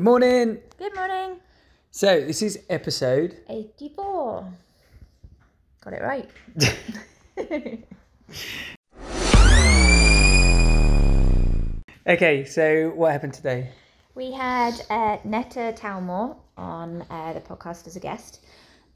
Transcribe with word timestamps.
Good 0.00 0.04
morning. 0.04 0.58
Good 0.78 0.94
morning. 0.96 1.40
So, 1.90 2.22
this 2.22 2.40
is 2.40 2.60
episode 2.70 3.36
84. 3.50 4.50
Got 5.84 5.92
it 5.92 6.00
right. 6.00 6.30
Okay, 12.06 12.46
so 12.46 12.92
what 12.94 13.12
happened 13.12 13.34
today? 13.34 13.72
we 14.14 14.32
had 14.32 14.72
uh, 14.88 15.18
Netta 15.22 15.74
Talmor 15.76 16.34
on 16.56 17.04
uh, 17.10 17.34
the 17.34 17.40
podcast 17.40 17.86
as 17.86 17.94
a 17.94 18.00
guest. 18.00 18.40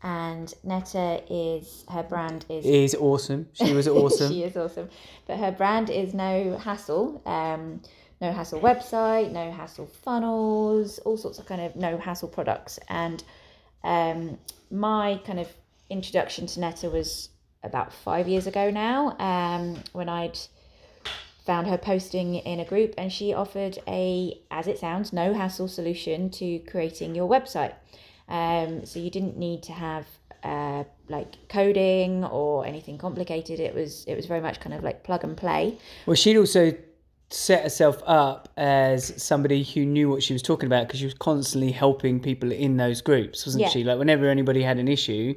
And 0.02 0.52
Netta 0.64 1.20
is, 1.28 1.84
her 1.90 2.02
brand 2.02 2.46
is. 2.48 2.64
Is 2.64 2.94
awesome. 2.94 3.50
She 3.52 3.74
was 3.74 3.86
awesome. 4.02 4.32
she 4.32 4.42
is 4.42 4.56
awesome. 4.56 4.88
But 5.26 5.36
her 5.36 5.52
brand 5.52 5.90
is 5.90 6.14
No 6.14 6.56
Hassle. 6.56 7.20
Um, 7.26 7.82
no 8.24 8.32
Hassle 8.32 8.60
website, 8.60 9.32
No 9.32 9.50
Hassle 9.50 9.86
funnels, 9.86 10.98
all 11.00 11.16
sorts 11.16 11.38
of 11.38 11.46
kind 11.46 11.60
of 11.60 11.76
No 11.76 11.98
Hassle 11.98 12.28
products. 12.28 12.78
And 12.88 13.22
um, 13.82 14.38
my 14.70 15.20
kind 15.26 15.38
of 15.38 15.48
introduction 15.90 16.46
to 16.46 16.60
Netta 16.60 16.88
was 16.88 17.28
about 17.62 17.92
five 17.92 18.26
years 18.28 18.46
ago 18.46 18.70
now 18.70 19.16
um, 19.18 19.82
when 19.92 20.08
I'd 20.08 20.38
found 21.46 21.66
her 21.66 21.76
posting 21.76 22.36
in 22.36 22.60
a 22.60 22.64
group 22.64 22.94
and 22.96 23.12
she 23.12 23.34
offered 23.34 23.78
a, 23.86 24.40
as 24.50 24.66
it 24.66 24.78
sounds, 24.78 25.12
no 25.12 25.34
hassle 25.34 25.68
solution 25.68 26.30
to 26.30 26.58
creating 26.60 27.14
your 27.14 27.28
website. 27.28 27.74
Um, 28.28 28.86
so 28.86 28.98
you 28.98 29.10
didn't 29.10 29.36
need 29.36 29.62
to 29.64 29.72
have 29.72 30.06
uh, 30.42 30.84
like 31.08 31.48
coding 31.48 32.24
or 32.24 32.64
anything 32.64 32.96
complicated. 32.96 33.60
It 33.60 33.74
was 33.74 34.04
it 34.06 34.14
was 34.14 34.24
very 34.24 34.40
much 34.40 34.60
kind 34.60 34.74
of 34.74 34.82
like 34.82 35.02
plug 35.04 35.24
and 35.24 35.36
play. 35.36 35.78
Well, 36.06 36.16
she'd 36.16 36.38
also 36.38 36.72
set 37.30 37.62
herself 37.64 38.02
up 38.06 38.48
as 38.56 39.20
somebody 39.22 39.62
who 39.64 39.84
knew 39.84 40.08
what 40.08 40.22
she 40.22 40.32
was 40.32 40.42
talking 40.42 40.66
about 40.66 40.86
because 40.86 41.00
she 41.00 41.06
was 41.06 41.14
constantly 41.14 41.72
helping 41.72 42.20
people 42.20 42.52
in 42.52 42.76
those 42.76 43.00
groups, 43.00 43.44
wasn't 43.46 43.62
Yeah. 43.62 43.68
she? 43.70 43.82
Like, 43.84 43.98
whenever 43.98 44.28
anybody 44.28 44.62
had 44.62 44.78
an 44.78 44.88
issue, 44.88 45.34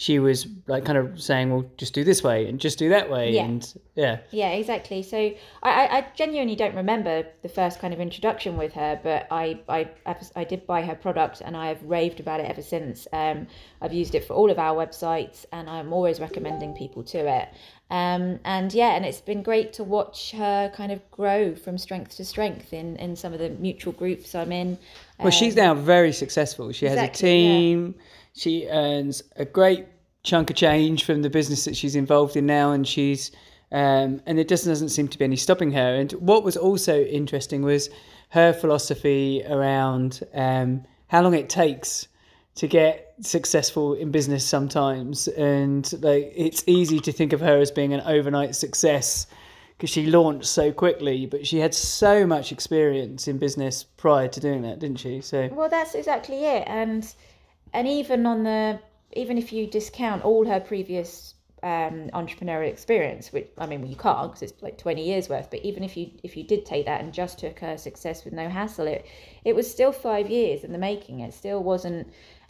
she 0.00 0.18
was 0.18 0.46
like 0.66 0.86
kind 0.86 0.96
of 0.96 1.20
saying, 1.20 1.50
well, 1.50 1.70
just 1.76 1.92
do 1.92 2.02
this 2.04 2.22
way 2.22 2.48
and 2.48 2.58
just 2.58 2.78
do 2.78 2.88
that 2.88 3.10
way. 3.10 3.32
Yeah. 3.32 3.44
And 3.44 3.74
yeah. 3.96 4.20
Yeah, 4.30 4.48
exactly. 4.52 5.02
So 5.02 5.18
I, 5.18 5.34
I, 5.62 6.06
genuinely 6.16 6.56
don't 6.56 6.74
remember 6.74 7.26
the 7.42 7.50
first 7.50 7.80
kind 7.80 7.92
of 7.92 8.00
introduction 8.00 8.56
with 8.56 8.72
her, 8.72 8.98
but 9.02 9.26
I, 9.30 9.60
I, 9.68 9.90
I 10.34 10.44
did 10.44 10.66
buy 10.66 10.80
her 10.80 10.94
product 10.94 11.42
and 11.42 11.54
I 11.54 11.68
have 11.68 11.82
raved 11.82 12.18
about 12.18 12.40
it 12.40 12.44
ever 12.44 12.62
since. 12.62 13.06
Um, 13.12 13.46
I've 13.82 13.92
used 13.92 14.14
it 14.14 14.24
for 14.24 14.32
all 14.32 14.50
of 14.50 14.58
our 14.58 14.74
websites 14.74 15.44
and 15.52 15.68
I'm 15.68 15.92
always 15.92 16.18
recommending 16.18 16.72
people 16.72 17.02
to 17.02 17.18
it. 17.18 17.50
Um, 17.90 18.40
and 18.46 18.72
yeah, 18.72 18.96
and 18.96 19.04
it's 19.04 19.20
been 19.20 19.42
great 19.42 19.74
to 19.74 19.84
watch 19.84 20.30
her 20.30 20.72
kind 20.74 20.92
of 20.92 21.10
grow 21.10 21.54
from 21.54 21.76
strength 21.76 22.16
to 22.16 22.24
strength 22.24 22.72
in, 22.72 22.96
in 22.96 23.16
some 23.16 23.34
of 23.34 23.38
the 23.38 23.50
mutual 23.50 23.92
groups 23.92 24.34
I'm 24.34 24.50
in. 24.50 24.78
Well, 25.18 25.30
she's 25.30 25.56
now 25.56 25.74
very 25.74 26.12
successful. 26.14 26.72
She 26.72 26.86
has 26.86 26.98
a 26.98 27.08
team. 27.08 27.96
Yeah. 27.98 28.04
She 28.34 28.68
earns 28.68 29.22
a 29.36 29.44
great 29.44 29.86
chunk 30.22 30.50
of 30.50 30.56
change 30.56 31.04
from 31.04 31.22
the 31.22 31.30
business 31.30 31.64
that 31.64 31.76
she's 31.76 31.96
involved 31.96 32.36
in 32.36 32.46
now, 32.46 32.72
and 32.72 32.86
she's 32.86 33.30
um, 33.72 34.20
and 34.26 34.38
it 34.38 34.48
just 34.48 34.64
doesn't 34.64 34.88
seem 34.88 35.08
to 35.08 35.18
be 35.18 35.24
any 35.24 35.36
stopping 35.36 35.70
her. 35.72 35.94
And 35.94 36.10
what 36.12 36.42
was 36.42 36.56
also 36.56 37.02
interesting 37.02 37.62
was 37.62 37.88
her 38.30 38.52
philosophy 38.52 39.44
around 39.48 40.20
um, 40.34 40.84
how 41.08 41.22
long 41.22 41.34
it 41.34 41.48
takes 41.48 42.08
to 42.56 42.66
get 42.66 43.14
successful 43.20 43.94
in 43.94 44.10
business 44.10 44.44
sometimes, 44.44 45.28
and 45.28 45.92
like 46.02 46.32
it's 46.34 46.64
easy 46.66 46.98
to 47.00 47.12
think 47.12 47.32
of 47.32 47.40
her 47.40 47.58
as 47.58 47.70
being 47.70 47.92
an 47.92 48.00
overnight 48.02 48.54
success 48.54 49.26
because 49.76 49.90
she 49.90 50.06
launched 50.06 50.46
so 50.46 50.70
quickly, 50.72 51.24
but 51.24 51.46
she 51.46 51.58
had 51.58 51.72
so 51.72 52.26
much 52.26 52.52
experience 52.52 53.26
in 53.26 53.38
business 53.38 53.82
prior 53.82 54.28
to 54.28 54.38
doing 54.38 54.60
that, 54.60 54.78
didn't 54.78 54.98
she? 54.98 55.22
So 55.22 55.48
Well, 55.52 55.70
that's 55.70 55.94
exactly 55.94 56.44
it, 56.44 56.64
and 56.66 57.14
and 57.72 57.86
even 57.88 58.26
on 58.26 58.42
the 58.44 58.80
even 59.12 59.38
if 59.38 59.52
you 59.52 59.66
discount 59.66 60.24
all 60.24 60.46
her 60.46 60.60
previous 60.60 61.34
um, 61.62 62.08
entrepreneurial 62.14 62.70
experience, 62.70 63.32
which 63.32 63.48
I 63.58 63.66
mean, 63.66 63.82
well, 63.82 63.90
you 63.90 63.96
can't 63.96 64.30
because 64.30 64.42
it's 64.42 64.62
like 64.62 64.78
twenty 64.78 65.04
years 65.04 65.28
worth. 65.28 65.50
But 65.50 65.60
even 65.64 65.84
if 65.84 65.96
you 65.96 66.10
if 66.22 66.36
you 66.36 66.44
did 66.44 66.64
take 66.64 66.86
that 66.86 67.00
and 67.00 67.12
just 67.12 67.38
took 67.38 67.58
her 67.60 67.76
success 67.76 68.24
with 68.24 68.32
no 68.32 68.48
hassle, 68.48 68.86
it 68.86 69.06
it 69.44 69.54
was 69.54 69.70
still 69.70 69.92
five 69.92 70.30
years 70.30 70.64
in 70.64 70.72
the 70.72 70.78
making. 70.78 71.20
It 71.20 71.34
still 71.34 71.62
wasn't. 71.62 72.08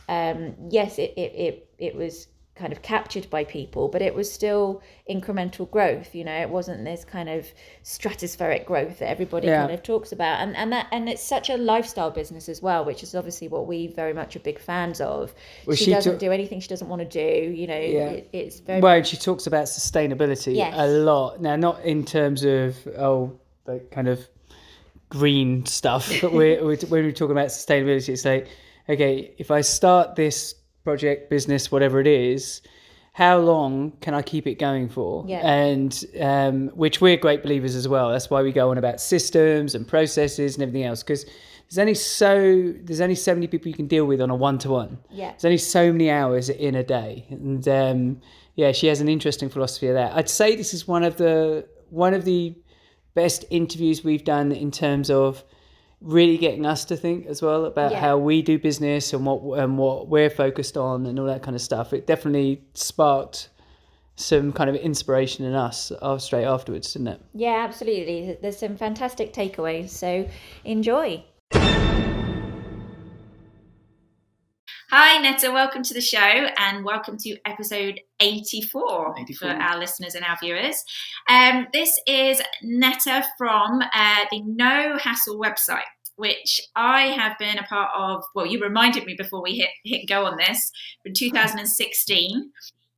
Um, 0.09 0.55
yes, 0.71 0.99
it, 0.99 1.15
it 1.17 1.33
it 1.35 1.75
it 1.79 1.95
was 1.97 2.29
kind 2.61 2.73
of 2.73 2.83
captured 2.83 3.29
by 3.31 3.43
people, 3.43 3.89
but 3.89 4.03
it 4.03 4.15
was 4.15 4.31
still 4.31 4.83
incremental 5.09 5.69
growth. 5.71 6.15
You 6.15 6.25
know, 6.25 6.39
it 6.41 6.51
wasn't 6.51 6.85
this 6.85 7.05
kind 7.05 7.29
of 7.29 7.47
stratospheric 7.85 8.67
growth 8.67 8.99
that 8.99 9.09
everybody 9.09 9.47
Yeah. 9.49 9.63
kind 9.63 9.73
of 9.73 9.83
talks 9.83 10.13
about, 10.13 10.41
and 10.41 10.55
and 10.57 10.71
that 10.73 10.87
and 10.93 11.09
it's 11.09 11.23
such 11.23 11.49
a 11.51 11.57
lifestyle 11.57 12.11
business 12.11 12.49
as 12.49 12.61
well, 12.63 12.85
which 12.85 13.03
is 13.03 13.15
obviously 13.15 13.49
what 13.49 13.67
we 13.67 13.87
very 13.89 14.13
much 14.13 14.37
are 14.37 14.41
big 14.41 14.59
fans 14.61 15.01
of. 15.01 15.35
Well, 15.67 15.75
she, 15.77 15.87
she 15.87 15.91
doesn't 15.91 16.13
took- 16.13 16.21
do 16.21 16.33
anything 16.33 16.61
she 16.61 16.69
doesn't 16.69 16.89
want 16.89 17.01
to 17.01 17.09
do. 17.09 17.51
You 17.51 17.67
know, 17.67 17.75
it, 17.75 18.29
it's 18.33 18.61
very 18.61 18.81
Well, 18.81 19.03
she 19.03 19.17
talks 19.17 19.47
about 19.47 19.65
sustainability 19.65 20.55
Yes. 20.55 20.75
a 20.77 20.87
lot. 20.87 21.41
Now, 21.41 21.57
not 21.57 21.83
in 21.85 22.05
terms 22.05 22.45
of 22.45 22.77
oh, 22.99 23.33
like 23.67 23.91
kind 23.91 24.09
of 24.09 24.21
green 25.09 25.67
stuff, 25.67 26.13
but 26.21 26.33
we're, 26.33 26.63
we're 26.65 26.77
when 26.89 27.05
we're 27.05 27.13
talking 27.13 27.33
about 27.33 27.49
sustainability, 27.49 28.11
it's 28.11 28.25
like 28.25 28.47
okay, 28.89 29.33
if 29.39 29.51
I 29.51 29.61
start 29.61 30.17
this 30.17 30.55
project, 30.85 31.31
business, 31.31 31.71
whatever 31.71 32.01
it 32.01 32.07
is, 32.07 32.63
how 33.13 33.39
long 33.39 33.93
can 34.01 34.15
I 34.15 34.23
keep 34.23 34.47
it 34.47 34.55
going 34.55 34.89
for? 34.89 35.25
Yeah. 35.27 35.39
And 35.39 36.05
um, 36.21 36.69
which 36.69 37.01
we're 37.01 37.17
great 37.17 37.43
believers 37.43 37.75
as 37.75 37.89
well. 37.89 38.11
That's 38.11 38.31
why 38.31 38.43
we 38.43 38.53
go 38.53 38.71
on 38.71 38.79
about 38.79 39.01
systems 39.01 39.75
and 39.75 39.87
processes 39.87 40.55
and 40.55 40.63
everything 40.63 40.85
else 40.85 41.03
because. 41.03 41.27
There's 41.69 41.79
only 41.79 41.95
so 41.95 42.75
there's 42.83 43.01
only 43.01 43.15
so 43.15 43.33
many 43.33 43.47
people 43.47 43.69
you 43.69 43.75
can 43.75 43.87
deal 43.87 44.05
with 44.05 44.21
on 44.21 44.29
a 44.29 44.35
one 44.35 44.59
to 44.59 44.71
one. 44.71 44.99
Yeah. 45.09 45.31
There's 45.31 45.45
only 45.45 45.57
so 45.57 45.93
many 45.93 46.11
hours 46.11 46.49
in 46.49 46.75
a 46.75 46.83
day, 46.83 47.29
and 47.31 47.69
um, 47.69 48.21
yeah, 48.57 48.73
she 48.73 48.89
has 48.89 49.01
an 49.01 49.09
interesting 49.09 49.49
philosophy 49.49 49.87
of 49.87 49.95
that. 49.95 50.17
I'd 50.17 50.29
say 50.29 50.57
this 50.57 50.75
is 50.75 50.89
one 50.89 51.05
of 51.05 51.17
the 51.17 51.69
one 51.91 52.13
of 52.13 52.25
the 52.25 52.57
best 53.15 53.45
interviews 53.51 54.03
we've 54.03 54.25
done 54.25 54.53
in 54.53 54.71
terms 54.71 55.11
of 55.11 55.45
really 56.01 56.39
getting 56.39 56.65
us 56.65 56.85
to 56.87 56.97
think 56.97 57.27
as 57.27 57.43
well 57.43 57.67
about 57.67 57.93
Yeah. 57.93 58.01
how 58.01 58.17
we 58.19 58.41
do 58.43 58.59
business 58.59 59.13
and 59.13 59.27
what 59.27 59.59
and 59.59 59.77
what 59.79 60.09
we're 60.09 60.31
focused 60.31 60.77
on 60.77 61.05
and 61.07 61.19
all 61.19 61.27
that 61.27 61.43
kind 61.43 61.55
of 61.55 61.61
stuff. 61.61 61.93
It 61.93 62.07
definitely 62.07 62.63
sparked 62.75 63.49
some 64.17 64.53
kind 64.53 64.69
of 64.71 64.77
inspiration 64.77 65.45
in 65.47 65.55
us 65.55 65.93
uh, 66.03 66.19
straight 66.19 66.45
afterwards, 66.45 66.93
didn't 66.93 67.09
it? 67.09 67.21
yeah, 67.35 67.65
absolutely. 67.67 68.37
There's 68.41 68.59
some 68.59 68.77
fantastic 68.77 69.33
takeaways, 69.33 69.89
so 69.91 70.29
enjoy. 70.65 71.25
Hi, 74.93 75.19
Netta. 75.19 75.53
Welcome 75.53 75.85
to 75.85 75.95
the 75.95 76.01
show 76.01 76.19
and 76.19 76.85
welcome 76.85 77.17
to 77.19 77.37
episode 77.45 78.01
84, 78.19 79.15
84. 79.21 79.49
for 79.49 79.55
our 79.55 79.79
listeners 79.79 80.17
and 80.17 80.25
our 80.25 80.37
viewers. 80.43 80.83
Um, 81.29 81.69
this 81.73 81.97
is 82.09 82.43
Netta 82.61 83.25
from 83.39 83.83
uh, 83.95 84.25
the 84.33 84.41
No 84.41 84.99
Hassle 84.99 85.39
website, 85.39 85.85
which 86.17 86.61
I 86.75 87.03
have 87.03 87.39
been 87.39 87.59
a 87.59 87.63
part 87.63 87.93
of. 87.97 88.25
Well, 88.35 88.47
you 88.47 88.61
reminded 88.61 89.05
me 89.05 89.15
before 89.15 89.41
we 89.41 89.59
hit, 89.59 89.71
hit 89.85 90.09
go 90.09 90.27
on 90.27 90.37
this 90.37 90.73
from 91.05 91.13
2016. 91.15 92.51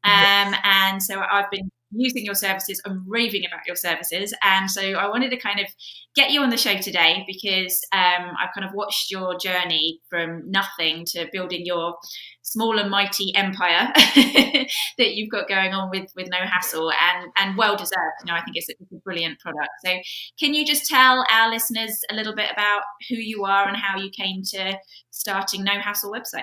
Um, 0.04 0.54
and 0.64 1.02
so 1.02 1.20
I've 1.20 1.50
been 1.50 1.70
using 1.94 2.24
your 2.24 2.34
services 2.34 2.80
and 2.84 3.02
raving 3.06 3.44
about 3.46 3.60
your 3.66 3.76
services. 3.76 4.34
And 4.42 4.70
so 4.70 4.80
I 4.82 5.08
wanted 5.08 5.30
to 5.30 5.36
kind 5.36 5.60
of 5.60 5.66
get 6.14 6.30
you 6.30 6.42
on 6.42 6.50
the 6.50 6.56
show 6.56 6.76
today 6.76 7.24
because 7.26 7.80
um, 7.92 8.32
I've 8.40 8.52
kind 8.54 8.66
of 8.66 8.74
watched 8.74 9.10
your 9.10 9.38
journey 9.38 10.00
from 10.08 10.50
nothing 10.50 11.04
to 11.06 11.28
building 11.32 11.64
your 11.64 11.94
small 12.42 12.78
and 12.78 12.90
mighty 12.90 13.34
empire 13.34 13.90
that 13.94 15.14
you've 15.14 15.30
got 15.30 15.48
going 15.48 15.72
on 15.72 15.90
with 15.90 16.10
with 16.16 16.28
no 16.30 16.38
hassle 16.38 16.90
and 16.90 17.30
and 17.36 17.56
well 17.56 17.76
deserved. 17.76 18.20
You 18.24 18.32
know, 18.32 18.34
I 18.34 18.42
think 18.42 18.56
it's 18.56 18.68
a, 18.68 18.74
it's 18.80 18.92
a 18.92 18.96
brilliant 18.96 19.38
product. 19.40 19.70
So 19.84 19.96
can 20.38 20.54
you 20.54 20.66
just 20.66 20.86
tell 20.86 21.24
our 21.30 21.50
listeners 21.50 22.00
a 22.10 22.14
little 22.14 22.34
bit 22.34 22.50
about 22.52 22.82
who 23.08 23.16
you 23.16 23.44
are 23.44 23.66
and 23.68 23.76
how 23.76 23.98
you 23.98 24.10
came 24.10 24.42
to 24.50 24.78
starting 25.10 25.64
No 25.64 25.78
Hassle 25.80 26.12
website? 26.12 26.42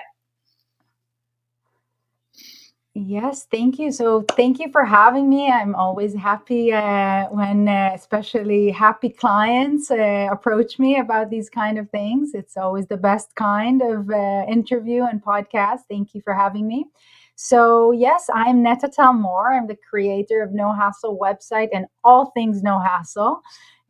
Yes, 3.01 3.45
thank 3.45 3.79
you. 3.79 3.93
So, 3.93 4.25
thank 4.35 4.59
you 4.59 4.69
for 4.71 4.83
having 4.83 5.29
me. 5.29 5.49
I'm 5.49 5.73
always 5.73 6.13
happy 6.13 6.73
uh, 6.73 7.27
when, 7.29 7.69
uh, 7.69 7.91
especially 7.93 8.71
happy 8.71 9.07
clients, 9.07 9.89
uh, 9.89 10.27
approach 10.29 10.79
me 10.79 10.99
about 10.99 11.29
these 11.29 11.49
kind 11.49 11.77
of 11.77 11.89
things. 11.91 12.33
It's 12.33 12.57
always 12.57 12.87
the 12.87 12.97
best 12.97 13.33
kind 13.35 13.81
of 13.81 14.09
uh, 14.09 14.43
interview 14.49 15.03
and 15.05 15.23
podcast. 15.23 15.81
Thank 15.89 16.13
you 16.13 16.19
for 16.21 16.33
having 16.33 16.67
me. 16.67 16.87
So, 17.35 17.93
yes, 17.93 18.29
I'm 18.33 18.61
Netta 18.61 18.89
Talmor. 18.89 19.57
I'm 19.57 19.67
the 19.67 19.77
creator 19.89 20.43
of 20.43 20.51
No 20.51 20.73
Hassle 20.73 21.17
website 21.17 21.69
and 21.71 21.85
all 22.03 22.31
things 22.31 22.63
No 22.63 22.79
Hassle. 22.79 23.41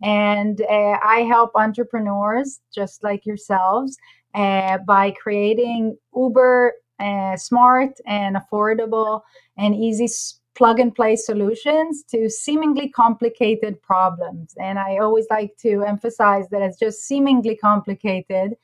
And 0.03 0.61
uh, 0.61 0.99
I 1.03 1.25
help 1.27 1.53
entrepreneurs 1.55 2.59
just 2.71 3.03
like 3.03 3.25
yourselves 3.25 3.97
uh, 4.35 4.77
by 4.85 5.11
creating 5.19 5.97
Uber 6.15 6.73
uh, 6.99 7.37
smart 7.37 7.99
and 8.05 8.35
affordable 8.35 9.21
and 9.57 9.75
easy 9.75 10.07
plug 10.55 10.79
and 10.79 10.93
play 10.93 11.15
solutions 11.15 12.03
to 12.03 12.29
seemingly 12.29 12.89
complicated 12.89 13.81
problems. 13.81 14.53
And 14.61 14.77
I 14.77 14.97
always 14.97 15.25
like 15.29 15.55
to 15.59 15.83
emphasize 15.83 16.49
that 16.49 16.61
it's 16.61 16.77
just 16.77 17.03
seemingly 17.03 17.55
complicated 17.55 18.55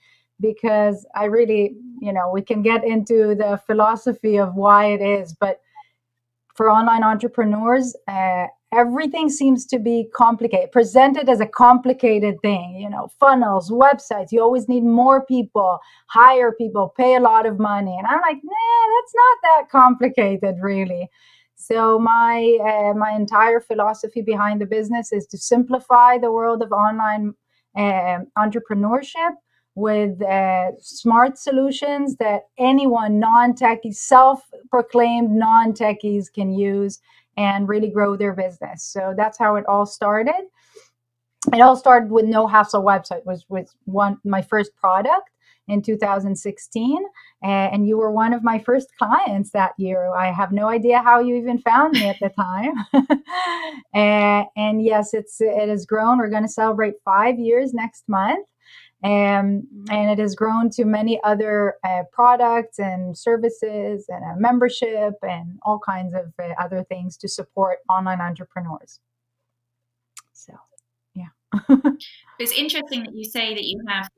because 0.42 1.06
I 1.16 1.26
really, 1.26 1.78
you 2.02 2.12
know, 2.12 2.30
we 2.34 2.42
can 2.42 2.62
get 2.62 2.84
into 2.84 3.36
the 3.36 3.62
philosophy 3.66 4.38
of 4.38 4.56
why 4.56 4.88
it 4.88 5.02
is, 5.02 5.34
but 5.34 5.62
for 6.54 6.70
online 6.70 7.04
entrepreneurs, 7.04 7.96
uh, 8.08 8.48
everything 8.76 9.30
seems 9.30 9.66
to 9.68 9.80
be 9.80 10.08
complicated, 10.14 10.72
presented 10.72 11.30
as 11.30 11.40
a 11.40 11.48
complicated 11.48 12.36
thing. 12.42 12.78
You 12.80 12.90
know, 12.90 13.10
funnels, 13.20 13.72
websites. 13.72 14.32
You 14.32 14.42
always 14.42 14.68
need 14.68 14.84
more 14.84 15.26
people, 15.26 15.80
hire 16.08 16.52
people, 16.52 16.94
pay 16.98 17.16
a 17.16 17.20
lot 17.20 17.46
of 17.46 17.60
money, 17.60 17.96
and 17.98 18.08
I'm 18.08 18.22
like, 18.22 18.42
nah, 18.44 18.86
that's 18.94 19.16
not 19.16 19.38
that 19.44 19.70
complicated, 19.70 20.56
really. 20.62 21.10
So 21.56 21.98
my 21.98 22.58
uh, 22.62 22.94
my 22.98 23.12
entire 23.12 23.62
philosophy 23.62 24.22
behind 24.22 24.62
the 24.62 24.66
business 24.66 25.14
is 25.14 25.26
to 25.28 25.38
simplify 25.38 26.18
the 26.18 26.32
world 26.32 26.62
of 26.62 26.72
online 26.72 27.34
uh, 27.78 28.20
entrepreneurship 28.38 29.34
with 29.76 30.22
uh, 30.22 30.72
smart 30.80 31.38
solutions 31.38 32.16
that 32.18 32.44
anyone 32.58 33.20
non-techie, 33.20 33.94
self-proclaimed 33.94 35.32
non-techies 35.32 36.32
can 36.34 36.54
use 36.54 37.00
and 37.38 37.68
really 37.68 37.90
grow 37.90 38.16
their 38.16 38.34
business. 38.34 38.84
So 38.84 39.14
that's 39.16 39.38
how 39.38 39.56
it 39.56 39.66
all 39.68 39.86
started. 39.86 40.50
It 41.54 41.62
all 41.62 41.76
started 41.76 42.10
with 42.10 42.26
No 42.26 42.48
Hassle 42.48 42.84
website, 42.84 43.26
was 43.26 43.46
was 43.50 43.76
one 43.86 44.18
my 44.24 44.42
first 44.42 44.76
product 44.76 45.30
in 45.68 45.82
2016 45.82 46.98
and 47.44 47.88
you 47.88 47.98
were 47.98 48.12
one 48.12 48.34
of 48.34 48.44
my 48.44 48.60
first 48.60 48.90
clients 48.98 49.50
that 49.52 49.72
year 49.78 50.14
i 50.16 50.32
have 50.32 50.52
no 50.52 50.68
idea 50.68 51.02
how 51.02 51.20
you 51.20 51.36
even 51.36 51.58
found 51.60 51.94
me 51.94 52.08
at 52.08 52.20
the 52.20 52.30
time 52.30 52.74
and, 53.94 54.46
and, 54.56 54.84
yes 54.84 55.14
it's 55.14 55.42
it 55.42 55.68
has 55.68 55.86
grown 55.86 56.18
we're 56.18 56.30
going 56.30 56.44
to 56.44 56.50
celebrate 56.50 56.94
five 57.04 57.40
years 57.40 57.74
next 57.74 58.08
month 58.08 58.48
and, 59.06 59.68
and 59.92 60.10
it 60.10 60.18
has 60.18 60.34
grown 60.34 60.72
to 60.72 60.84
many 60.84 61.22
other 61.24 61.76
uh, 61.88 62.04
products 62.12 62.80
and 62.80 63.16
services 63.16 64.06
and 64.10 64.24
a 64.24 64.40
membership 64.40 65.14
and 65.22 65.60
all 65.62 65.80
kinds 65.80 66.16
of 66.16 66.34
uh, 66.42 66.54
other 66.60 66.84
things 66.86 67.16
to 67.18 67.28
support 67.28 67.80
online 67.88 68.20
entrepreneurs. 68.20 69.00
So 70.34 70.54
yeah. 71.14 71.28
It's 72.40 72.52
interesting 72.52 73.04
that 73.04 73.14
you 73.14 73.26
say 73.26 73.54
that 73.54 73.64
you 73.64 73.80
have 73.88 74.10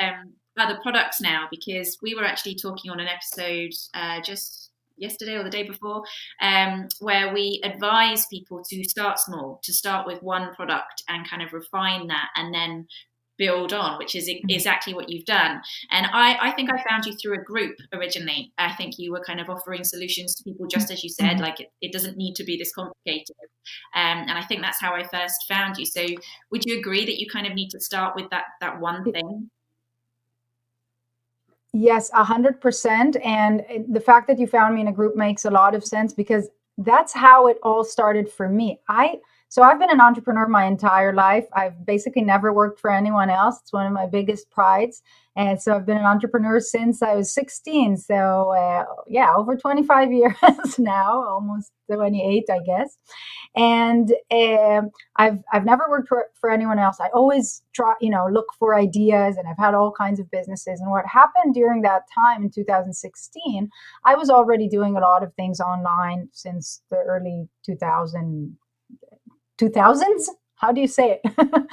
um, 0.00 0.32
other 0.56 0.78
products 0.80 1.20
now 1.20 1.48
because 1.50 1.98
we 2.00 2.14
were 2.14 2.24
actually 2.24 2.54
talking 2.54 2.90
on 2.90 3.00
an 3.00 3.08
episode 3.08 3.72
uh, 3.94 4.20
just 4.22 4.70
yesterday 4.96 5.34
or 5.34 5.42
the 5.42 5.50
day 5.50 5.64
before 5.64 6.04
um, 6.40 6.88
where 7.00 7.34
we 7.34 7.60
advise 7.64 8.26
people 8.26 8.62
to 8.70 8.82
start 8.84 9.18
small 9.18 9.60
to 9.62 9.72
start 9.72 10.06
with 10.06 10.22
one 10.22 10.54
product 10.54 11.02
and 11.08 11.28
kind 11.28 11.42
of 11.42 11.52
refine 11.52 12.06
that 12.06 12.28
and 12.36 12.54
then 12.54 12.86
build 13.38 13.72
on, 13.72 13.98
which 13.98 14.14
is 14.14 14.28
mm-hmm. 14.28 14.48
exactly 14.48 14.94
what 14.94 15.08
you've 15.08 15.24
done. 15.24 15.60
And 15.90 16.06
I, 16.12 16.36
I 16.40 16.50
think 16.52 16.70
I 16.70 16.82
found 16.88 17.04
you 17.04 17.14
through 17.14 17.34
a 17.34 17.42
group 17.42 17.76
originally. 17.92 18.52
I 18.58 18.72
think 18.72 18.98
you 18.98 19.12
were 19.12 19.22
kind 19.24 19.40
of 19.40 19.48
offering 19.50 19.84
solutions 19.84 20.34
to 20.36 20.44
people, 20.44 20.66
just 20.66 20.90
as 20.90 21.02
you 21.02 21.10
said, 21.10 21.34
mm-hmm. 21.34 21.42
like 21.42 21.60
it, 21.60 21.72
it 21.80 21.92
doesn't 21.92 22.16
need 22.16 22.34
to 22.36 22.44
be 22.44 22.56
this 22.56 22.72
complicated. 22.72 23.36
Um, 23.94 24.18
and 24.28 24.32
I 24.32 24.42
think 24.42 24.62
that's 24.62 24.80
how 24.80 24.94
I 24.94 25.06
first 25.06 25.46
found 25.48 25.76
you. 25.76 25.86
So 25.86 26.06
would 26.50 26.64
you 26.64 26.78
agree 26.78 27.04
that 27.04 27.20
you 27.20 27.28
kind 27.28 27.46
of 27.46 27.54
need 27.54 27.70
to 27.70 27.80
start 27.80 28.14
with 28.16 28.30
that 28.30 28.44
that 28.60 28.80
one 28.80 29.04
thing? 29.04 29.50
Yes, 31.72 32.10
a 32.14 32.24
hundred 32.24 32.60
percent. 32.60 33.16
And 33.22 33.62
the 33.88 34.00
fact 34.00 34.28
that 34.28 34.38
you 34.38 34.46
found 34.46 34.74
me 34.74 34.80
in 34.80 34.88
a 34.88 34.92
group 34.92 35.16
makes 35.16 35.44
a 35.44 35.50
lot 35.50 35.74
of 35.74 35.84
sense 35.84 36.14
because 36.14 36.48
that's 36.78 37.12
how 37.12 37.48
it 37.48 37.58
all 37.62 37.84
started 37.84 38.30
for 38.30 38.48
me. 38.48 38.80
I 38.88 39.20
so 39.48 39.62
I've 39.62 39.78
been 39.78 39.90
an 39.90 40.00
entrepreneur 40.00 40.48
my 40.48 40.64
entire 40.64 41.14
life. 41.14 41.46
I've 41.52 41.86
basically 41.86 42.22
never 42.22 42.52
worked 42.52 42.80
for 42.80 42.90
anyone 42.90 43.30
else. 43.30 43.60
It's 43.62 43.72
one 43.72 43.86
of 43.86 43.92
my 43.92 44.06
biggest 44.06 44.50
prides. 44.50 45.02
And 45.36 45.60
so 45.60 45.74
I've 45.74 45.86
been 45.86 45.98
an 45.98 46.04
entrepreneur 46.04 46.60
since 46.60 47.02
I 47.02 47.14
was 47.14 47.32
16. 47.32 47.98
So 47.98 48.54
uh, 48.54 48.84
yeah, 49.06 49.34
over 49.36 49.54
25 49.56 50.12
years 50.12 50.78
now, 50.78 51.24
almost 51.26 51.70
28, 51.92 52.44
I 52.50 52.58
guess. 52.66 52.96
And 53.54 54.12
uh, 54.30 54.82
I've 55.16 55.38
I've 55.52 55.64
never 55.64 55.84
worked 55.88 56.08
for, 56.08 56.26
for 56.40 56.50
anyone 56.50 56.78
else. 56.78 56.98
I 57.00 57.08
always 57.14 57.62
try, 57.72 57.94
you 58.00 58.10
know, 58.10 58.26
look 58.30 58.46
for 58.58 58.74
ideas, 58.76 59.36
and 59.36 59.46
I've 59.48 59.58
had 59.58 59.74
all 59.74 59.92
kinds 59.92 60.20
of 60.20 60.30
businesses. 60.30 60.80
And 60.80 60.90
what 60.90 61.06
happened 61.06 61.54
during 61.54 61.82
that 61.82 62.02
time 62.14 62.42
in 62.42 62.50
2016, 62.50 63.70
I 64.04 64.14
was 64.14 64.28
already 64.28 64.68
doing 64.68 64.96
a 64.96 65.00
lot 65.00 65.22
of 65.22 65.32
things 65.34 65.60
online 65.60 66.28
since 66.32 66.82
the 66.90 66.96
early 66.96 67.48
2000 67.64 68.56
2000s 69.58 70.28
how 70.56 70.72
do 70.72 70.80
you 70.80 70.88
say 70.88 71.20
it? 71.22 71.32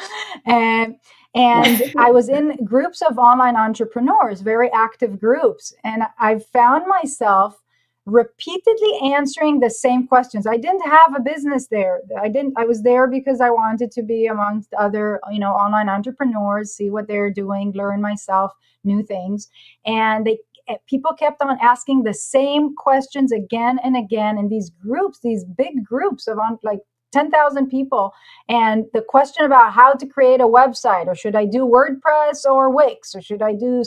And 0.46 0.96
and 1.36 1.84
i 1.98 2.12
was 2.12 2.30
in 2.30 2.58
groups 2.64 3.02
of 3.02 3.18
online 3.18 3.56
entrepreneurs 3.56 4.42
very 4.42 4.70
active 4.72 5.20
groups 5.20 5.74
and 5.84 6.04
i 6.20 6.38
found 6.38 6.86
myself 6.88 7.64
repeatedly 8.06 9.00
answering 9.14 9.60
the 9.60 9.70
same 9.70 10.06
questions. 10.08 10.46
I 10.46 10.58
didn't 10.58 10.86
have 10.86 11.16
a 11.16 11.22
business 11.22 11.68
there. 11.68 12.02
I 12.20 12.28
didn't 12.28 12.54
i 12.58 12.66
was 12.66 12.84
there 12.84 13.08
because 13.08 13.40
i 13.40 13.50
wanted 13.50 13.92
to 13.92 14.04
be 14.04 14.26
amongst 14.28 14.74
other 14.74 15.22
you 15.32 15.40
know 15.40 15.52
online 15.52 15.90
entrepreneurs 15.90 16.74
see 16.74 16.90
what 16.90 17.08
they're 17.08 17.32
doing 17.32 17.72
learn 17.74 18.02
myself 18.02 18.52
new 18.84 19.04
things. 19.04 19.48
And 19.86 20.26
they 20.26 20.40
eh, 20.68 20.76
people 20.88 21.14
kept 21.14 21.42
on 21.42 21.58
asking 21.62 22.04
the 22.04 22.14
same 22.14 22.76
questions 22.76 23.32
again 23.32 23.80
and 23.84 23.96
again 23.96 24.38
in 24.38 24.50
these 24.50 24.70
groups 24.70 25.20
these 25.24 25.46
big 25.46 25.86
groups 25.86 26.28
of 26.28 26.40
on 26.40 26.60
like 26.64 26.82
10,000 27.14 27.68
people. 27.68 28.12
And 28.50 28.86
the 28.94 29.02
question 29.02 29.46
about 29.46 29.72
how 29.72 29.94
to 29.94 30.06
create 30.06 30.42
a 30.42 30.46
website 30.46 31.08
or 31.08 31.16
should 31.16 31.36
I 31.36 31.46
do 31.46 31.60
WordPress 31.60 32.46
or 32.46 32.70
Wix 32.70 33.16
or 33.16 33.22
should 33.22 33.42
I 33.42 33.54
do 33.54 33.84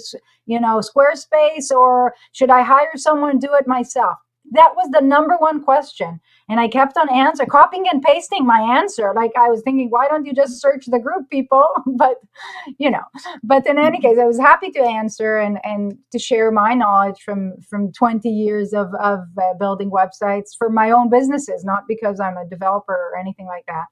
you 0.46 0.60
know 0.60 0.80
Squarespace 0.80 1.70
or 1.70 2.14
should 2.32 2.50
I 2.50 2.62
hire 2.62 2.92
someone 2.94 3.40
to 3.40 3.46
do 3.46 3.54
it 3.54 3.66
myself? 3.66 4.16
That 4.52 4.74
was 4.76 4.88
the 4.92 5.00
number 5.00 5.36
one 5.36 5.62
question 5.62 6.20
and 6.48 6.60
i 6.60 6.68
kept 6.68 6.96
on 6.96 7.08
answer 7.10 7.44
copying 7.46 7.86
and 7.90 8.02
pasting 8.02 8.46
my 8.46 8.60
answer 8.60 9.12
like 9.14 9.32
i 9.38 9.48
was 9.48 9.62
thinking 9.62 9.88
why 9.90 10.06
don't 10.08 10.26
you 10.26 10.32
just 10.32 10.60
search 10.60 10.86
the 10.86 10.98
group 10.98 11.28
people 11.30 11.66
but 11.96 12.16
you 12.78 12.90
know 12.90 13.04
but 13.42 13.66
in 13.66 13.78
any 13.78 14.00
case 14.00 14.18
i 14.18 14.24
was 14.24 14.38
happy 14.38 14.70
to 14.70 14.80
answer 14.80 15.38
and 15.38 15.58
and 15.64 15.96
to 16.12 16.18
share 16.18 16.50
my 16.50 16.74
knowledge 16.74 17.20
from 17.24 17.54
from 17.68 17.92
20 17.92 18.28
years 18.28 18.72
of 18.72 18.88
of 19.00 19.20
uh, 19.42 19.54
building 19.58 19.90
websites 19.90 20.50
for 20.56 20.70
my 20.70 20.90
own 20.90 21.08
businesses 21.10 21.64
not 21.64 21.84
because 21.88 22.20
i'm 22.20 22.36
a 22.36 22.48
developer 22.48 22.94
or 22.94 23.18
anything 23.18 23.46
like 23.46 23.64
that 23.66 23.86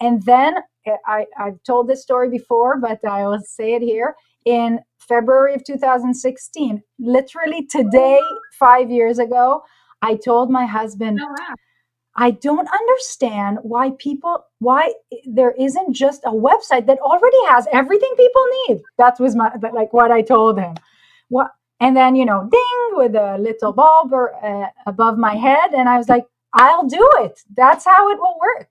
and 0.00 0.22
then 0.24 0.54
uh, 0.86 0.96
I, 1.06 1.26
I've 1.38 1.62
told 1.64 1.88
this 1.88 2.02
story 2.02 2.28
before, 2.28 2.78
but 2.78 3.04
I 3.08 3.26
will 3.26 3.40
say 3.40 3.74
it 3.74 3.82
here. 3.82 4.14
In 4.44 4.80
February 4.98 5.54
of 5.54 5.64
2016, 5.64 6.82
literally 6.98 7.66
today, 7.66 8.20
five 8.58 8.90
years 8.90 9.18
ago, 9.18 9.62
I 10.02 10.16
told 10.16 10.50
my 10.50 10.66
husband, 10.66 11.18
oh, 11.22 11.26
wow. 11.26 11.54
I 12.16 12.30
don't 12.30 12.68
understand 12.68 13.58
why 13.62 13.90
people 13.98 14.44
why 14.60 14.92
there 15.26 15.52
isn't 15.52 15.92
just 15.92 16.22
a 16.24 16.30
website 16.30 16.86
that 16.86 16.98
already 17.00 17.44
has 17.48 17.66
everything 17.72 18.14
people 18.16 18.46
need. 18.68 18.82
That 18.98 19.18
was 19.18 19.34
my 19.34 19.52
like 19.72 19.92
what 19.92 20.10
I 20.10 20.22
told 20.22 20.58
him. 20.58 20.74
What 21.28 21.50
and 21.80 21.96
then 21.96 22.14
you 22.14 22.24
know, 22.24 22.48
ding 22.50 22.90
with 22.92 23.14
a 23.14 23.36
little 23.38 23.72
bulb 23.72 24.12
or, 24.12 24.34
uh, 24.44 24.68
above 24.86 25.18
my 25.18 25.34
head, 25.34 25.74
and 25.74 25.88
I 25.88 25.98
was 25.98 26.08
like, 26.08 26.24
I'll 26.54 26.86
do 26.86 27.08
it. 27.18 27.40
That's 27.56 27.84
how 27.84 28.08
it 28.10 28.18
will 28.18 28.38
work. 28.40 28.70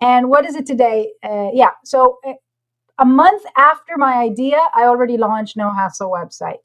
And 0.00 0.28
what 0.28 0.46
is 0.46 0.54
it 0.54 0.66
today? 0.66 1.12
Uh, 1.22 1.50
yeah, 1.52 1.70
so 1.84 2.18
uh, 2.26 2.34
a 2.98 3.04
month 3.04 3.42
after 3.56 3.96
my 3.96 4.14
idea, 4.14 4.60
I 4.74 4.84
already 4.84 5.16
launched 5.16 5.56
No 5.56 5.72
Hassle 5.72 6.10
website. 6.10 6.62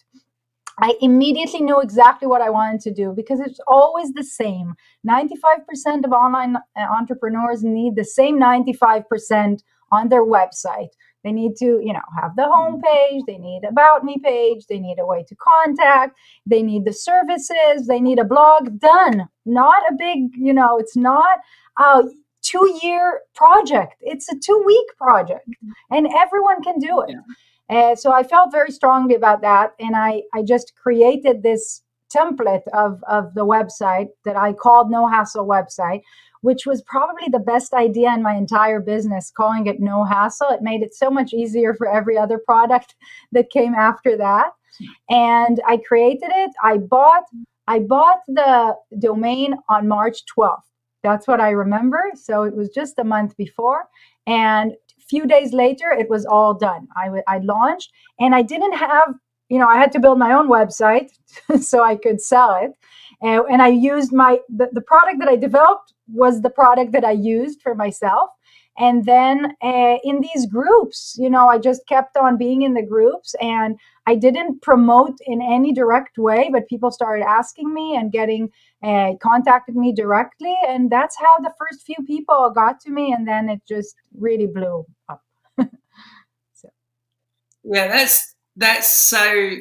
I 0.82 0.96
immediately 1.02 1.62
knew 1.62 1.82
exactly 1.82 2.28
what 2.28 2.42
I 2.42 2.50
wanted 2.50 2.82
to 2.82 2.94
do 2.94 3.14
because 3.16 3.40
it's 3.40 3.60
always 3.68 4.14
the 4.14 4.24
same. 4.24 4.76
95% 5.08 6.06
of 6.06 6.12
online 6.12 6.56
uh, 6.56 6.82
entrepreneurs 6.92 7.64
need 7.64 7.96
the 7.96 8.06
same 8.06 8.40
95% 8.40 9.62
on 9.92 10.10
their 10.10 10.26
website. 10.26 10.90
They 11.24 11.32
need 11.34 11.56
to, 11.58 11.82
you 11.84 11.92
know, 11.92 12.02
have 12.22 12.36
the 12.38 12.46
home 12.46 12.82
page, 12.82 13.24
they 13.28 13.38
need 13.38 13.64
about 13.70 14.06
me 14.06 14.18
page, 14.24 14.66
they 14.70 14.80
need 14.80 15.00
a 15.00 15.06
way 15.06 15.26
to 15.28 15.36
contact, 15.36 16.18
they 16.46 16.64
need 16.64 16.86
the 16.86 16.94
services, 16.94 17.88
they 17.88 18.00
need 18.00 18.20
a 18.20 18.24
blog 18.24 18.80
done. 18.80 19.28
Not 19.46 19.84
a 19.90 19.96
big, 19.98 20.32
you 20.38 20.54
know, 20.54 20.78
it's 20.78 20.96
not 20.96 21.40
a 21.78 22.04
two 22.42 22.80
year 22.82 23.22
project. 23.36 23.96
It's 24.02 24.30
a 24.30 24.36
two 24.38 24.64
week 24.66 24.88
project 24.98 25.48
and 25.92 26.08
everyone 26.18 26.64
can 26.64 26.80
do 26.80 27.02
it. 27.02 27.10
Yeah. 27.10 27.36
Uh, 27.70 27.96
so 27.96 28.12
I 28.12 28.24
felt 28.24 28.52
very 28.52 28.72
strongly 28.72 29.16
about 29.16 29.42
that, 29.42 29.74
and 29.80 29.96
I 29.96 30.24
I 30.34 30.42
just 30.44 30.74
created 30.76 31.44
this 31.44 31.84
template 32.14 32.68
of 32.74 33.04
of 33.08 33.34
the 33.36 33.46
website 33.46 34.08
that 34.26 34.36
I 34.36 34.54
called 34.54 34.90
No 34.90 35.08
Hassle 35.08 35.46
website, 35.46 36.02
which 36.42 36.66
was 36.66 36.82
probably 36.84 37.28
the 37.30 37.40
best 37.40 37.74
idea 37.74 38.14
in 38.14 38.24
my 38.24 38.36
entire 38.36 38.80
business. 38.80 39.32
Calling 39.36 39.68
it 39.68 39.80
No 39.80 40.04
Hassle, 40.04 40.50
it 40.50 40.62
made 40.62 40.82
it 40.82 40.96
so 40.96 41.10
much 41.12 41.34
easier 41.34 41.74
for 41.74 41.88
every 41.88 42.18
other 42.18 42.40
product 42.40 42.96
that 43.32 43.52
came 43.52 43.76
after 43.76 44.18
that. 44.18 44.52
And 45.10 45.60
I 45.68 45.78
created 45.78 46.30
it. 46.34 46.52
I 46.64 46.78
bought 46.78 47.26
I 47.68 47.80
bought 47.80 48.22
the 48.28 48.76
domain 48.98 49.54
on 49.70 49.88
March 49.88 50.24
12th. 50.36 50.64
That's 51.04 51.28
what 51.28 51.40
I 51.40 51.52
remember. 51.52 52.12
So 52.16 52.44
it 52.44 52.56
was 52.56 52.70
just 52.70 53.00
a 53.00 53.04
month 53.04 53.38
before. 53.38 53.88
And 54.26 54.74
few 55.10 55.26
days 55.26 55.54
later, 55.54 55.92
it 55.92 56.10
was 56.10 56.26
all 56.26 56.54
done. 56.54 56.88
I, 56.96 57.06
w- 57.06 57.24
I 57.28 57.40
launched 57.40 57.92
and 58.20 58.36
I 58.36 58.42
didn't 58.42 58.74
have 58.74 59.16
you 59.50 59.58
know, 59.58 59.68
I 59.68 59.78
had 59.78 59.92
to 59.94 60.00
build 60.00 60.20
my 60.20 60.34
own 60.34 60.48
website 60.48 61.10
so 61.60 61.84
I 61.84 61.96
could 61.96 62.22
sell 62.22 62.56
it. 62.62 62.72
Uh, 63.22 63.44
and 63.46 63.62
I 63.62 63.68
used 63.68 64.14
my, 64.14 64.40
the, 64.48 64.70
the 64.72 64.82
product 64.82 65.20
that 65.20 65.28
I 65.28 65.36
developed 65.36 65.94
was 66.08 66.42
the 66.42 66.50
product 66.50 66.94
that 66.94 67.04
I 67.04 67.12
used 67.12 67.62
for 67.62 67.76
myself. 67.76 68.30
And 68.78 69.04
then 69.04 69.54
uh, 69.62 69.98
in 70.04 70.22
these 70.22 70.46
groups, 70.46 71.18
you 71.20 71.30
know, 71.30 71.50
I 71.50 71.58
just 71.58 71.86
kept 71.88 72.16
on 72.16 72.38
being 72.38 72.62
in 72.62 72.74
the 72.74 72.86
groups 72.86 73.36
and 73.42 73.78
I 74.06 74.16
didn't 74.16 74.62
promote 74.62 75.18
in 75.26 75.42
any 75.42 75.74
direct 75.74 76.18
way, 76.18 76.50
but 76.50 76.70
people 76.70 76.90
started 76.90 77.26
asking 77.26 77.74
me 77.74 77.98
and 77.98 78.12
getting 78.12 78.50
uh, 78.84 79.14
contacted 79.22 79.76
me 79.76 79.94
directly. 79.94 80.56
And 80.68 80.90
that's 80.90 81.18
how 81.20 81.38
the 81.40 81.54
first 81.60 81.86
few 81.86 81.98
people 82.06 82.52
got 82.54 82.80
to 82.82 82.92
me. 82.92 83.14
And 83.14 83.28
then 83.28 83.50
it 83.50 83.62
just 83.68 83.96
really 84.18 84.48
blew 84.48 84.86
up. 85.08 85.24
so. 86.54 86.70
Yeah, 87.64 87.88
that's, 87.88 88.36
that's 88.56 88.88
so 88.88 89.56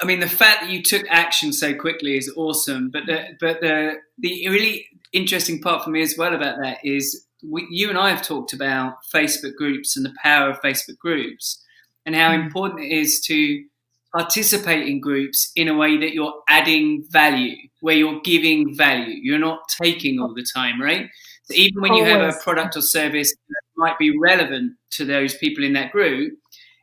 I 0.00 0.06
mean, 0.06 0.20
the 0.20 0.28
fact 0.28 0.62
that 0.62 0.70
you 0.70 0.82
took 0.82 1.04
action 1.10 1.52
so 1.52 1.74
quickly 1.74 2.16
is 2.16 2.32
awesome. 2.36 2.90
But 2.90 3.06
the 3.06 3.36
but 3.40 3.60
the 3.60 3.96
the 4.18 4.48
really 4.48 4.86
interesting 5.12 5.60
part 5.60 5.84
for 5.84 5.90
me 5.90 6.00
as 6.00 6.16
well 6.16 6.34
about 6.34 6.58
that 6.62 6.78
is 6.82 7.26
we, 7.42 7.66
you 7.70 7.90
and 7.90 7.98
I 7.98 8.10
have 8.10 8.22
talked 8.22 8.52
about 8.52 8.96
Facebook 9.12 9.56
groups 9.56 9.96
and 9.96 10.06
the 10.06 10.14
power 10.22 10.50
of 10.50 10.60
Facebook 10.62 10.98
groups 10.98 11.62
and 12.06 12.14
how 12.14 12.30
mm. 12.30 12.44
important 12.44 12.80
it 12.80 12.92
is 12.92 13.20
to 13.26 13.64
participate 14.14 14.86
in 14.86 15.00
groups 15.00 15.50
in 15.56 15.68
a 15.68 15.74
way 15.74 15.96
that 15.96 16.12
you're 16.12 16.34
adding 16.48 17.04
value, 17.08 17.56
where 17.80 17.96
you're 17.96 18.20
giving 18.20 18.74
value. 18.74 19.18
You're 19.22 19.38
not 19.38 19.60
taking 19.82 20.20
all 20.20 20.34
the 20.34 20.44
time, 20.54 20.80
right? 20.80 21.08
So 21.44 21.54
even 21.54 21.80
when 21.82 21.94
you 21.94 22.04
have 22.04 22.22
a 22.22 22.38
product 22.38 22.76
or 22.76 22.82
service 22.82 23.32
that 23.32 23.62
might 23.76 23.98
be 23.98 24.16
relevant 24.16 24.74
to 24.92 25.04
those 25.04 25.34
people 25.36 25.64
in 25.64 25.72
that 25.72 25.92
group, 25.92 26.34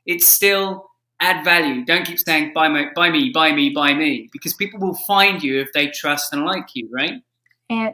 it's 0.05 0.25
still 0.25 0.89
add 1.21 1.43
value. 1.43 1.85
Don't 1.85 2.05
keep 2.05 2.19
saying 2.19 2.51
buy 2.53 2.67
me, 2.67 2.87
buy 2.95 3.09
me, 3.09 3.29
buy 3.29 3.51
me, 3.51 3.69
buy 3.69 3.93
me, 3.93 4.29
because 4.33 4.53
people 4.53 4.79
will 4.79 4.97
find 5.07 5.43
you 5.43 5.59
if 5.59 5.71
they 5.73 5.87
trust 5.87 6.33
and 6.33 6.45
like 6.45 6.67
you, 6.73 6.89
right? 6.91 7.21
And 7.69 7.93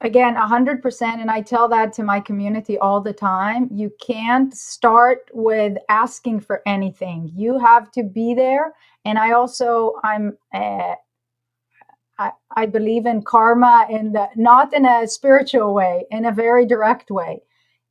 again 0.00 0.34
100% 0.36 1.02
and 1.02 1.30
i 1.30 1.40
tell 1.40 1.68
that 1.68 1.92
to 1.92 2.02
my 2.02 2.20
community 2.20 2.78
all 2.78 3.00
the 3.00 3.12
time. 3.12 3.68
You 3.72 3.92
can't 4.00 4.54
start 4.54 5.30
with 5.32 5.76
asking 5.88 6.40
for 6.40 6.62
anything. 6.66 7.30
You 7.34 7.58
have 7.58 7.90
to 7.92 8.02
be 8.02 8.34
there 8.34 8.74
and 9.04 9.18
i 9.18 9.32
also 9.32 9.94
i'm 10.04 10.36
uh, 10.54 10.94
I, 12.16 12.30
I 12.56 12.66
believe 12.66 13.06
in 13.06 13.22
karma 13.22 13.86
in 13.90 14.12
the 14.12 14.28
not 14.36 14.72
in 14.72 14.86
a 14.86 15.08
spiritual 15.08 15.74
way 15.74 16.04
in 16.10 16.26
a 16.26 16.32
very 16.32 16.66
direct 16.66 17.10
way. 17.10 17.42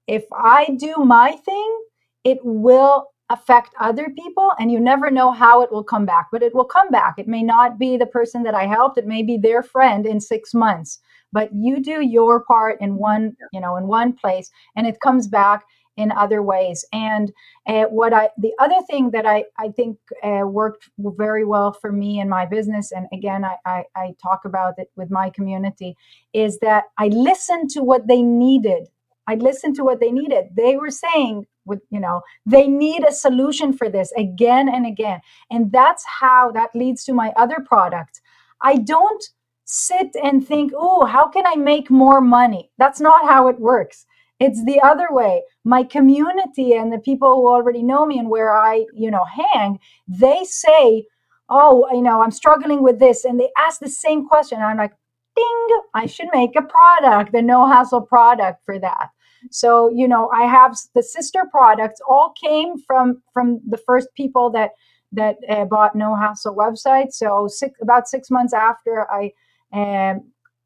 If 0.07 0.23
i 0.33 0.75
do 0.77 0.95
my 0.97 1.33
thing 1.45 1.79
it 2.23 2.39
will 2.43 3.07
affect 3.29 3.73
other 3.79 4.09
people 4.21 4.51
and 4.59 4.71
you 4.71 4.79
never 4.79 5.09
know 5.09 5.31
how 5.31 5.61
it 5.61 5.71
will 5.71 5.83
come 5.83 6.05
back 6.05 6.27
but 6.31 6.43
it 6.43 6.55
will 6.55 6.65
come 6.65 6.89
back. 6.89 7.15
It 7.17 7.27
may 7.27 7.43
not 7.43 7.77
be 7.77 7.97
the 7.97 8.05
person 8.05 8.43
that 8.43 8.55
i 8.55 8.65
helped. 8.65 8.97
It 8.97 9.07
may 9.07 9.23
be 9.23 9.37
their 9.37 9.63
friend 9.63 10.05
in 10.05 10.21
six 10.21 10.53
months 10.53 10.99
but 11.33 11.49
you 11.53 11.81
do 11.81 12.01
your 12.01 12.43
part 12.45 12.79
in 12.79 12.95
one 12.95 13.35
you 13.51 13.59
know 13.59 13.75
in 13.75 13.87
one 13.87 14.13
place 14.13 14.49
and 14.77 14.87
it 14.87 15.01
comes 15.01 15.27
back 15.27 15.63
in 15.97 16.11
other 16.11 16.41
ways. 16.41 16.85
And 16.91 17.31
uh, 17.67 17.83
what 17.83 18.13
i 18.13 18.29
the 18.37 18.53
other 18.59 18.81
thing 18.89 19.11
that 19.11 19.25
i 19.25 19.45
i 19.57 19.69
think 19.69 19.97
uh, 20.23 20.45
worked 20.45 20.89
very 20.99 21.45
well 21.45 21.71
for 21.71 21.91
me 21.91 22.19
in 22.19 22.27
my 22.27 22.45
business 22.45 22.91
and 22.91 23.07
again 23.13 23.45
I, 23.45 23.55
I 23.65 23.83
i 23.95 24.15
talk 24.21 24.41
about 24.43 24.73
it 24.77 24.89
with 24.97 25.09
my 25.09 25.29
community 25.29 25.95
is 26.33 26.59
that 26.59 26.85
i 26.97 27.07
listened 27.07 27.69
to 27.71 27.83
what 27.83 28.07
they 28.07 28.21
needed. 28.21 28.87
I 29.25 29.35
listened 29.35 29.77
to 29.77 29.85
what 29.85 30.01
they 30.01 30.11
needed. 30.11 30.47
They 30.53 30.75
were 30.75 30.91
saying 30.91 31.45
with 31.65 31.79
you 31.89 31.99
know 32.01 32.21
they 32.45 32.67
need 32.67 33.07
a 33.07 33.13
solution 33.13 33.71
for 33.71 33.89
this 33.89 34.11
again 34.17 34.67
and 34.67 34.85
again. 34.85 35.21
And 35.49 35.71
that's 35.71 36.03
how 36.19 36.51
that 36.51 36.75
leads 36.75 37.05
to 37.05 37.13
my 37.13 37.31
other 37.37 37.59
product. 37.65 38.19
I 38.61 38.75
don't 38.77 39.23
sit 39.65 40.15
and 40.21 40.45
think, 40.45 40.71
oh, 40.75 41.05
how 41.05 41.27
can 41.27 41.45
I 41.45 41.55
make 41.55 41.89
more 41.89 42.21
money? 42.21 42.71
That's 42.77 42.99
not 42.99 43.25
how 43.25 43.47
it 43.47 43.59
works. 43.59 44.05
It's 44.39 44.63
the 44.65 44.81
other 44.81 45.07
way. 45.09 45.43
My 45.63 45.83
community 45.83 46.73
and 46.73 46.91
the 46.91 46.99
people 46.99 47.35
who 47.35 47.47
already 47.47 47.83
know 47.83 48.05
me 48.05 48.19
and 48.19 48.29
where 48.29 48.53
I, 48.53 48.85
you 48.93 49.09
know, 49.09 49.25
hang, 49.25 49.79
they 50.07 50.43
say, 50.43 51.05
oh, 51.49 51.87
you 51.93 52.01
know, 52.01 52.21
I'm 52.21 52.31
struggling 52.31 52.83
with 52.83 52.99
this. 52.99 53.25
And 53.25 53.39
they 53.39 53.49
ask 53.57 53.79
the 53.79 53.89
same 53.89 54.27
question. 54.27 54.59
I'm 54.59 54.77
like, 54.77 54.93
ding, 55.35 55.67
I 55.93 56.05
should 56.05 56.27
make 56.33 56.55
a 56.55 56.61
product, 56.61 57.31
the 57.31 57.41
no 57.41 57.67
hassle 57.67 58.01
product 58.01 58.61
for 58.65 58.79
that. 58.79 59.09
So, 59.51 59.89
you 59.89 60.07
know, 60.07 60.29
I 60.33 60.45
have 60.45 60.77
the 60.95 61.03
sister 61.03 61.45
products 61.51 62.01
all 62.07 62.33
came 62.41 62.77
from 62.77 63.21
from 63.33 63.59
the 63.67 63.77
first 63.77 64.07
people 64.15 64.49
that 64.51 64.71
that 65.11 65.37
uh, 65.49 65.65
bought 65.65 65.95
no 65.95 66.15
hassle 66.15 66.55
website. 66.55 67.11
So 67.11 67.47
six, 67.47 67.79
about 67.81 68.07
six 68.07 68.31
months 68.31 68.53
after 68.53 69.05
I 69.11 69.31
and 69.73 70.21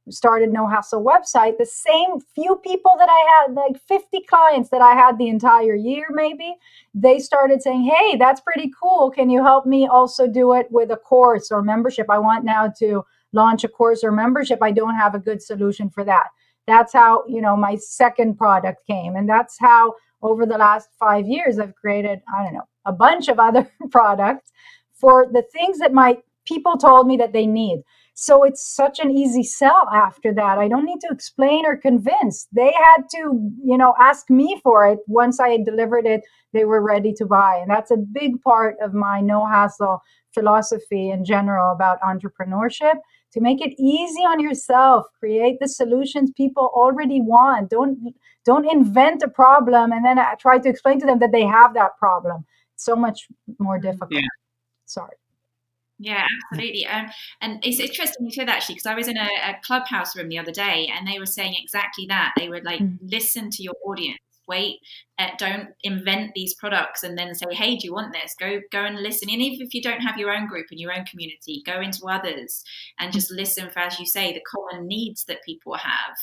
started 0.10 0.54
no 0.54 0.68
hassle 0.68 1.04
website 1.04 1.58
the 1.58 1.66
same 1.66 2.20
few 2.34 2.56
people 2.64 2.94
that 2.98 3.10
i 3.10 3.42
had 3.42 3.54
like 3.54 3.82
50 3.90 4.22
clients 4.30 4.70
that 4.70 4.82
i 4.82 4.94
had 4.94 5.18
the 5.18 5.28
entire 5.28 5.76
year 5.76 6.06
maybe 6.12 6.56
they 6.94 7.20
started 7.20 7.62
saying 7.62 7.84
hey 7.84 8.16
that's 8.18 8.42
pretty 8.42 8.72
cool. 8.82 9.12
Can 9.12 9.30
you 9.30 9.44
help 9.44 9.66
me 9.66 9.88
also 9.88 10.28
do 10.28 10.54
it 10.54 10.68
with 10.72 10.92
a 10.92 10.98
course 10.98 11.52
or 11.52 11.62
membership? 11.62 12.08
I 12.10 12.20
want 12.20 12.46
now 12.46 12.72
to 12.80 13.04
launch 13.34 13.64
a 13.64 13.68
course 13.68 14.04
or 14.04 14.12
membership. 14.12 14.60
I 14.62 14.72
don't 14.72 14.96
have 14.96 15.16
a 15.16 15.20
good 15.20 15.42
solution 15.42 15.90
for 15.90 16.04
that. 16.06 16.28
That's 16.66 16.94
how 16.94 17.24
you 17.28 17.42
know 17.42 17.56
my 17.56 17.76
second 17.76 18.38
product 18.38 18.86
came 18.86 19.16
and 19.16 19.30
that's 19.30 19.58
how 19.60 19.96
over 20.22 20.46
the 20.46 20.58
last 20.58 20.90
five 21.00 21.28
years 21.28 21.60
i've 21.60 21.76
created 21.76 22.20
i 22.36 22.44
don't 22.44 22.56
know 22.56 22.68
a 22.86 22.92
bunch 22.92 23.28
of 23.28 23.40
other 23.40 23.72
products 23.92 24.52
for 24.94 25.28
the 25.32 25.44
things 25.54 25.78
that 25.78 25.94
my 25.94 26.18
people 26.46 26.76
told 26.76 27.06
me 27.06 27.16
that 27.18 27.34
they 27.34 27.46
need 27.46 27.84
so 28.20 28.44
it's 28.44 28.66
such 28.66 29.00
an 29.00 29.12
easy 29.12 29.44
sell 29.44 29.88
after 29.94 30.34
that. 30.34 30.58
I 30.58 30.68
don't 30.68 30.86
need 30.86 31.02
to 31.02 31.10
explain 31.12 31.68
or 31.68 31.78
convince. 31.78 32.48
They 32.52 32.74
had 32.74 33.04
to, 33.12 33.52
you 33.64 33.78
know, 33.78 33.94
ask 34.00 34.28
me 34.32 34.60
for 34.64 34.88
it. 34.88 34.98
Once 35.06 35.40
I 35.40 35.50
had 35.50 35.66
delivered 35.66 36.08
it, 36.08 36.22
they 36.52 36.66
were 36.66 36.82
ready 36.82 37.14
to 37.14 37.28
buy. 37.28 37.60
And 37.62 37.70
that's 37.70 37.92
a 37.92 37.98
big 37.98 38.42
part 38.42 38.76
of 38.82 38.96
my 38.96 39.22
no 39.22 39.46
hassle 39.46 40.02
philosophy 40.34 41.12
in 41.12 41.26
general 41.26 41.72
about 41.72 42.02
entrepreneurship 42.02 42.96
to 43.34 43.40
make 43.40 43.62
it 43.62 43.76
easy 43.80 44.22
on 44.22 44.40
yourself 44.40 45.06
create 45.20 45.58
the 45.60 45.68
solutions 45.68 46.32
people 46.36 46.72
already 46.76 47.20
want 47.22 47.70
don't 47.70 47.98
don't 48.46 48.70
invent 48.70 49.24
a 49.24 49.28
problem 49.28 49.92
and 49.92 50.06
then 50.06 50.20
uh, 50.20 50.36
try 50.40 50.60
to 50.60 50.70
explain 50.70 51.00
to 51.00 51.06
them 51.06 51.18
that 51.18 51.32
they 51.32 51.44
have 51.44 51.74
that 51.74 51.98
problem 51.98 52.46
it's 52.74 52.86
so 52.86 52.96
much 52.96 53.28
more 53.58 53.80
difficult 53.80 54.12
yeah. 54.12 54.28
sorry 54.86 55.16
yeah, 56.00 56.26
absolutely. 56.52 56.86
Um, 56.86 57.08
and 57.42 57.60
it's 57.64 57.80
interesting 57.80 58.26
you 58.26 58.32
said 58.32 58.48
that 58.48 58.58
actually, 58.58 58.76
because 58.76 58.86
I 58.86 58.96
was 58.96 59.08
in 59.08 59.18
a, 59.18 59.22
a, 59.22 59.56
clubhouse 59.64 60.16
room 60.16 60.30
the 60.30 60.38
other 60.38 60.52
day 60.52 60.92
and 60.96 61.08
they 61.08 61.18
were 61.18 61.26
saying 61.26 61.56
exactly 61.58 62.06
that. 62.08 62.34
They 62.38 62.50
would 62.50 62.64
like 62.64 62.82
mm. 62.82 62.98
listen 63.02 63.50
to 63.50 63.64
your 63.64 63.74
audience 63.86 64.20
wait 64.48 64.80
uh, 65.20 65.30
don't 65.38 65.70
invent 65.84 66.32
these 66.36 66.54
products 66.56 67.04
and 67.04 67.18
then 67.18 67.34
say 67.34 67.46
hey 67.52 67.76
do 67.76 67.88
you 67.88 67.94
want 67.94 68.14
this? 68.14 68.36
Go 68.40 68.60
go 68.72 68.84
and 68.86 69.02
listen. 69.02 69.30
And 69.30 69.42
even 69.42 69.66
if 69.66 69.74
you 69.74 69.82
don't 69.82 70.02
have 70.02 70.18
your 70.18 70.32
own 70.32 70.48
group 70.48 70.68
and 70.72 70.80
your 70.80 70.94
own 70.94 71.06
community 71.06 71.64
go 71.66 71.82
into 71.82 72.06
others 72.08 72.64
and 73.00 73.12
just 73.12 73.32
listen 73.32 73.70
for 73.70 73.80
as 73.80 74.00
you 74.00 74.06
say 74.06 74.34
the 74.34 74.42
common 74.42 74.88
needs 74.88 75.26
that 75.26 75.44
people 75.44 75.76
have 75.76 76.16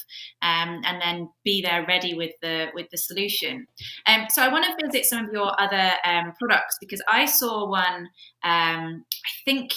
um, 0.42 0.82
and 0.84 1.00
then 1.00 1.28
be 1.44 1.62
there 1.62 1.84
ready 1.86 2.14
with 2.14 2.32
the 2.42 2.68
with 2.74 2.88
the 2.90 2.98
solution. 2.98 3.66
Um, 4.06 4.26
so 4.28 4.42
i 4.42 4.48
want 4.48 4.64
to 4.64 4.86
visit 4.86 5.06
some 5.06 5.26
of 5.26 5.32
your 5.32 5.58
other 5.60 5.92
um, 6.04 6.32
products 6.38 6.76
because 6.80 7.02
i 7.08 7.24
saw 7.24 7.68
one 7.68 8.08
um, 8.44 9.04
i 9.24 9.32
think 9.44 9.72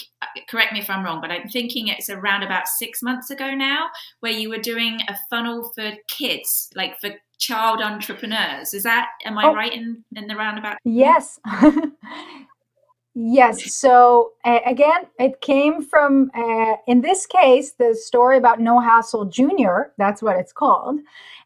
correct 0.49 0.73
me 0.73 0.79
if 0.79 0.89
i'm 0.89 1.03
wrong 1.03 1.21
but 1.21 1.31
i'm 1.31 1.47
thinking 1.47 1.87
it's 1.87 2.09
around 2.09 2.43
about 2.43 2.67
six 2.67 3.01
months 3.01 3.29
ago 3.29 3.53
now 3.53 3.87
where 4.19 4.31
you 4.31 4.49
were 4.49 4.57
doing 4.57 4.99
a 5.07 5.15
funnel 5.29 5.71
for 5.75 5.91
kids 6.07 6.69
like 6.75 6.99
for 6.99 7.09
child 7.37 7.81
entrepreneurs. 7.81 8.73
Is 8.73 8.83
that 8.83 9.09
am 9.25 9.37
I 9.37 9.45
oh, 9.45 9.53
right 9.53 9.73
in 9.73 10.03
in 10.15 10.27
the 10.27 10.35
roundabout? 10.35 10.77
Yes. 10.83 11.39
yes. 13.15 13.73
So 13.73 14.31
uh, 14.43 14.59
again, 14.65 15.07
it 15.19 15.41
came 15.41 15.81
from 15.83 16.31
uh, 16.35 16.75
in 16.87 17.01
this 17.01 17.25
case 17.25 17.73
the 17.73 17.95
story 17.95 18.37
about 18.37 18.59
No 18.59 18.79
Hassle 18.79 19.25
Junior. 19.25 19.93
That's 19.97 20.21
what 20.21 20.37
it's 20.37 20.53
called. 20.53 20.99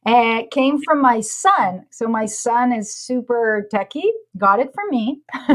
Uh, 0.03 0.41
came 0.50 0.81
from 0.81 1.00
my 1.00 1.21
son. 1.21 1.86
So 1.91 2.07
my 2.07 2.25
son 2.25 2.74
is 2.74 2.91
super 2.91 3.67
techie. 3.71 4.10
Got 4.36 4.60
it 4.60 4.74
from 4.74 4.89
me. 4.89 5.21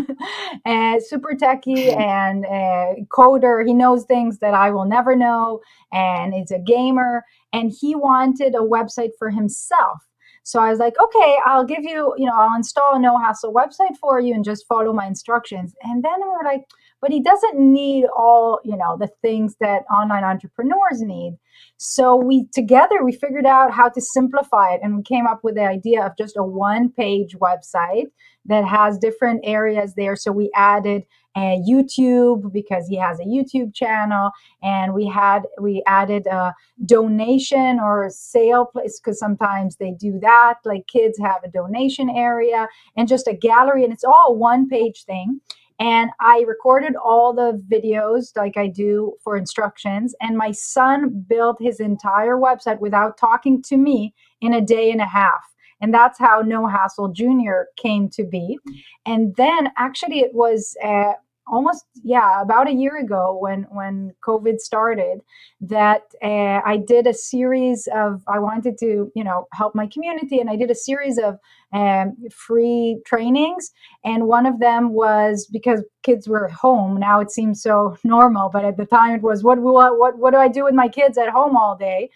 uh, 0.65 1.01
super 1.01 1.33
techie 1.33 1.97
and 2.01 2.47
uh, 2.47 3.03
coder. 3.09 3.67
He 3.67 3.75
knows 3.75 4.05
things 4.05 4.39
that 4.39 4.55
I 4.55 4.71
will 4.71 4.85
never 4.85 5.17
know, 5.17 5.61
and 5.93 6.33
is 6.33 6.53
a 6.53 6.61
gamer. 6.61 7.25
And 7.53 7.73
he 7.73 7.97
wanted 7.97 8.55
a 8.55 8.59
website 8.59 9.11
for 9.19 9.31
himself 9.31 10.06
so 10.47 10.61
I 10.61 10.71
was 10.71 10.79
like, 10.79 10.95
okay, 11.03 11.39
I'll 11.45 11.65
give 11.65 11.83
you, 11.83 12.15
you 12.17 12.25
know, 12.25 12.35
I'll 12.37 12.55
install 12.55 12.95
a 12.95 13.01
no 13.01 13.19
hassle 13.19 13.53
website 13.53 13.97
for 14.01 14.21
you 14.21 14.33
and 14.33 14.45
just 14.45 14.65
follow 14.69 14.93
my 14.93 15.05
instructions. 15.05 15.75
And 15.83 16.05
then 16.05 16.23
we 16.23 16.29
were 16.29 16.45
like, 16.45 16.65
but 17.07 17.13
he 17.13 17.23
doesn't 17.23 17.57
need 17.57 18.05
all 18.17 18.59
you 18.65 18.77
know 18.77 18.97
the 18.99 19.07
things 19.23 19.55
that 19.61 19.85
online 19.93 20.25
entrepreneurs 20.25 21.01
need 21.03 21.39
so 21.77 22.17
we 22.17 22.47
together 22.53 23.05
we 23.05 23.13
figured 23.13 23.47
out 23.47 23.73
how 23.73 23.89
to 23.89 24.01
simplify 24.01 24.73
it 24.75 24.81
and 24.83 24.97
we 24.97 25.03
came 25.05 25.25
up 25.25 25.39
with 25.45 25.55
the 25.55 25.65
idea 25.65 26.05
of 26.05 26.11
just 26.19 26.37
a 26.37 26.43
one 26.43 26.91
page 26.91 27.37
website 27.41 28.07
that 28.45 28.65
has 28.65 28.99
different 28.99 29.41
areas 29.45 29.95
there 29.95 30.17
so 30.17 30.33
we 30.33 30.51
added 30.57 31.05
YouTube 31.37 32.51
because 32.53 32.89
he 32.89 32.97
has 32.97 33.21
a 33.21 33.25
YouTube 33.25 33.75
channel, 33.75 34.31
and 34.63 34.95
we 34.95 35.07
had 35.07 35.43
we 35.61 35.83
added 35.87 36.27
a 36.27 36.55
donation 36.87 37.79
or 37.79 38.09
sale 38.11 38.65
place 38.65 38.99
because 38.99 39.19
sometimes 39.19 39.77
they 39.77 39.93
do 39.93 40.19
that. 40.21 40.55
Like 40.65 40.87
kids 40.87 41.19
have 41.19 41.43
a 41.45 41.51
donation 41.51 42.09
area 42.09 42.69
and 42.97 43.07
just 43.07 43.27
a 43.27 43.35
gallery, 43.35 43.85
and 43.85 43.93
it's 43.93 44.05
all 44.05 44.37
one 44.37 44.69
page 44.69 45.05
thing. 45.05 45.41
And 45.79 46.11
I 46.21 46.45
recorded 46.47 46.97
all 46.97 47.33
the 47.33 47.63
videos 47.71 48.35
like 48.37 48.57
I 48.57 48.67
do 48.67 49.15
for 49.23 49.37
instructions. 49.37 50.15
And 50.21 50.37
my 50.37 50.53
son 50.53 51.25
built 51.29 51.59
his 51.61 51.81
entire 51.81 52.37
website 52.37 52.81
without 52.81 53.19
talking 53.19 53.63
to 53.63 53.77
me 53.77 54.15
in 54.41 54.55
a 54.55 54.61
day 54.61 54.91
and 54.91 55.01
a 55.01 55.07
half. 55.07 55.45
And 55.81 55.93
that's 55.93 56.19
how 56.19 56.41
No 56.41 56.67
Hassle 56.67 57.09
Junior 57.09 57.69
came 57.77 58.09
to 58.11 58.25
be. 58.25 58.59
And 59.05 59.37
then 59.37 59.71
actually, 59.77 60.21
it 60.21 60.35
was 60.35 60.75
uh, 60.83 61.13
almost 61.49 61.85
yeah 62.03 62.43
about 62.43 62.69
a 62.69 62.73
year 62.73 62.99
ago 62.99 63.39
when 63.41 63.63
when 63.71 64.13
covid 64.27 64.59
started 64.59 65.21
that 65.61 66.03
uh, 66.23 66.61
i 66.65 66.77
did 66.77 67.07
a 67.07 67.15
series 67.15 67.89
of 67.95 68.23
i 68.27 68.39
wanted 68.39 68.77
to 68.77 69.11
you 69.15 69.23
know 69.23 69.47
help 69.53 69.75
my 69.75 69.87
community 69.87 70.39
and 70.39 70.51
i 70.51 70.57
did 70.57 70.71
a 70.71 70.75
series 70.75 71.19
of 71.19 71.39
um, 71.73 72.17
free 72.31 73.01
trainings. 73.05 73.71
And 74.05 74.27
one 74.29 74.47
of 74.47 74.61
them 74.61 74.93
was 74.93 75.49
because 75.53 75.85
kids 76.03 76.29
were 76.29 76.49
home. 76.49 76.99
Now 76.99 77.21
it 77.21 77.31
seems 77.31 77.63
so 77.63 77.97
normal 78.05 78.49
but 78.49 78.65
at 78.65 78.77
the 78.77 78.87
time 78.87 79.17
it 79.17 79.23
was 79.23 79.43
what 79.43 79.59
what 79.59 79.99
what, 79.99 80.19
what 80.19 80.33
do 80.33 80.39
i 80.39 80.49
do 80.49 80.65
with 80.65 80.75
my 80.75 80.89
kids 80.89 81.19
at 81.19 81.29
home 81.29 81.57
all 81.57 81.77
day? 81.77 82.11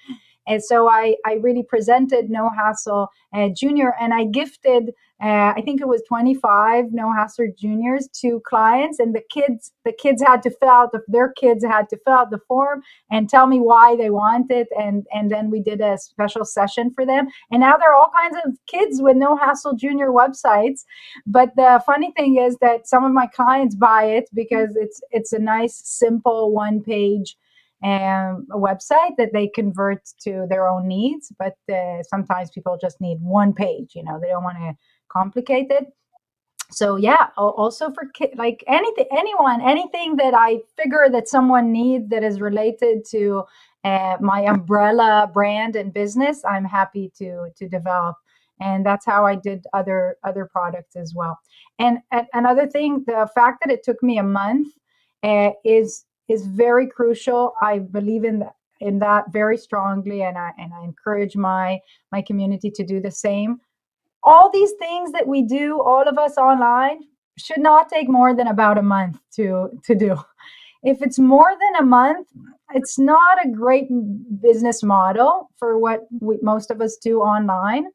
And 0.46 0.62
so 0.62 0.88
I, 0.88 1.16
I 1.26 1.34
really 1.34 1.62
presented 1.62 2.30
No 2.30 2.50
Hassle 2.50 3.08
uh, 3.34 3.48
Junior 3.54 3.94
and 4.00 4.12
I 4.12 4.24
gifted, 4.24 4.92
uh, 5.22 5.52
I 5.54 5.60
think 5.62 5.82
it 5.82 5.88
was 5.88 6.02
25 6.08 6.92
No 6.92 7.12
Hassle 7.12 7.52
Juniors 7.58 8.08
to 8.22 8.40
clients. 8.46 8.98
And 8.98 9.14
the 9.14 9.22
kids, 9.30 9.72
the 9.84 9.92
kids 9.92 10.22
had 10.22 10.42
to 10.44 10.50
fill 10.50 10.70
out, 10.70 10.92
the, 10.92 11.02
their 11.08 11.32
kids 11.32 11.62
had 11.62 11.90
to 11.90 11.98
fill 12.04 12.14
out 12.14 12.30
the 12.30 12.40
form 12.48 12.82
and 13.10 13.28
tell 13.28 13.46
me 13.46 13.60
why 13.60 13.96
they 13.96 14.08
want 14.08 14.50
it. 14.50 14.68
And, 14.78 15.06
and 15.12 15.30
then 15.30 15.50
we 15.50 15.60
did 15.60 15.82
a 15.82 15.98
special 15.98 16.46
session 16.46 16.90
for 16.94 17.04
them. 17.04 17.28
And 17.50 17.60
now 17.60 17.76
there 17.76 17.92
are 17.92 17.96
all 17.96 18.10
kinds 18.14 18.36
of 18.46 18.56
kids 18.66 19.02
with 19.02 19.16
No 19.16 19.36
Hassle 19.36 19.74
Junior 19.74 20.08
websites. 20.08 20.84
But 21.26 21.54
the 21.54 21.82
funny 21.84 22.12
thing 22.16 22.38
is 22.38 22.56
that 22.62 22.88
some 22.88 23.04
of 23.04 23.12
my 23.12 23.26
clients 23.26 23.74
buy 23.74 24.04
it 24.04 24.30
because 24.32 24.74
it's, 24.74 25.02
it's 25.10 25.34
a 25.34 25.38
nice, 25.38 25.82
simple 25.84 26.52
one 26.52 26.82
page 26.82 27.36
um, 27.82 28.46
a 28.52 28.58
website 28.58 29.16
that 29.16 29.30
they 29.32 29.48
convert 29.48 30.04
to 30.22 30.46
their 30.48 30.68
own 30.68 30.86
needs. 30.86 31.32
But 31.38 31.56
uh, 31.72 32.02
sometimes 32.02 32.50
people 32.50 32.78
just 32.80 33.00
need 33.00 33.18
one 33.20 33.54
page, 33.54 33.92
you 33.94 34.04
know, 34.04 34.18
they 34.20 34.28
don't 34.28 34.44
want 34.44 34.58
to 34.58 34.76
complicate 35.10 35.68
it. 35.70 35.86
So 36.70 36.96
yeah, 36.96 37.28
also 37.36 37.90
for 37.92 38.04
ki- 38.14 38.32
like 38.36 38.62
anything, 38.68 39.06
anyone, 39.10 39.60
anything 39.60 40.16
that 40.16 40.34
I 40.34 40.60
figure 40.76 41.08
that 41.10 41.28
someone 41.28 41.72
needs 41.72 42.08
that 42.10 42.22
is 42.22 42.40
related 42.40 43.04
to 43.10 43.42
uh, 43.82 44.16
my 44.20 44.44
umbrella 44.44 45.28
brand 45.32 45.74
and 45.74 45.92
business, 45.92 46.42
I'm 46.44 46.64
happy 46.64 47.10
to 47.18 47.48
to 47.56 47.68
develop 47.68 48.16
and 48.60 48.84
that's 48.84 49.06
how 49.06 49.26
I 49.26 49.34
did 49.34 49.64
other 49.72 50.16
other 50.22 50.48
products 50.50 50.96
as 50.96 51.14
well. 51.14 51.38
And, 51.78 51.98
and 52.12 52.26
another 52.34 52.66
thing, 52.66 53.04
the 53.06 53.28
fact 53.34 53.62
that 53.64 53.72
it 53.72 53.82
took 53.82 54.02
me 54.02 54.18
a 54.18 54.22
month 54.22 54.68
uh, 55.22 55.50
is 55.64 56.04
is 56.28 56.46
very 56.46 56.86
crucial. 56.86 57.54
I 57.62 57.78
believe 57.78 58.24
in 58.24 58.38
that 58.40 58.54
in 58.80 58.98
that 58.98 59.30
very 59.30 59.56
strongly 59.56 60.22
and 60.22 60.38
I 60.38 60.52
and 60.58 60.72
I 60.72 60.84
encourage 60.84 61.36
my 61.36 61.80
my 62.12 62.22
community 62.22 62.70
to 62.70 62.84
do 62.84 63.00
the 63.00 63.10
same. 63.10 63.60
All 64.22 64.50
these 64.50 64.72
things 64.78 65.12
that 65.12 65.26
we 65.26 65.42
do, 65.42 65.80
all 65.80 66.06
of 66.06 66.18
us 66.18 66.36
online, 66.36 67.00
should 67.38 67.60
not 67.60 67.88
take 67.88 68.08
more 68.08 68.34
than 68.34 68.48
about 68.48 68.78
a 68.78 68.82
month 68.82 69.18
to 69.36 69.70
to 69.84 69.94
do. 69.94 70.16
If 70.82 71.02
it's 71.02 71.18
more 71.18 71.52
than 71.60 71.82
a 71.82 71.86
month, 71.86 72.28
it's 72.74 72.98
not 72.98 73.44
a 73.44 73.50
great 73.50 73.88
business 74.40 74.82
model 74.82 75.50
for 75.58 75.78
what 75.78 76.06
we, 76.20 76.38
most 76.42 76.70
of 76.70 76.80
us 76.80 76.96
do 76.96 77.20
online. 77.20 77.86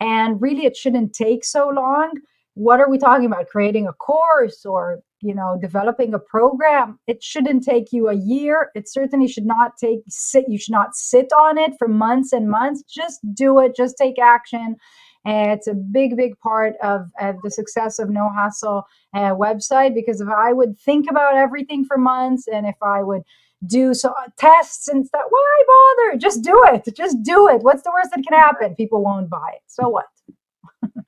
And 0.00 0.40
really, 0.40 0.66
it 0.66 0.76
shouldn't 0.76 1.14
take 1.14 1.44
so 1.44 1.68
long. 1.68 2.12
What 2.54 2.80
are 2.80 2.90
we 2.90 2.98
talking 2.98 3.26
about? 3.26 3.48
Creating 3.48 3.88
a 3.88 3.92
course 3.92 4.64
or 4.66 5.00
you 5.24 5.34
know 5.34 5.56
developing 5.60 6.12
a 6.12 6.18
program 6.18 6.98
it 7.06 7.22
shouldn't 7.22 7.64
take 7.64 7.92
you 7.92 8.08
a 8.08 8.14
year 8.14 8.70
it 8.74 8.86
certainly 8.88 9.26
should 9.26 9.46
not 9.46 9.76
take 9.78 10.00
sit 10.06 10.44
you 10.48 10.58
should 10.58 10.72
not 10.72 10.94
sit 10.94 11.32
on 11.32 11.56
it 11.56 11.72
for 11.78 11.88
months 11.88 12.32
and 12.32 12.50
months 12.50 12.82
just 12.82 13.20
do 13.32 13.58
it 13.58 13.74
just 13.74 13.96
take 13.96 14.18
action 14.18 14.76
and 15.24 15.50
it's 15.50 15.66
a 15.66 15.74
big 15.74 16.16
big 16.16 16.38
part 16.38 16.74
of, 16.82 17.08
of 17.20 17.36
the 17.42 17.50
success 17.50 17.98
of 17.98 18.10
no 18.10 18.30
hassle 18.30 18.84
uh, 19.14 19.34
website 19.34 19.94
because 19.94 20.20
if 20.20 20.28
i 20.28 20.52
would 20.52 20.78
think 20.78 21.10
about 21.10 21.36
everything 21.36 21.84
for 21.84 21.96
months 21.96 22.46
and 22.48 22.66
if 22.66 22.76
i 22.82 23.02
would 23.02 23.22
do 23.66 23.94
so 23.94 24.10
uh, 24.10 24.28
tests 24.36 24.88
and 24.88 25.06
stuff 25.06 25.22
why 25.30 25.62
bother? 25.66 26.18
Just 26.18 26.42
do 26.42 26.62
it 26.66 26.94
just 26.94 27.22
do 27.22 27.48
it. 27.48 27.62
What's 27.62 27.82
the 27.82 27.90
worst 27.90 28.10
that 28.14 28.24
can 28.26 28.38
happen? 28.38 28.74
People 28.74 29.02
won't 29.02 29.30
buy 29.30 29.52
it. 29.54 29.62
So 29.66 29.88
what? 29.88 30.06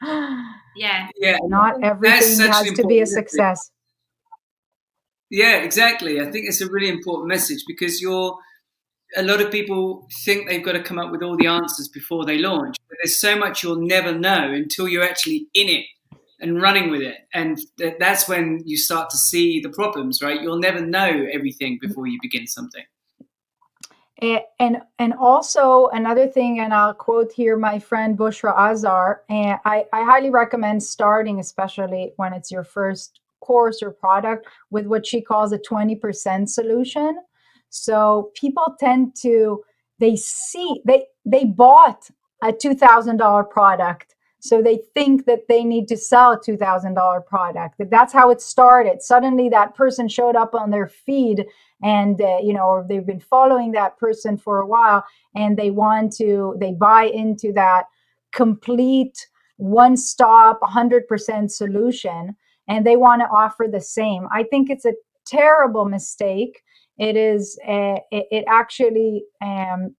Yeah. 0.76 1.09
Yeah. 1.16 1.38
Not 1.44 1.83
everything 1.83 2.38
has 2.50 2.70
to 2.72 2.87
be 2.87 3.00
a 3.00 3.07
success. 3.07 3.70
Yeah, 5.31 5.57
exactly. 5.57 6.20
I 6.20 6.31
think 6.31 6.46
it's 6.46 6.61
a 6.61 6.68
really 6.70 6.90
important 6.90 7.29
message 7.29 7.64
because 7.66 8.02
you're 8.02 8.37
a 9.16 9.22
lot 9.22 9.40
of 9.40 9.50
people 9.50 10.07
think 10.24 10.48
they've 10.48 10.62
got 10.62 10.72
to 10.72 10.83
come 10.83 10.98
up 10.98 11.11
with 11.11 11.22
all 11.22 11.37
the 11.38 11.46
answers 11.46 11.88
before 11.88 12.26
they 12.26 12.38
launch. 12.38 12.75
There's 12.90 13.18
so 13.18 13.37
much 13.37 13.62
you'll 13.62 13.87
never 13.87 14.12
know 14.12 14.53
until 14.53 14.88
you're 14.88 15.05
actually 15.05 15.49
in 15.55 15.68
it 15.68 15.85
and 16.40 16.61
running 16.61 16.90
with 16.90 17.03
it. 17.03 17.16
And 17.33 17.59
th- 17.79 17.94
that's 17.99 18.29
when 18.29 18.62
you 18.64 18.77
start 18.77 19.11
to 19.11 19.16
see 19.16 19.61
the 19.61 19.70
problems, 19.70 20.22
right? 20.22 20.40
You'll 20.40 20.59
never 20.59 20.85
know 20.85 21.27
everything 21.33 21.79
before 21.81 22.07
you 22.07 22.18
begin 22.20 22.46
something. 22.46 22.85
And 24.59 24.79
and 24.99 25.12
also 25.12 25.88
another 25.88 26.27
thing, 26.27 26.61
and 26.61 26.72
I'll 26.72 26.94
quote 26.94 27.33
here 27.33 27.59
my 27.59 27.79
friend 27.79 28.16
Bushra 28.16 28.57
Azhar. 28.57 29.22
And 29.29 29.59
I, 29.66 29.85
I 29.92 30.05
highly 30.05 30.31
recommend 30.31 30.83
starting, 30.83 31.38
especially 31.38 32.12
when 32.16 32.33
it's 32.33 32.51
your 32.51 32.64
first 32.64 33.20
course 33.40 33.83
or 33.83 33.90
product 33.90 34.46
with 34.70 34.87
what 34.87 35.07
she 35.07 35.20
calls 35.20 35.53
a 35.53 35.59
20% 35.59 36.49
solution. 36.49 37.18
So 37.68 38.31
people 38.35 38.75
tend 38.81 39.14
to 39.22 39.62
they 39.99 40.16
see 40.16 40.81
they 40.87 41.07
they 41.25 41.44
bought 41.44 42.09
a 42.42 42.53
$2000 42.53 43.51
product 43.51 44.14
so 44.38 44.62
they 44.62 44.79
think 44.94 45.25
that 45.25 45.49
they 45.49 45.64
need 45.64 45.88
to 45.88 45.96
sell 45.96 46.33
a 46.33 46.38
$2000 46.38 47.27
product 47.27 47.79
that 47.79 47.90
that's 47.90 48.12
how 48.12 48.31
it 48.31 48.40
started 48.40 49.03
suddenly 49.03 49.49
that 49.49 49.75
person 49.75 50.09
showed 50.09 50.37
up 50.37 50.55
on 50.55 50.70
their 50.70 50.88
feed 50.88 51.44
and 51.83 52.20
uh, 52.20 52.38
you 52.42 52.53
know 52.53 52.66
or 52.66 52.87
they've 52.88 53.07
been 53.07 53.20
following 53.20 53.72
that 53.72 53.99
person 53.99 54.37
for 54.37 54.61
a 54.61 54.66
while 54.66 55.05
and 55.35 55.57
they 55.57 55.70
want 55.70 56.12
to 56.12 56.57
they 56.61 56.72
buy 56.72 57.05
into 57.05 57.53
that 57.53 57.85
complete 58.33 59.27
one 59.57 59.96
stop 59.96 60.61
100% 60.61 61.51
solution 61.51 62.37
and 62.68 62.87
they 62.87 62.96
want 62.96 63.20
to 63.22 63.29
offer 63.29 63.66
the 63.70 63.81
same. 63.81 64.27
I 64.33 64.42
think 64.44 64.70
it's 64.70 64.85
a 64.85 64.94
terrible 65.25 65.85
mistake. 65.85 66.62
It 66.99 67.16
is. 67.16 67.59
A, 67.66 68.01
it, 68.11 68.27
it, 68.31 68.44
actually 68.49 69.25
um, 69.42 69.94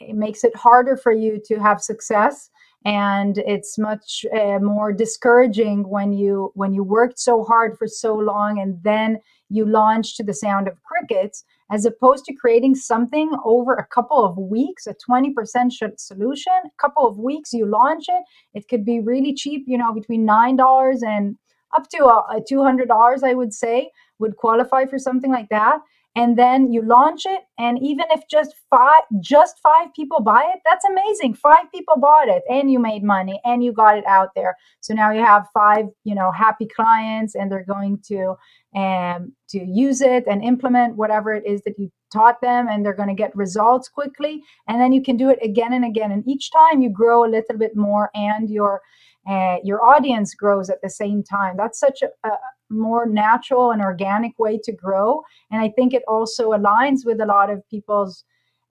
it 0.00 0.16
makes 0.16 0.44
it 0.44 0.56
harder 0.56 0.96
for 0.96 1.12
you 1.12 1.40
to 1.46 1.58
have 1.58 1.80
success, 1.80 2.50
and 2.84 3.38
it's 3.38 3.78
much 3.78 4.24
uh, 4.34 4.58
more 4.58 4.92
discouraging 4.92 5.88
when 5.88 6.12
you 6.12 6.50
when 6.54 6.72
you 6.72 6.82
worked 6.82 7.18
so 7.18 7.44
hard 7.44 7.76
for 7.76 7.86
so 7.86 8.14
long 8.14 8.58
and 8.58 8.82
then 8.82 9.18
you 9.50 9.66
launch 9.66 10.16
to 10.16 10.22
the 10.22 10.32
sound 10.32 10.66
of 10.66 10.82
crickets 10.82 11.44
as 11.70 11.84
opposed 11.84 12.24
to 12.24 12.34
creating 12.34 12.74
something 12.74 13.30
over 13.44 13.74
a 13.74 13.86
couple 13.86 14.24
of 14.24 14.36
weeks 14.38 14.86
a 14.86 14.94
20% 14.94 15.98
solution 15.98 16.52
a 16.64 16.80
couple 16.80 17.06
of 17.06 17.18
weeks 17.18 17.52
you 17.52 17.66
launch 17.66 18.06
it 18.08 18.24
it 18.54 18.66
could 18.68 18.84
be 18.84 19.00
really 19.00 19.34
cheap 19.34 19.64
you 19.66 19.76
know 19.76 19.92
between 19.92 20.26
$9 20.26 21.02
and 21.06 21.36
up 21.76 21.88
to 21.90 22.04
a, 22.04 22.36
a 22.36 22.40
$200 22.50 23.22
i 23.22 23.34
would 23.34 23.52
say 23.52 23.90
would 24.18 24.36
qualify 24.36 24.86
for 24.86 24.98
something 24.98 25.30
like 25.30 25.50
that 25.50 25.80
and 26.16 26.36
then 26.36 26.72
you 26.72 26.82
launch 26.82 27.22
it 27.24 27.42
and 27.58 27.78
even 27.80 28.06
if 28.10 28.20
just 28.28 28.54
five 28.68 29.02
just 29.20 29.58
five 29.62 29.92
people 29.94 30.20
buy 30.20 30.42
it 30.54 30.60
that's 30.64 30.84
amazing. 30.84 31.34
Five 31.34 31.70
people 31.72 31.96
bought 31.98 32.28
it 32.28 32.42
and 32.48 32.70
you 32.70 32.78
made 32.78 33.02
money 33.02 33.40
and 33.44 33.62
you 33.62 33.72
got 33.72 33.96
it 33.98 34.06
out 34.06 34.30
there. 34.34 34.56
So 34.80 34.94
now 34.94 35.10
you 35.10 35.22
have 35.24 35.46
five 35.54 35.86
you 36.04 36.14
know 36.14 36.30
happy 36.32 36.66
clients 36.66 37.34
and 37.34 37.50
they're 37.50 37.64
going 37.64 38.00
to 38.08 38.34
um, 38.74 39.32
to 39.50 39.64
use 39.64 40.00
it 40.00 40.24
and 40.26 40.44
implement 40.44 40.96
whatever 40.96 41.32
it 41.34 41.44
is 41.46 41.62
that 41.62 41.78
you 41.78 41.90
taught 42.12 42.40
them 42.40 42.68
and 42.68 42.84
they're 42.84 42.92
going 42.92 43.08
to 43.08 43.14
get 43.14 43.34
results 43.36 43.88
quickly. 43.88 44.42
And 44.68 44.80
then 44.80 44.92
you 44.92 45.02
can 45.02 45.16
do 45.16 45.28
it 45.28 45.38
again 45.42 45.72
and 45.72 45.84
again. 45.84 46.12
And 46.12 46.26
each 46.28 46.50
time 46.52 46.82
you 46.82 46.90
grow 46.90 47.24
a 47.24 47.30
little 47.30 47.56
bit 47.56 47.76
more 47.76 48.10
and 48.14 48.50
your 48.50 48.80
uh, 49.28 49.56
your 49.62 49.84
audience 49.84 50.34
grows 50.34 50.70
at 50.70 50.80
the 50.82 50.90
same 50.90 51.22
time. 51.22 51.56
That's 51.56 51.78
such 51.78 52.02
a, 52.02 52.28
a 52.28 52.32
more 52.70 53.06
natural 53.06 53.72
and 53.72 53.82
organic 53.82 54.38
way 54.38 54.58
to 54.64 54.72
grow. 54.72 55.22
And 55.50 55.60
I 55.60 55.68
think 55.70 55.92
it 55.92 56.02
also 56.08 56.50
aligns 56.50 57.04
with 57.04 57.20
a 57.20 57.26
lot 57.26 57.50
of 57.50 57.68
people's, 57.68 58.24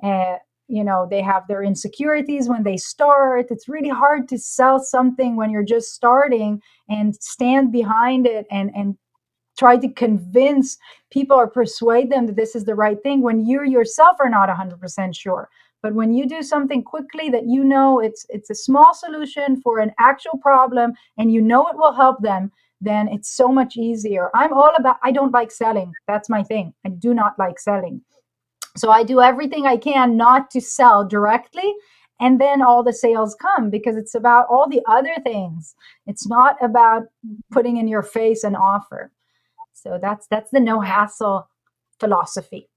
uh, 0.03 0.37
you 0.67 0.83
know, 0.83 1.07
they 1.09 1.21
have 1.21 1.47
their 1.47 1.63
insecurities 1.63 2.49
when 2.49 2.63
they 2.63 2.77
start. 2.77 3.47
It's 3.51 3.69
really 3.69 3.89
hard 3.89 4.27
to 4.29 4.37
sell 4.37 4.79
something 4.79 5.35
when 5.35 5.49
you're 5.49 5.63
just 5.63 5.93
starting 5.93 6.61
and 6.87 7.15
stand 7.15 7.71
behind 7.71 8.25
it 8.25 8.47
and, 8.49 8.71
and 8.75 8.97
try 9.57 9.77
to 9.77 9.89
convince 9.89 10.77
people 11.11 11.35
or 11.35 11.47
persuade 11.47 12.09
them 12.09 12.25
that 12.25 12.37
this 12.37 12.55
is 12.55 12.63
the 12.63 12.75
right 12.75 13.01
thing 13.03 13.21
when 13.21 13.45
you 13.45 13.63
yourself 13.63 14.15
are 14.19 14.29
not 14.29 14.49
100% 14.49 15.15
sure. 15.15 15.49
But 15.81 15.93
when 15.93 16.13
you 16.13 16.27
do 16.27 16.43
something 16.43 16.83
quickly 16.83 17.29
that 17.29 17.47
you 17.47 17.63
know 17.63 17.99
it's 17.99 18.25
it's 18.29 18.49
a 18.49 18.55
small 18.55 18.93
solution 18.93 19.61
for 19.61 19.79
an 19.79 19.91
actual 19.97 20.37
problem 20.41 20.93
and 21.17 21.31
you 21.31 21.41
know 21.41 21.67
it 21.67 21.77
will 21.77 21.93
help 21.93 22.21
them, 22.21 22.51
then 22.81 23.07
it's 23.07 23.31
so 23.31 23.47
much 23.49 23.77
easier. 23.77 24.29
I'm 24.33 24.53
all 24.53 24.71
about 24.77 24.97
I 25.03 25.11
don't 25.11 25.33
like 25.33 25.51
selling. 25.51 25.93
That's 26.07 26.29
my 26.29 26.43
thing. 26.43 26.73
I 26.85 26.89
do 26.89 27.13
not 27.13 27.39
like 27.39 27.59
selling. 27.59 28.01
So 28.77 28.91
I 28.91 29.03
do 29.03 29.21
everything 29.21 29.65
I 29.65 29.77
can 29.77 30.17
not 30.17 30.51
to 30.51 30.61
sell 30.61 31.05
directly 31.05 31.73
and 32.19 32.39
then 32.39 32.61
all 32.61 32.83
the 32.83 32.93
sales 32.93 33.35
come 33.35 33.69
because 33.69 33.95
it's 33.95 34.15
about 34.15 34.47
all 34.49 34.67
the 34.67 34.81
other 34.87 35.15
things. 35.23 35.75
It's 36.05 36.27
not 36.27 36.57
about 36.61 37.03
putting 37.51 37.77
in 37.77 37.87
your 37.87 38.03
face 38.03 38.43
an 38.43 38.55
offer. 38.55 39.11
So 39.73 39.97
that's 40.01 40.27
that's 40.27 40.51
the 40.51 40.59
no 40.59 40.81
hassle 40.81 41.49
philosophy. 41.99 42.69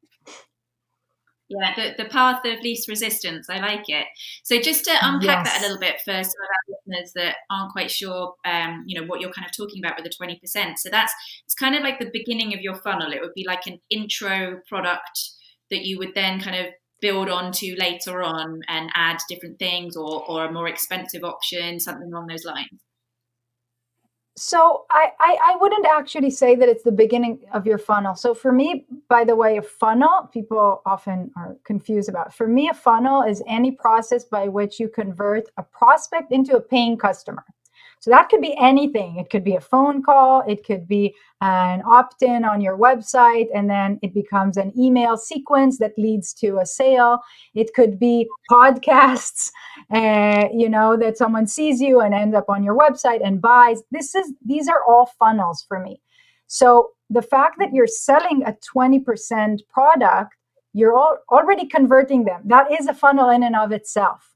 Yeah, 1.60 1.74
the, 1.74 2.02
the 2.02 2.08
path 2.08 2.44
of 2.44 2.60
least 2.60 2.88
resistance. 2.88 3.48
I 3.50 3.58
like 3.58 3.88
it. 3.88 4.06
So 4.42 4.60
just 4.60 4.84
to 4.84 4.92
unpack 5.02 5.44
yes. 5.44 5.52
that 5.52 5.60
a 5.60 5.62
little 5.62 5.78
bit 5.78 6.00
for 6.00 6.12
some 6.12 6.22
of 6.22 6.24
our 6.24 6.64
listeners 6.68 7.12
that 7.14 7.36
aren't 7.50 7.72
quite 7.72 7.90
sure, 7.90 8.34
um, 8.44 8.84
you 8.86 8.98
know, 8.98 9.06
what 9.06 9.20
you're 9.20 9.32
kind 9.32 9.46
of 9.46 9.56
talking 9.56 9.84
about 9.84 9.96
with 9.96 10.10
the 10.10 10.24
20%. 10.24 10.78
So 10.78 10.88
that's, 10.90 11.12
it's 11.44 11.54
kind 11.54 11.74
of 11.74 11.82
like 11.82 11.98
the 11.98 12.10
beginning 12.12 12.54
of 12.54 12.60
your 12.60 12.76
funnel. 12.76 13.12
It 13.12 13.20
would 13.20 13.34
be 13.34 13.44
like 13.46 13.66
an 13.66 13.78
intro 13.90 14.60
product 14.68 15.30
that 15.70 15.84
you 15.84 15.98
would 15.98 16.14
then 16.14 16.40
kind 16.40 16.56
of 16.56 16.72
build 17.00 17.28
onto 17.28 17.74
later 17.76 18.22
on 18.22 18.60
and 18.68 18.90
add 18.94 19.18
different 19.28 19.58
things 19.58 19.96
or, 19.96 20.24
or 20.28 20.46
a 20.46 20.52
more 20.52 20.68
expensive 20.68 21.24
option, 21.24 21.80
something 21.80 22.12
along 22.12 22.28
those 22.28 22.44
lines 22.44 22.80
so 24.36 24.86
I, 24.90 25.12
I, 25.20 25.38
I 25.44 25.56
wouldn't 25.60 25.86
actually 25.86 26.30
say 26.30 26.54
that 26.56 26.68
it's 26.68 26.82
the 26.82 26.92
beginning 26.92 27.40
of 27.52 27.66
your 27.66 27.78
funnel. 27.78 28.14
So 28.14 28.34
for 28.34 28.50
me 28.52 28.86
by 29.08 29.24
the 29.24 29.36
way 29.36 29.58
a 29.58 29.62
funnel 29.62 30.28
people 30.32 30.82
often 30.86 31.30
are 31.36 31.56
confused 31.64 32.08
about. 32.08 32.34
For 32.34 32.48
me 32.48 32.68
a 32.68 32.74
funnel 32.74 33.22
is 33.22 33.42
any 33.46 33.72
process 33.72 34.24
by 34.24 34.48
which 34.48 34.80
you 34.80 34.88
convert 34.88 35.50
a 35.58 35.62
prospect 35.62 36.32
into 36.32 36.56
a 36.56 36.60
paying 36.60 36.96
customer 36.96 37.44
so 38.02 38.10
that 38.10 38.28
could 38.28 38.40
be 38.40 38.56
anything. 38.60 39.18
It 39.18 39.30
could 39.30 39.44
be 39.44 39.54
a 39.54 39.60
phone 39.60 40.02
call, 40.02 40.42
it 40.48 40.66
could 40.66 40.88
be 40.88 41.14
an 41.40 41.82
opt 41.86 42.22
in 42.22 42.44
on 42.44 42.60
your 42.60 42.76
website, 42.76 43.46
and 43.54 43.70
then 43.70 44.00
it 44.02 44.12
becomes 44.12 44.56
an 44.56 44.72
email 44.76 45.16
sequence 45.16 45.78
that 45.78 45.96
leads 45.96 46.34
to 46.34 46.58
a 46.58 46.66
sale. 46.66 47.20
It 47.54 47.72
could 47.74 48.00
be 48.00 48.28
podcasts, 48.50 49.52
uh, 49.94 50.48
you 50.52 50.68
know, 50.68 50.96
that 50.96 51.16
someone 51.16 51.46
sees 51.46 51.80
you 51.80 52.00
and 52.00 52.12
ends 52.12 52.34
up 52.34 52.46
on 52.48 52.64
your 52.64 52.76
website 52.76 53.24
and 53.24 53.40
buys. 53.40 53.84
This 53.92 54.16
is 54.16 54.32
these 54.44 54.66
are 54.66 54.82
all 54.84 55.06
funnels 55.20 55.64
for 55.68 55.78
me. 55.78 56.02
So 56.48 56.88
the 57.08 57.22
fact 57.22 57.60
that 57.60 57.72
you're 57.72 57.86
selling 57.86 58.42
a 58.44 58.56
20% 58.76 59.60
product, 59.72 60.34
you're 60.72 60.96
all, 60.96 61.18
already 61.30 61.68
converting 61.68 62.24
them. 62.24 62.42
That 62.46 62.68
is 62.72 62.88
a 62.88 62.94
funnel 62.94 63.30
in 63.30 63.44
and 63.44 63.54
of 63.54 63.70
itself. 63.70 64.28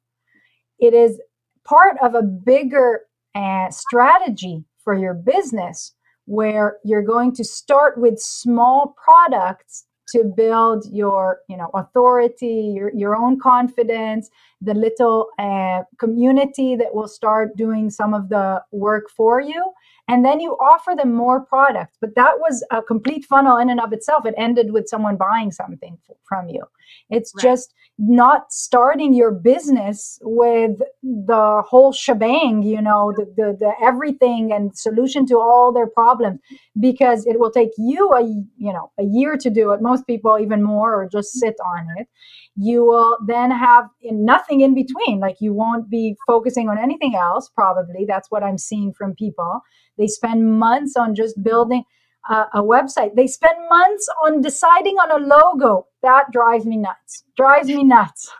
It 0.78 0.94
is 0.94 1.20
part 1.64 1.96
of 2.00 2.14
a 2.14 2.22
bigger 2.22 3.00
a 3.36 3.68
strategy 3.70 4.64
for 4.82 4.94
your 4.94 5.14
business 5.14 5.92
where 6.24 6.78
you're 6.84 7.02
going 7.02 7.34
to 7.34 7.44
start 7.44 7.98
with 7.98 8.18
small 8.18 8.96
products 9.02 9.84
to 10.08 10.24
build 10.36 10.84
your 10.92 11.40
you 11.48 11.56
know 11.56 11.68
authority 11.74 12.72
your, 12.76 12.92
your 12.94 13.16
own 13.16 13.38
confidence 13.40 14.30
the 14.60 14.74
little 14.74 15.26
uh, 15.38 15.82
community 15.98 16.76
that 16.76 16.94
will 16.94 17.08
start 17.08 17.56
doing 17.56 17.90
some 17.90 18.14
of 18.14 18.28
the 18.28 18.62
work 18.70 19.10
for 19.16 19.40
you 19.40 19.72
and 20.08 20.24
then 20.24 20.40
you 20.40 20.52
offer 20.60 20.94
them 20.96 21.12
more 21.14 21.40
products 21.40 21.96
but 22.00 22.14
that 22.14 22.38
was 22.38 22.64
a 22.70 22.82
complete 22.82 23.24
funnel 23.24 23.56
in 23.56 23.70
and 23.70 23.80
of 23.80 23.92
itself. 23.92 24.26
It 24.26 24.34
ended 24.36 24.72
with 24.72 24.88
someone 24.88 25.16
buying 25.16 25.50
something 25.50 25.98
from 26.28 26.48
you. 26.48 26.62
It's 27.10 27.32
right. 27.34 27.42
just 27.42 27.74
not 27.98 28.52
starting 28.52 29.14
your 29.14 29.30
business 29.30 30.18
with 30.22 30.78
the 31.02 31.62
whole 31.66 31.92
shebang 31.92 32.62
you 32.62 32.82
know 32.82 33.12
the, 33.16 33.24
the, 33.36 33.56
the 33.58 33.72
everything 33.82 34.52
and 34.52 34.76
solution 34.76 35.26
to 35.26 35.38
all 35.38 35.72
their 35.72 35.86
problems. 35.86 36.40
Because 36.78 37.26
it 37.26 37.40
will 37.40 37.50
take 37.50 37.70
you 37.78 38.10
a 38.12 38.22
you 38.22 38.72
know 38.72 38.92
a 38.98 39.04
year 39.04 39.36
to 39.36 39.50
do 39.50 39.72
it. 39.72 39.80
Most 39.80 40.06
people 40.06 40.38
even 40.38 40.62
more 40.62 40.94
or 40.94 41.08
just 41.08 41.32
sit 41.32 41.56
on 41.64 41.86
it 41.96 42.08
you 42.56 42.84
will 42.84 43.18
then 43.26 43.50
have 43.50 43.88
in 44.02 44.24
nothing 44.24 44.62
in 44.62 44.74
between. 44.74 45.20
Like 45.20 45.36
you 45.40 45.52
won't 45.52 45.90
be 45.90 46.16
focusing 46.26 46.68
on 46.68 46.78
anything 46.78 47.14
else 47.14 47.50
probably. 47.54 48.04
That's 48.06 48.30
what 48.30 48.42
i'm 48.42 48.58
seeing 48.58 48.92
from 48.92 49.14
people. 49.14 49.60
They 49.98 50.06
spend 50.06 50.58
months 50.58 50.96
on 50.96 51.14
just 51.14 51.42
building 51.42 51.84
a, 52.28 52.46
a 52.54 52.62
website. 52.62 53.14
They 53.14 53.26
spend 53.26 53.56
months 53.68 54.08
on 54.24 54.40
deciding 54.40 54.96
on 54.96 55.10
a 55.10 55.24
logo. 55.24 55.86
That 56.02 56.32
drives 56.32 56.64
me 56.66 56.78
nuts. 56.78 57.24
Drives 57.36 57.68
me 57.68 57.84
nuts. 57.84 58.30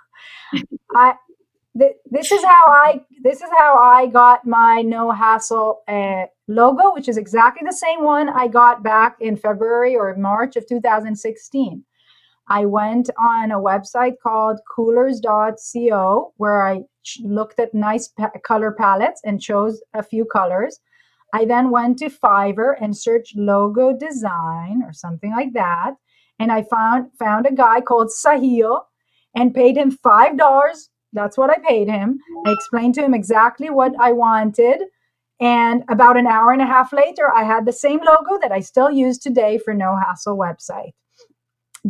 I 0.95 1.15
th- 1.79 1.97
this 2.11 2.33
is 2.33 2.43
how 2.45 2.65
i 2.67 3.01
this 3.23 3.41
is 3.41 3.51
how 3.59 3.79
i 3.79 4.07
got 4.07 4.47
my 4.47 4.83
no 4.83 5.11
hassle 5.11 5.83
uh, 5.89 6.25
logo 6.49 6.93
which 6.95 7.09
is 7.09 7.17
exactly 7.17 7.63
the 7.67 7.73
same 7.73 8.03
one 8.03 8.29
i 8.29 8.47
got 8.49 8.83
back 8.83 9.17
in 9.21 9.37
february 9.37 9.97
or 9.97 10.15
march 10.17 10.57
of 10.57 10.67
2016 10.67 11.85
I 12.49 12.65
went 12.65 13.11
on 13.19 13.51
a 13.51 13.59
website 13.59 14.15
called 14.23 14.61
coolors.co 14.77 16.33
where 16.37 16.67
I 16.67 16.83
looked 17.23 17.59
at 17.59 17.75
nice 17.75 18.09
pa- 18.09 18.31
color 18.45 18.71
palettes 18.71 19.21
and 19.25 19.41
chose 19.41 19.83
a 19.95 20.03
few 20.03 20.25
colors. 20.25 20.79
I 21.35 21.45
then 21.45 21.71
went 21.71 21.99
to 21.99 22.09
Fiverr 22.09 22.77
and 22.81 22.97
searched 22.97 23.37
logo 23.37 23.97
design 23.97 24.83
or 24.85 24.93
something 24.93 25.33
like 25.33 25.53
that. 25.55 25.95
And 26.39 26.53
I 26.53 26.63
found 26.63 27.11
found 27.19 27.47
a 27.47 27.53
guy 27.53 27.81
called 27.81 28.11
Sahil 28.11 28.83
and 29.35 29.55
paid 29.55 29.77
him 29.77 29.91
five 29.91 30.37
dollars. 30.37 30.91
That's 31.13 31.37
what 31.37 31.51
I 31.51 31.59
paid 31.59 31.89
him. 31.89 32.21
I 32.47 32.53
explained 32.53 32.95
to 32.97 33.05
him 33.05 33.15
exactly 33.15 33.71
what 33.71 33.93
I 33.99 34.13
wanted. 34.13 34.83
And 35.41 35.83
about 35.89 36.17
an 36.17 36.27
hour 36.27 36.53
and 36.53 36.63
a 36.63 36.67
half 36.67 36.93
later, 36.93 37.33
I 37.35 37.43
had 37.43 37.67
the 37.67 37.73
same 37.73 38.01
logo 38.07 38.39
that 38.41 38.53
I 38.53 38.61
still 38.61 38.91
use 38.91 39.19
today 39.19 39.59
for 39.59 39.75
No 39.75 39.97
Hassle 39.97 40.37
website 40.37 40.93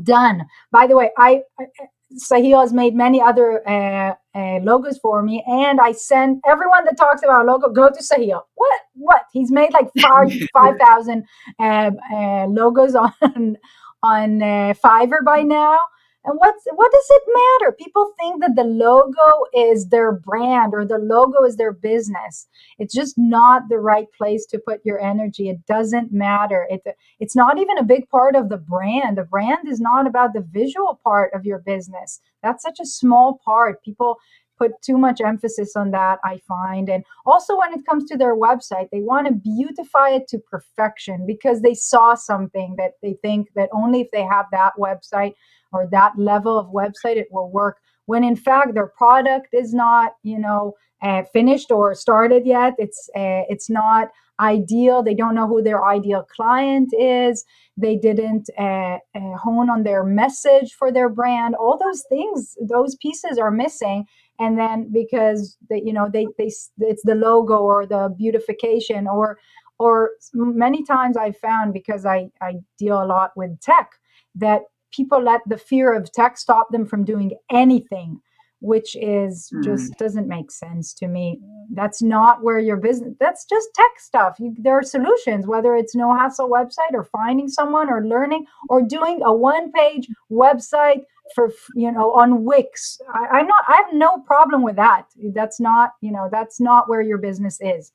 done. 0.02 0.46
By 0.70 0.86
the 0.86 0.96
way, 0.96 1.10
I, 1.18 1.42
I 1.58 1.64
Sahil 2.14 2.60
has 2.60 2.72
made 2.72 2.94
many 2.94 3.20
other 3.20 3.68
uh, 3.68 4.14
uh, 4.34 4.58
logos 4.62 4.98
for 4.98 5.22
me, 5.22 5.44
and 5.46 5.80
I 5.80 5.92
send 5.92 6.40
everyone 6.46 6.84
that 6.84 6.96
talks 6.96 7.22
about 7.22 7.46
logo 7.46 7.68
go 7.68 7.88
to 7.90 8.02
Sahil. 8.02 8.42
What? 8.54 8.80
What? 8.94 9.22
He's 9.32 9.50
made 9.50 9.72
like 9.72 9.88
five 10.00 10.32
five 10.52 10.76
thousand 10.78 11.26
uh, 11.58 11.90
uh, 12.14 12.46
logos 12.46 12.94
on 12.94 13.56
on 14.02 14.42
uh, 14.42 14.74
Fiverr 14.82 15.24
by 15.24 15.42
now. 15.42 15.78
And 16.26 16.36
what 16.38 16.56
what 16.74 16.90
does 16.90 17.06
it 17.08 17.22
matter? 17.60 17.72
People 17.72 18.12
think 18.18 18.40
that 18.40 18.56
the 18.56 18.64
logo 18.64 19.44
is 19.54 19.88
their 19.88 20.10
brand 20.10 20.74
or 20.74 20.84
the 20.84 20.98
logo 20.98 21.44
is 21.44 21.56
their 21.56 21.72
business. 21.72 22.48
It's 22.80 22.92
just 22.92 23.14
not 23.16 23.68
the 23.68 23.78
right 23.78 24.08
place 24.18 24.44
to 24.46 24.58
put 24.58 24.84
your 24.84 25.00
energy. 25.00 25.48
It 25.48 25.64
doesn't 25.66 26.12
matter. 26.12 26.66
It 26.68 26.82
it's 27.20 27.36
not 27.36 27.58
even 27.58 27.78
a 27.78 27.84
big 27.84 28.08
part 28.08 28.34
of 28.34 28.48
the 28.48 28.56
brand. 28.56 29.16
The 29.16 29.22
brand 29.22 29.68
is 29.68 29.80
not 29.80 30.08
about 30.08 30.32
the 30.32 30.44
visual 30.50 30.98
part 31.04 31.32
of 31.32 31.44
your 31.44 31.60
business. 31.60 32.20
That's 32.42 32.64
such 32.64 32.80
a 32.80 32.86
small 32.86 33.40
part. 33.44 33.84
People 33.84 34.18
put 34.58 34.72
too 34.82 34.96
much 34.96 35.20
emphasis 35.20 35.76
on 35.76 35.90
that 35.90 36.18
i 36.24 36.38
find 36.48 36.88
and 36.88 37.04
also 37.26 37.58
when 37.58 37.74
it 37.74 37.84
comes 37.84 38.06
to 38.08 38.16
their 38.16 38.34
website 38.34 38.88
they 38.90 39.02
want 39.02 39.26
to 39.26 39.32
beautify 39.34 40.08
it 40.08 40.26
to 40.26 40.38
perfection 40.38 41.26
because 41.26 41.60
they 41.60 41.74
saw 41.74 42.14
something 42.14 42.74
that 42.78 42.92
they 43.02 43.14
think 43.20 43.48
that 43.54 43.68
only 43.72 44.00
if 44.00 44.10
they 44.12 44.22
have 44.22 44.46
that 44.50 44.72
website 44.78 45.34
or 45.72 45.86
that 45.90 46.12
level 46.18 46.58
of 46.58 46.66
website 46.68 47.16
it 47.16 47.28
will 47.30 47.50
work. 47.50 47.78
When 48.06 48.22
in 48.24 48.36
fact 48.36 48.74
their 48.74 48.86
product 48.86 49.48
is 49.52 49.74
not 49.74 50.12
you 50.22 50.38
know 50.38 50.74
uh, 51.02 51.22
finished 51.32 51.70
or 51.70 51.94
started 51.94 52.46
yet 52.46 52.74
it's 52.78 53.10
uh, 53.16 53.44
it's 53.48 53.68
not 53.68 54.08
ideal. 54.40 55.02
They 55.02 55.14
don't 55.14 55.34
know 55.34 55.46
who 55.46 55.62
their 55.62 55.84
ideal 55.84 56.26
client 56.34 56.92
is. 56.98 57.44
They 57.76 57.96
didn't 57.96 58.48
uh, 58.58 58.98
uh 59.14 59.36
hone 59.36 59.70
on 59.70 59.82
their 59.82 60.04
message 60.04 60.74
for 60.74 60.92
their 60.92 61.08
brand. 61.08 61.54
All 61.54 61.78
those 61.78 62.04
things 62.08 62.56
those 62.60 62.96
pieces 62.96 63.38
are 63.38 63.50
missing. 63.50 64.06
And 64.38 64.58
then 64.58 64.90
because 64.92 65.56
they 65.70 65.82
you 65.84 65.92
know 65.92 66.08
they 66.12 66.26
they 66.38 66.50
it's 66.78 67.02
the 67.04 67.14
logo 67.14 67.58
or 67.58 67.86
the 67.86 68.14
beautification 68.18 69.06
or 69.06 69.38
or 69.78 70.10
many 70.34 70.82
times 70.84 71.16
I've 71.16 71.36
found 71.38 71.72
because 71.72 72.06
i 72.06 72.28
i 72.40 72.54
deal 72.78 73.02
a 73.02 73.04
lot 73.06 73.32
with 73.36 73.60
tech 73.60 73.90
that 74.34 74.62
people 74.96 75.22
let 75.22 75.42
the 75.46 75.58
fear 75.58 75.92
of 75.92 76.10
tech 76.12 76.38
stop 76.38 76.70
them 76.70 76.86
from 76.86 77.04
doing 77.04 77.32
anything 77.50 78.20
which 78.60 78.96
is 78.96 79.50
mm. 79.54 79.62
just 79.62 79.92
doesn't 79.98 80.28
make 80.28 80.50
sense 80.50 80.94
to 80.94 81.06
me. 81.06 81.38
That's 81.72 82.02
not 82.02 82.42
where 82.42 82.58
your 82.58 82.76
business. 82.76 83.14
That's 83.20 83.44
just 83.44 83.68
tech 83.74 83.90
stuff. 83.98 84.36
You, 84.38 84.54
there 84.58 84.78
are 84.78 84.82
solutions, 84.82 85.46
whether 85.46 85.76
it's 85.76 85.94
no 85.94 86.14
hassle 86.14 86.48
website 86.48 86.94
or 86.94 87.04
finding 87.04 87.48
someone 87.48 87.90
or 87.90 88.06
learning 88.06 88.46
or 88.68 88.82
doing 88.82 89.20
a 89.24 89.32
one 89.32 89.72
page 89.72 90.08
website 90.30 91.02
for 91.34 91.52
you 91.74 91.92
know 91.92 92.12
on 92.12 92.44
Wix. 92.44 92.98
I, 93.12 93.38
I'm 93.38 93.46
not. 93.46 93.64
I 93.68 93.76
have 93.84 93.94
no 93.94 94.18
problem 94.26 94.62
with 94.62 94.76
that. 94.76 95.06
That's 95.34 95.60
not 95.60 95.92
you 96.00 96.12
know 96.12 96.28
that's 96.30 96.60
not 96.60 96.88
where 96.88 97.02
your 97.02 97.18
business 97.18 97.58
is. 97.60 97.92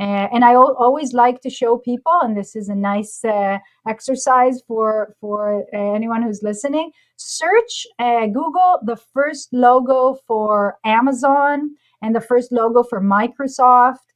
Uh, 0.00 0.28
and 0.32 0.44
I 0.44 0.54
always 0.54 1.12
like 1.12 1.40
to 1.40 1.50
show 1.50 1.76
people, 1.76 2.12
and 2.22 2.36
this 2.36 2.54
is 2.54 2.68
a 2.68 2.74
nice 2.74 3.24
uh, 3.24 3.58
exercise 3.88 4.62
for 4.66 5.16
for 5.20 5.64
uh, 5.74 5.94
anyone 5.94 6.22
who's 6.22 6.42
listening. 6.42 6.92
Search 7.16 7.84
Google 7.98 8.78
the 8.84 8.96
first 8.96 9.52
logo 9.52 10.18
for 10.26 10.78
Amazon 10.84 11.70
and 12.00 12.14
the 12.14 12.20
first 12.20 12.52
logo 12.52 12.84
for 12.84 13.00
Microsoft. 13.00 14.06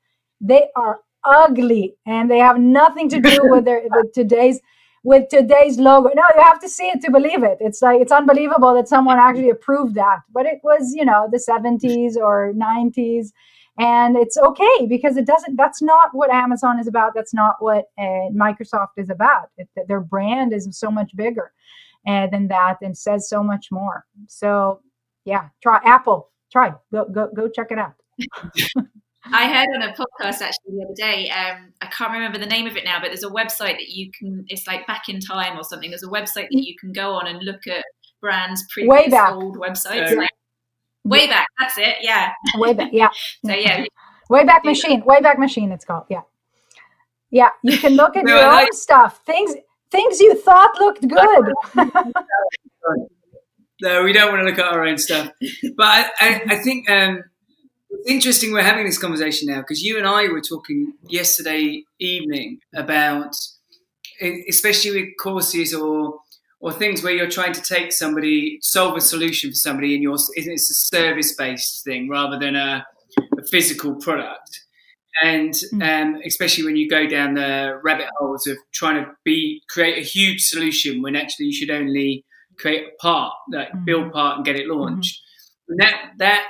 They 0.41 0.69
are 0.77 1.01
ugly, 1.25 1.97
and 2.07 2.31
they 2.31 2.39
have 2.39 2.61
nothing 2.61 3.09
to 3.09 3.21
do 3.21 3.41
with 3.43 3.65
their 3.65 3.83
with 3.91 4.13
today's 4.13 4.61
with 5.05 5.29
today's 5.29 5.79
logo. 5.79 6.11
No, 6.15 6.23
you 6.37 6.43
have 6.43 6.61
to 6.61 6.69
see 6.69 6.87
it 6.87 7.01
to 7.03 7.11
believe 7.11 7.43
it. 7.43 7.59
It's 7.61 7.83
like 7.83 8.01
it's 8.01 8.13
unbelievable 8.13 8.73
that 8.75 8.87
someone 8.87 9.19
actually 9.19 9.51
approved 9.51 9.97
that, 9.97 10.21
but 10.33 10.47
it 10.47 10.61
was 10.63 10.93
you 10.95 11.05
know 11.05 11.29
the 11.31 11.39
70s 11.39 12.17
or 12.17 12.53
90s 12.55 13.31
and 13.79 14.17
it's 14.17 14.37
okay 14.37 14.87
because 14.87 15.17
it 15.17 15.27
doesn't 15.27 15.57
that's 15.57 15.81
not 15.81 16.11
what 16.13 16.31
amazon 16.31 16.79
is 16.79 16.87
about 16.87 17.13
that's 17.15 17.33
not 17.33 17.57
what 17.61 17.87
uh, 17.99 18.29
microsoft 18.35 18.89
is 18.97 19.11
about 19.11 19.49
it, 19.57 19.69
their 19.89 20.01
brand 20.01 20.53
is 20.53 20.69
so 20.79 20.91
much 20.91 21.11
bigger 21.17 21.53
uh, 22.07 22.27
than 22.29 22.49
that 22.49 22.77
and 22.83 22.97
says 22.97 23.29
so 23.29 23.43
much 23.43 23.69
more 23.71 24.05
so 24.29 24.81
yeah 25.25 25.49
try 25.63 25.81
apple 25.85 26.31
try 26.51 26.73
go 26.93 27.07
go, 27.07 27.29
go 27.35 27.49
check 27.49 27.69
it 27.71 27.79
out 27.79 27.95
I 29.33 29.47
heard 29.47 29.69
on 29.77 29.83
a 29.83 29.93
podcast 29.93 30.43
actually 30.43 30.77
the 30.77 30.85
other 30.85 30.95
day. 30.97 31.31
Um, 31.31 31.73
I 31.81 31.87
can't 31.87 32.13
remember 32.13 32.39
the 32.39 32.47
name 32.47 32.67
of 32.67 32.77
it 32.77 32.85
now, 32.85 32.99
but 33.01 33.09
there's 33.09 33.23
a 33.23 33.29
website 33.29 33.79
that 33.79 33.89
you 33.89 34.11
can. 34.11 34.45
It's 34.49 34.67
like 34.67 34.85
back 34.89 35.09
in 35.09 35.21
time 35.21 35.57
or 35.57 35.63
something. 35.63 35.91
There's 35.91 36.03
a 36.03 36.09
website 36.09 36.49
that 36.51 36.65
you 36.65 36.75
can 36.77 36.93
go 36.93 37.13
on 37.13 37.29
and 37.29 37.41
look 37.43 37.67
at 37.69 37.85
brands' 38.21 38.65
previous 38.73 38.91
Way 38.91 39.19
old 39.31 39.59
websites. 39.59 40.11
Yeah. 40.11 40.27
Wayback, 41.07 41.45
that's 41.59 41.79
it. 41.79 41.97
Yeah. 42.01 42.33
Way 42.57 42.75
back. 42.75 42.91
yeah. 42.93 43.09
so 43.45 43.53
yeah. 43.53 43.85
Wayback 44.31 44.65
Machine. 44.65 45.03
Wayback 45.03 45.39
Machine. 45.39 45.73
It's 45.73 45.85
called. 45.85 46.05
Yeah. 46.09 46.23
Yeah. 47.31 47.51
You 47.63 47.79
can 47.79 47.95
look 47.95 48.17
at 48.17 48.25
no, 48.25 48.35
your 48.35 48.63
own 48.63 48.73
stuff. 48.73 49.21
Things 49.27 49.55
things 49.91 50.21
you 50.21 50.35
thought 50.35 50.81
looked 50.81 51.07
good. 51.07 51.53
no, 53.83 54.03
we 54.03 54.13
don't 54.13 54.33
want 54.33 54.41
to 54.41 54.45
look 54.45 54.59
at 54.59 54.73
our 54.73 54.85
own 54.85 54.97
stuff. 54.97 55.31
But 55.77 55.87
I, 55.87 56.11
I, 56.19 56.43
I 56.51 56.57
think 56.63 56.89
um, 56.89 57.23
it's 57.91 58.11
interesting 58.11 58.53
we're 58.53 58.63
having 58.63 58.87
this 58.87 58.99
conversation 58.99 59.49
now 59.49 59.61
because 59.61 59.83
you 59.83 59.99
and 59.99 60.07
I 60.07 60.29
were 60.29 60.41
talking 60.41 60.95
yesterday 61.09 61.85
evening 61.99 62.61
about, 62.75 63.37
especially 64.49 65.03
with 65.03 65.11
courses 65.21 65.75
or 65.75 66.21
or 66.63 66.73
things 66.73 67.03
where 67.03 67.13
you're 67.13 67.29
trying 67.29 67.53
to 67.53 67.61
take 67.61 67.93
somebody, 67.93 68.59
solve 68.63 68.97
a 68.97 69.01
solution 69.01 69.51
for 69.51 69.57
somebody, 69.57 69.95
and 69.95 70.03
you're 70.03 70.17
it's 70.35 70.71
a 70.71 70.75
service 70.75 71.35
based 71.35 71.85
thing 71.85 72.09
rather 72.09 72.39
than 72.39 72.55
a, 72.55 72.87
a 73.37 73.45
physical 73.51 73.97
product. 73.97 74.61
And 75.23 75.55
hmm. 75.73 75.83
um, 75.83 76.21
especially 76.25 76.65
when 76.65 76.77
you 76.77 76.89
go 76.89 77.07
down 77.07 77.35
the 77.35 77.81
rabbit 77.83 78.07
holes 78.17 78.47
of 78.47 78.57
trying 78.73 79.05
to 79.05 79.11
be 79.25 79.61
create 79.69 79.99
a 79.99 80.07
huge 80.07 80.41
solution 80.43 81.03
when 81.03 81.17
actually 81.17 81.47
you 81.47 81.53
should 81.53 81.71
only 81.71 82.25
create 82.59 82.85
a 82.87 83.03
part, 83.03 83.35
like 83.51 83.69
mm-hmm. 83.69 83.85
build 83.85 84.13
part 84.13 84.37
and 84.37 84.47
get 84.47 84.57
it 84.57 84.69
launched. 84.69 85.21
Mm-hmm. 85.69 85.77
that 85.79 86.13
that 86.19 86.47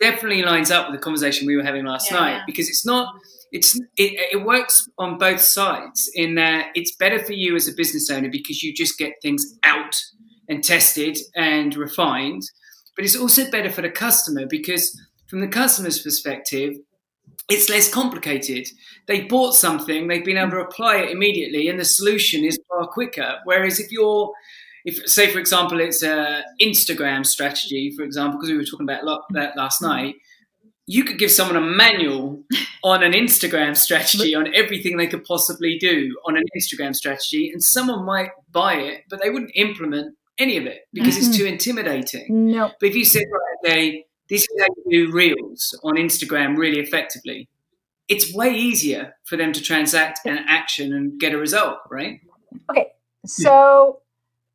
definitely 0.00 0.42
lines 0.42 0.70
up 0.70 0.88
with 0.88 0.98
the 0.98 1.02
conversation 1.02 1.46
we 1.46 1.56
were 1.56 1.64
having 1.64 1.84
last 1.84 2.10
yeah, 2.10 2.18
night 2.18 2.42
because 2.46 2.68
it's 2.68 2.86
not 2.86 3.12
it's 3.52 3.78
it, 3.96 4.32
it 4.32 4.44
works 4.44 4.88
on 4.98 5.18
both 5.18 5.40
sides 5.40 6.10
in 6.14 6.34
that 6.34 6.66
it's 6.74 6.94
better 6.96 7.18
for 7.18 7.32
you 7.32 7.56
as 7.56 7.68
a 7.68 7.72
business 7.72 8.10
owner 8.10 8.28
because 8.30 8.62
you 8.62 8.74
just 8.74 8.98
get 8.98 9.12
things 9.22 9.44
out 9.62 9.94
and 10.48 10.62
tested 10.62 11.18
and 11.34 11.76
refined 11.76 12.42
but 12.96 13.04
it's 13.04 13.16
also 13.16 13.50
better 13.50 13.70
for 13.70 13.82
the 13.82 13.90
customer 13.90 14.46
because 14.48 15.00
from 15.28 15.40
the 15.40 15.48
customer's 15.48 16.02
perspective 16.02 16.74
it's 17.48 17.70
less 17.70 17.90
complicated. 17.90 18.68
They 19.06 19.22
bought 19.22 19.54
something 19.54 20.06
they've 20.06 20.24
been 20.24 20.36
able 20.36 20.50
to 20.50 20.60
apply 20.60 20.96
it 20.96 21.10
immediately 21.10 21.68
and 21.68 21.80
the 21.80 21.84
solution 21.84 22.44
is 22.44 22.58
far 22.68 22.86
quicker. 22.86 23.36
Whereas 23.44 23.80
if 23.80 23.90
you're 23.90 24.32
if 24.84 25.08
say 25.08 25.30
for 25.30 25.38
example 25.38 25.80
it's 25.80 26.04
a 26.04 26.44
instagram 26.62 27.26
strategy 27.26 27.92
for 27.96 28.04
example 28.04 28.38
because 28.38 28.50
we 28.50 28.56
were 28.56 28.64
talking 28.64 28.88
about 28.88 29.22
that 29.30 29.56
last 29.56 29.82
night 29.82 30.14
you 30.88 31.04
could 31.04 31.18
give 31.18 31.30
someone 31.30 31.56
a 31.56 31.60
manual 31.60 32.42
on 32.82 33.02
an 33.02 33.12
Instagram 33.12 33.76
strategy 33.76 34.34
on 34.34 34.52
everything 34.54 34.96
they 34.96 35.06
could 35.06 35.22
possibly 35.22 35.78
do 35.78 36.16
on 36.26 36.36
an 36.36 36.44
Instagram 36.56 36.96
strategy, 36.96 37.50
and 37.52 37.62
someone 37.62 38.04
might 38.04 38.30
buy 38.50 38.74
it, 38.74 39.02
but 39.10 39.22
they 39.22 39.30
wouldn't 39.30 39.52
implement 39.54 40.16
any 40.38 40.56
of 40.56 40.66
it 40.66 40.88
because 40.94 41.14
mm-hmm. 41.16 41.28
it's 41.28 41.36
too 41.36 41.44
intimidating. 41.44 42.26
No. 42.50 42.70
But 42.80 42.88
if 42.88 42.96
you 42.96 43.04
said, 43.04 43.24
right, 43.30 43.70
okay, 43.70 44.06
this 44.30 44.42
is 44.42 44.48
how 44.58 44.66
you 44.86 45.06
do 45.06 45.12
reels 45.12 45.78
on 45.84 45.96
Instagram 45.96 46.56
really 46.56 46.80
effectively, 46.80 47.48
it's 48.08 48.32
way 48.32 48.54
easier 48.54 49.14
for 49.24 49.36
them 49.36 49.52
to 49.52 49.60
transact 49.60 50.20
and 50.24 50.40
action 50.48 50.94
and 50.94 51.20
get 51.20 51.34
a 51.34 51.38
result, 51.38 51.80
right? 51.90 52.20
Okay. 52.70 52.92
So 53.26 54.00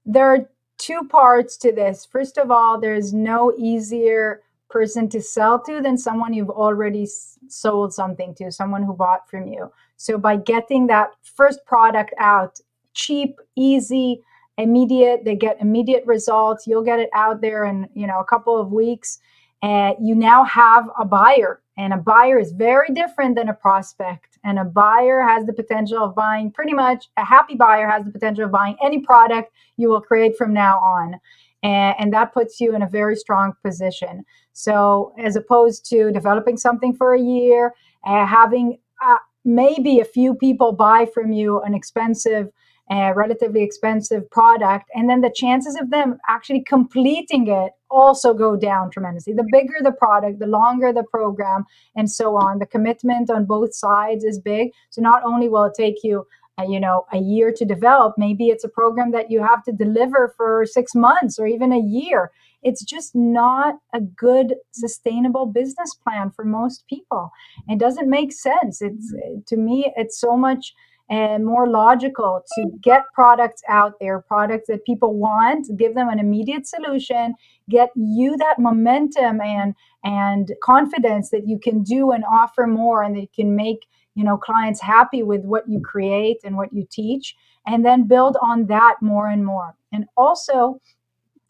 yeah. 0.05 0.11
there 0.13 0.33
are 0.33 0.49
two 0.79 1.03
parts 1.09 1.57
to 1.57 1.71
this. 1.71 2.05
First 2.05 2.39
of 2.39 2.49
all, 2.49 2.79
there's 2.79 3.13
no 3.13 3.53
easier 3.55 4.41
person 4.73 5.07
to 5.07 5.21
sell 5.21 5.59
to 5.59 5.81
than 5.81 5.95
someone 5.97 6.33
you've 6.33 6.49
already 6.49 7.07
sold 7.47 7.93
something 7.93 8.33
to, 8.33 8.51
someone 8.51 8.81
who 8.81 8.93
bought 8.93 9.29
from 9.29 9.47
you. 9.47 9.71
So 9.97 10.17
by 10.17 10.37
getting 10.37 10.87
that 10.87 11.11
first 11.23 11.63
product 11.63 12.11
out, 12.17 12.59
cheap, 12.95 13.39
easy, 13.55 14.23
immediate, 14.57 15.25
they 15.25 15.35
get 15.35 15.61
immediate 15.61 16.03
results. 16.07 16.65
You'll 16.65 16.83
get 16.83 16.99
it 16.99 17.11
out 17.13 17.39
there 17.39 17.65
in 17.65 17.87
you 17.93 18.07
know 18.07 18.19
a 18.19 18.25
couple 18.25 18.59
of 18.59 18.71
weeks, 18.71 19.19
and 19.61 19.95
you 20.01 20.15
now 20.15 20.43
have 20.43 20.89
a 20.99 21.05
buyer. 21.05 21.61
And 21.77 21.93
a 21.93 21.97
buyer 21.97 22.37
is 22.39 22.51
very 22.51 22.89
different 22.93 23.35
than 23.35 23.49
a 23.49 23.53
prospect. 23.53 24.37
And 24.43 24.59
a 24.59 24.65
buyer 24.65 25.21
has 25.21 25.45
the 25.45 25.53
potential 25.53 26.03
of 26.03 26.13
buying 26.13 26.51
pretty 26.51 26.73
much 26.73 27.09
a 27.17 27.25
happy 27.25 27.55
buyer 27.55 27.87
has 27.87 28.05
the 28.05 28.11
potential 28.11 28.45
of 28.45 28.51
buying 28.51 28.75
any 28.83 28.99
product 28.99 29.51
you 29.77 29.89
will 29.89 30.01
create 30.01 30.37
from 30.37 30.53
now 30.53 30.77
on 30.77 31.19
and, 31.63 31.95
and 31.97 32.13
that 32.13 32.33
puts 32.33 32.59
you 32.59 32.75
in 32.75 32.81
a 32.81 32.89
very 32.89 33.15
strong 33.15 33.53
position. 33.63 34.25
So, 34.51 35.13
as 35.17 35.35
opposed 35.35 35.89
to 35.89 36.11
developing 36.11 36.57
something 36.57 36.93
for 36.93 37.13
a 37.13 37.21
year, 37.21 37.73
uh, 38.05 38.25
having 38.25 38.77
uh, 39.03 39.17
maybe 39.45 39.99
a 39.99 40.05
few 40.05 40.35
people 40.35 40.73
buy 40.73 41.07
from 41.11 41.31
you 41.31 41.61
an 41.61 41.73
expensive, 41.73 42.49
uh, 42.91 43.13
relatively 43.15 43.63
expensive 43.63 44.29
product, 44.29 44.89
and 44.93 45.09
then 45.09 45.21
the 45.21 45.33
chances 45.33 45.75
of 45.79 45.89
them 45.89 46.17
actually 46.29 46.61
completing 46.61 47.47
it 47.47 47.71
also 47.89 48.33
go 48.33 48.55
down 48.55 48.91
tremendously. 48.91 49.33
The 49.33 49.47
bigger 49.51 49.75
the 49.81 49.91
product, 49.91 50.39
the 50.39 50.47
longer 50.47 50.91
the 50.91 51.03
program, 51.03 51.63
and 51.95 52.09
so 52.11 52.35
on. 52.35 52.59
The 52.59 52.65
commitment 52.65 53.29
on 53.29 53.45
both 53.45 53.73
sides 53.73 54.23
is 54.23 54.37
big. 54.39 54.71
So, 54.89 55.01
not 55.01 55.23
only 55.23 55.47
will 55.47 55.63
it 55.63 55.73
take 55.75 56.03
you 56.03 56.27
uh, 56.59 56.63
you 56.67 56.79
know 56.79 57.05
a 57.11 57.17
year 57.17 57.51
to 57.51 57.65
develop 57.65 58.13
maybe 58.17 58.47
it's 58.47 58.63
a 58.63 58.69
program 58.69 59.11
that 59.11 59.31
you 59.31 59.41
have 59.41 59.63
to 59.63 59.71
deliver 59.71 60.33
for 60.37 60.65
six 60.65 60.93
months 60.93 61.39
or 61.39 61.47
even 61.47 61.71
a 61.71 61.79
year. 61.79 62.31
It's 62.61 62.83
just 62.83 63.13
not 63.13 63.75
a 63.93 63.99
good 63.99 64.55
sustainable 64.71 65.47
business 65.47 65.95
plan 65.95 66.31
for 66.31 66.45
most 66.45 66.85
people. 66.87 67.31
It 67.67 67.79
doesn't 67.79 68.09
make 68.09 68.31
sense. 68.31 68.81
It's 68.81 69.13
mm-hmm. 69.13 69.39
to 69.47 69.57
me 69.57 69.91
it's 69.95 70.19
so 70.19 70.37
much 70.37 70.73
uh, 71.09 71.37
more 71.39 71.67
logical 71.67 72.43
to 72.55 72.69
get 72.81 73.03
products 73.13 73.61
out 73.67 73.93
there 73.99 74.21
products 74.21 74.67
that 74.67 74.85
people 74.85 75.15
want 75.15 75.67
give 75.77 75.95
them 75.95 76.07
an 76.07 76.17
immediate 76.17 76.65
solution 76.65 77.33
get 77.69 77.89
you 77.95 78.37
that 78.37 78.57
momentum 78.57 79.41
and 79.41 79.75
and 80.05 80.53
confidence 80.63 81.29
that 81.29 81.45
you 81.45 81.59
can 81.59 81.83
do 81.83 82.11
and 82.11 82.23
offer 82.31 82.65
more 82.65 83.03
and 83.03 83.15
that 83.15 83.21
you 83.21 83.27
can 83.35 83.53
make 83.53 83.85
you 84.15 84.23
know 84.23 84.37
clients 84.37 84.81
happy 84.81 85.23
with 85.23 85.41
what 85.41 85.67
you 85.67 85.79
create 85.81 86.37
and 86.43 86.55
what 86.55 86.71
you 86.73 86.85
teach 86.89 87.35
and 87.67 87.85
then 87.85 88.07
build 88.07 88.37
on 88.41 88.65
that 88.67 88.95
more 89.01 89.29
and 89.29 89.45
more. 89.45 89.75
And 89.91 90.05
also 90.17 90.79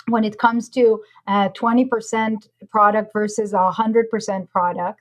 when 0.08 0.24
it 0.24 0.38
comes 0.38 0.70
to 0.70 1.02
uh, 1.28 1.50
20% 1.50 2.48
product 2.70 3.14
versus 3.14 3.54
a 3.54 3.72
100% 3.74 4.50
product 4.50 5.00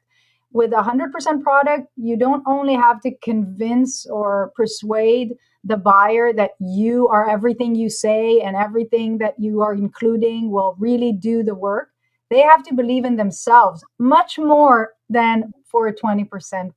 with 0.52 0.72
a 0.72 0.82
100% 0.82 1.42
product 1.42 1.88
you 1.96 2.16
don't 2.16 2.42
only 2.46 2.74
have 2.74 3.00
to 3.00 3.10
convince 3.22 4.06
or 4.06 4.52
persuade 4.54 5.34
the 5.64 5.76
buyer 5.76 6.32
that 6.32 6.52
you 6.60 7.08
are 7.08 7.28
everything 7.28 7.74
you 7.74 7.88
say 7.88 8.40
and 8.40 8.54
everything 8.54 9.18
that 9.18 9.34
you 9.38 9.60
are 9.60 9.74
including 9.74 10.50
will 10.50 10.76
really 10.78 11.12
do 11.12 11.42
the 11.42 11.54
work. 11.54 11.88
They 12.30 12.40
have 12.40 12.62
to 12.64 12.74
believe 12.74 13.04
in 13.04 13.16
themselves 13.16 13.84
much 13.98 14.38
more 14.38 14.94
than 15.08 15.52
for 15.64 15.88
a 15.88 15.94
20% 15.94 16.28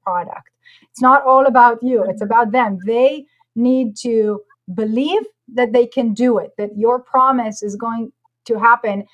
product 0.02 0.50
it's 0.90 1.02
not 1.02 1.24
all 1.24 1.46
about 1.46 1.82
you, 1.82 2.04
it's 2.04 2.22
about 2.22 2.52
them. 2.52 2.80
They 2.86 3.26
need 3.56 3.96
to 3.98 4.42
believe 4.74 5.24
that 5.54 5.74
they 5.74 5.86
can 5.86 6.14
do 6.14 6.38
it, 6.40 6.52
that 6.58 6.78
your 6.78 7.00
promise 7.00 7.62
is 7.62 7.76
going 7.76 8.12
to 8.46 8.58
happen 8.58 9.06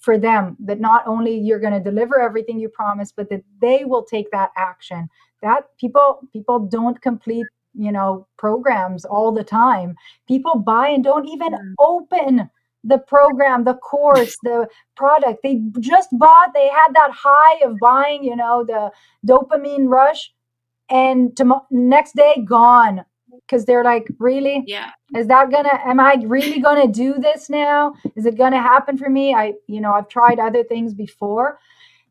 for 0.00 0.18
them 0.18 0.56
that 0.60 0.80
not 0.80 1.06
only 1.06 1.36
you're 1.36 1.58
going 1.60 1.72
to 1.72 1.80
deliver 1.80 2.20
everything 2.20 2.58
you 2.58 2.68
promise 2.68 3.12
but 3.12 3.28
that 3.30 3.42
they 3.60 3.84
will 3.84 4.04
take 4.04 4.30
that 4.30 4.50
action. 4.56 5.08
That 5.42 5.64
people 5.78 6.20
people 6.32 6.58
don't 6.60 7.00
complete 7.00 7.46
you 7.74 7.92
know 7.92 8.26
programs 8.36 9.04
all 9.04 9.32
the 9.32 9.44
time. 9.44 9.94
People 10.28 10.56
buy 10.56 10.88
and 10.88 11.04
don't 11.04 11.28
even 11.28 11.74
open 11.78 12.50
the 12.84 12.98
program 12.98 13.64
the 13.64 13.74
course 13.74 14.34
the 14.42 14.68
product. 14.96 15.40
They 15.42 15.62
just 15.80 16.08
bought 16.12 16.52
they 16.54 16.68
had 16.68 16.94
that 16.94 17.10
high 17.12 17.64
of 17.64 17.78
buying 17.80 18.24
you 18.24 18.36
know 18.36 18.64
the 18.64 18.90
dopamine 19.26 19.88
rush 19.88 20.32
and 20.90 21.36
to 21.36 21.60
next 21.70 22.14
day 22.14 22.44
gone 22.46 23.04
because 23.46 23.64
they're 23.64 23.84
like 23.84 24.06
really? 24.18 24.62
Yeah. 24.66 24.90
Is 25.14 25.26
that 25.28 25.50
gonna 25.50 25.80
am 25.84 26.00
i 26.00 26.14
really 26.26 26.60
gonna 26.60 26.88
do 26.88 27.14
this 27.14 27.50
now? 27.50 27.94
Is 28.16 28.26
it 28.26 28.36
gonna 28.36 28.60
happen 28.60 28.96
for 28.96 29.08
me? 29.08 29.34
I 29.34 29.54
you 29.66 29.80
know 29.80 29.92
i've 29.92 30.08
tried 30.08 30.38
other 30.38 30.64
things 30.64 30.94
before. 30.94 31.58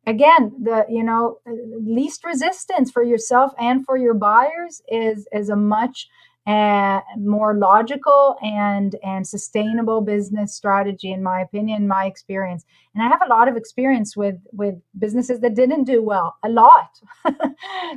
Again 0.06 0.52
the 0.62 0.86
you 0.90 1.04
know 1.04 1.38
uh, 1.48 1.52
least 1.80 2.26
resistance 2.26 2.92
for 2.92 3.04
yourself 3.04 3.54
and 3.60 3.86
for 3.86 3.98
your 3.98 4.14
buyers 4.14 4.82
is 4.90 5.28
is 5.32 5.50
a 5.50 5.56
much 5.56 6.10
uh, 6.46 7.00
more 7.18 7.56
logical 7.58 8.36
and 8.42 8.96
and 9.02 9.26
sustainable 9.26 10.02
business 10.02 10.54
strategy 10.54 11.12
in 11.12 11.24
my 11.24 11.40
opinion 11.40 11.88
my 11.88 12.06
experience. 12.06 12.66
And 12.94 13.04
i 13.04 13.08
have 13.08 13.22
a 13.26 13.30
lot 13.30 13.48
of 13.48 13.56
experience 13.56 14.18
with 14.18 14.36
with 14.52 14.76
businesses 15.00 15.40
that 15.40 15.56
didn't 15.56 15.86
do 15.86 16.02
well 16.02 16.36
a 16.44 16.50
lot. 16.50 17.00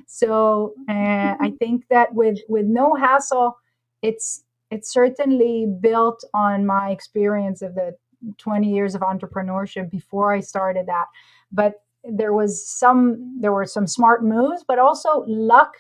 So 0.07 0.75
uh, 0.89 1.35
i 1.41 1.53
think 1.59 1.89
that 1.89 2.15
with 2.15 2.39
with 2.49 2.67
no 2.67 2.95
hassle 2.95 3.59
it's 4.03 4.45
it's 4.71 4.93
certainly 4.93 5.67
built 5.81 6.23
on 6.35 6.67
my 6.67 6.91
experience 6.91 7.63
of 7.63 7.75
the 7.75 7.97
20 8.39 8.73
years 8.73 8.95
of 8.95 9.01
entrepreneurship 9.01 9.91
before 9.91 10.33
i 10.33 10.41
started 10.41 10.87
that. 10.87 11.07
But 11.51 11.75
there 12.09 12.33
was 12.33 12.69
some 12.69 13.39
there 13.41 13.53
were 13.53 13.67
some 13.67 13.87
smart 13.89 14.23
moves 14.25 14.65
but 14.69 14.79
also 14.79 15.25
luck 15.27 15.75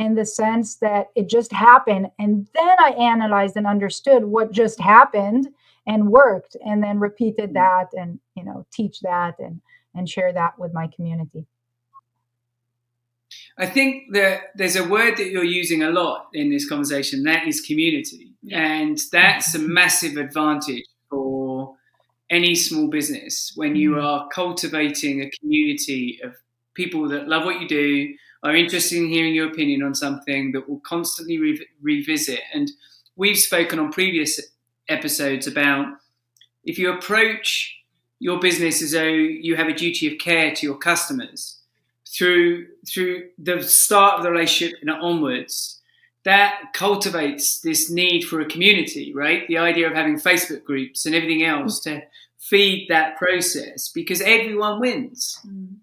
in 0.00 0.14
the 0.14 0.24
sense 0.24 0.76
that 0.76 1.08
it 1.14 1.28
just 1.28 1.52
happened. 1.52 2.10
And 2.18 2.48
then 2.54 2.76
i 2.80 2.90
analyzed 2.90 3.56
and 3.56 3.66
understood 3.66 4.24
what 4.24 4.50
just 4.50 4.80
happened 4.80 5.48
and 5.86 6.10
worked 6.10 6.56
and 6.64 6.82
then 6.82 6.98
repeated 6.98 7.50
mm-hmm. 7.50 7.64
that 7.64 7.88
and 7.92 8.18
you 8.34 8.44
know 8.44 8.66
teach 8.72 9.00
that 9.00 9.38
and 9.38 9.60
and 9.94 10.08
share 10.08 10.32
that 10.32 10.58
with 10.58 10.72
my 10.72 10.88
community. 10.96 11.44
I 13.58 13.66
think 13.66 14.12
that 14.12 14.52
there's 14.54 14.76
a 14.76 14.88
word 14.88 15.18
that 15.18 15.30
you're 15.30 15.44
using 15.44 15.82
a 15.82 15.90
lot 15.90 16.28
in 16.32 16.50
this 16.50 16.66
conversation 16.68 17.22
that 17.24 17.46
is 17.46 17.60
community. 17.60 18.32
And 18.50 18.98
that's 19.12 19.54
a 19.54 19.58
massive 19.58 20.16
advantage 20.16 20.84
for 21.10 21.76
any 22.30 22.54
small 22.54 22.88
business 22.88 23.52
when 23.56 23.76
you 23.76 23.90
mm-hmm. 23.90 24.06
are 24.06 24.28
cultivating 24.28 25.22
a 25.22 25.30
community 25.38 26.20
of 26.24 26.34
people 26.74 27.06
that 27.08 27.28
love 27.28 27.44
what 27.44 27.60
you 27.60 27.68
do 27.68 28.14
are 28.42 28.56
interested 28.56 28.98
in 28.98 29.08
hearing 29.08 29.34
your 29.34 29.50
opinion 29.50 29.82
on 29.82 29.94
something 29.94 30.52
that 30.52 30.68
we'll 30.68 30.80
constantly 30.80 31.38
re- 31.38 31.66
revisit. 31.82 32.40
And 32.54 32.70
we've 33.16 33.38
spoken 33.38 33.78
on 33.78 33.92
previous 33.92 34.40
episodes 34.88 35.46
about 35.46 35.86
if 36.64 36.78
you 36.78 36.92
approach 36.92 37.76
your 38.18 38.38
business 38.38 38.82
as 38.82 38.92
though 38.92 39.02
you 39.02 39.56
have 39.56 39.68
a 39.68 39.74
duty 39.74 40.12
of 40.12 40.18
care 40.18 40.54
to 40.54 40.66
your 40.66 40.76
customers 40.76 41.60
through 42.06 42.66
through 42.88 43.28
the 43.38 43.62
start 43.62 44.18
of 44.18 44.24
the 44.24 44.30
relationship 44.30 44.78
and 44.80 44.90
onwards 44.90 45.80
that 46.24 46.72
cultivates 46.74 47.60
this 47.60 47.90
need 47.90 48.22
for 48.22 48.40
a 48.40 48.48
community 48.48 49.12
right 49.14 49.46
the 49.48 49.56
idea 49.56 49.86
of 49.86 49.94
having 49.94 50.16
facebook 50.16 50.64
groups 50.64 51.06
and 51.06 51.14
everything 51.14 51.44
else 51.44 51.80
to 51.80 52.02
feed 52.38 52.86
that 52.88 53.16
process 53.16 53.88
because 53.88 54.20
everyone 54.22 54.80
wins 54.80 55.38
mm. 55.46 55.76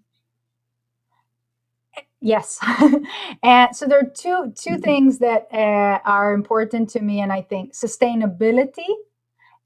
Yes, 2.20 2.58
and 3.44 3.74
so 3.74 3.86
there 3.86 4.00
are 4.00 4.02
two 4.02 4.52
two 4.56 4.70
mm-hmm. 4.70 4.80
things 4.80 5.18
that 5.18 5.46
uh, 5.52 6.00
are 6.04 6.34
important 6.34 6.90
to 6.90 7.00
me, 7.00 7.20
and 7.20 7.32
I 7.32 7.42
think 7.42 7.74
sustainability, 7.74 8.88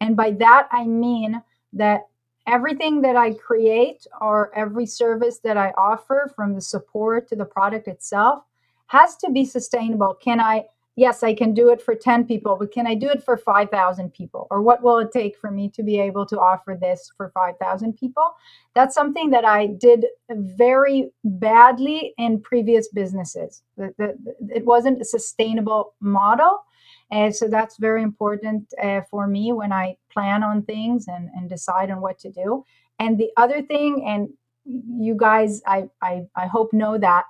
and 0.01 0.17
by 0.17 0.33
that 0.33 0.69
I 0.71 0.85
mean 0.85 1.43
that 1.73 2.03
everything 2.47 3.01
that 3.03 3.17
I 3.17 3.33
create 3.35 4.07
or 4.21 4.51
every 4.55 4.85
service 4.85 5.39
that 5.39 5.57
I 5.57 5.71
offer, 5.79 6.31
from 6.37 6.55
the 6.55 6.61
support 6.61 7.29
to 7.29 7.37
the 7.37 7.47
product 7.47 7.89
itself, 7.89 8.45
has 8.89 9.17
to 9.17 9.31
be 9.31 9.47
sustainable. 9.47 10.15
Can 10.15 10.39
I 10.39 10.67
yes, 10.97 11.23
I 11.23 11.35
can 11.35 11.55
do 11.55 11.71
it 11.71 11.81
for 11.81 11.95
10 11.95 12.27
people, 12.27 12.57
but 12.57 12.73
can 12.73 12.87
I 12.87 12.95
do 12.95 13.09
it 13.09 13.23
for 13.23 13.37
5,000 13.37 14.13
people? 14.13 14.47
Or 14.51 14.61
what 14.61 14.83
will 14.83 14.99
it 14.99 15.11
take 15.13 15.39
for 15.39 15.51
me 15.51 15.71
to 15.71 15.83
be 15.83 15.99
able 15.99 16.27
to 16.27 16.39
offer 16.39 16.77
this 16.81 17.11
for 17.17 17.31
5,000 17.35 17.97
people? 17.97 18.35
That's 18.75 18.95
something 18.95 19.31
that 19.31 19.45
I 19.45 19.67
did 19.67 20.07
very 20.31 21.11
badly 21.25 22.15
in 22.19 22.41
previous 22.41 22.89
businesses. 22.89 23.63
It 23.79 24.65
wasn't 24.65 25.01
a 25.01 25.05
sustainable 25.05 25.95
model. 26.01 26.65
And 27.11 27.35
so 27.35 27.49
that's 27.49 27.77
very 27.77 28.03
important 28.03 28.73
uh, 28.83 29.03
for 29.11 29.27
me 29.27 29.53
when 29.53 29.73
I 29.73 29.97
plan 30.11 30.43
on 30.43 30.63
things 30.63 31.07
and, 31.09 31.29
and 31.35 31.49
decide 31.49 31.91
on 31.91 32.01
what 32.01 32.19
to 32.21 32.31
do. 32.31 32.65
And 32.99 33.19
the 33.19 33.31
other 33.37 33.63
thing, 33.63 34.05
and 34.07 34.29
you 34.65 35.15
guys, 35.15 35.63
I, 35.67 35.89
I, 36.01 36.27
I 36.37 36.47
hope 36.47 36.73
know 36.73 36.97
that 36.99 37.25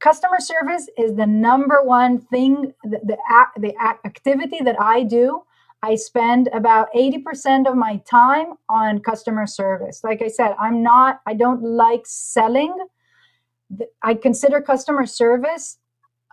customer 0.00 0.40
service 0.40 0.88
is 0.98 1.14
the 1.14 1.26
number 1.26 1.82
one 1.82 2.20
thing 2.20 2.72
the, 2.84 3.00
the, 3.04 3.16
the 3.56 3.74
activity 4.04 4.60
that 4.62 4.80
i 4.80 5.02
do. 5.02 5.42
I 5.82 5.96
spend 5.96 6.48
about 6.54 6.88
80% 6.94 7.68
of 7.68 7.76
my 7.76 7.98
time 8.08 8.54
on 8.70 9.00
customer 9.00 9.46
service. 9.46 10.02
Like 10.02 10.22
i 10.22 10.28
said 10.28 10.54
i'm 10.58 10.82
not 10.82 11.20
i 11.26 11.34
don't 11.34 11.62
like 11.62 12.02
selling. 12.04 12.74
I 14.02 14.14
consider 14.14 14.60
customer 14.60 15.06
service 15.06 15.78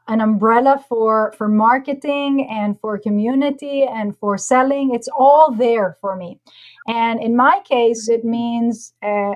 an 0.08 0.22
umbrella 0.22 0.84
for 0.90 1.34
for 1.38 1.48
marketing 1.48 2.48
and 2.50 2.80
for 2.80 2.98
community 2.98 3.84
and 3.84 4.18
for 4.18 4.38
selling. 4.38 4.94
It's 4.94 5.08
all 5.18 5.52
there 5.52 5.98
for 6.02 6.16
me. 6.16 6.40
And 6.88 7.22
in 7.22 7.36
my 7.36 7.62
case 7.68 8.10
it 8.10 8.26
means 8.26 8.94
uh, 9.04 9.36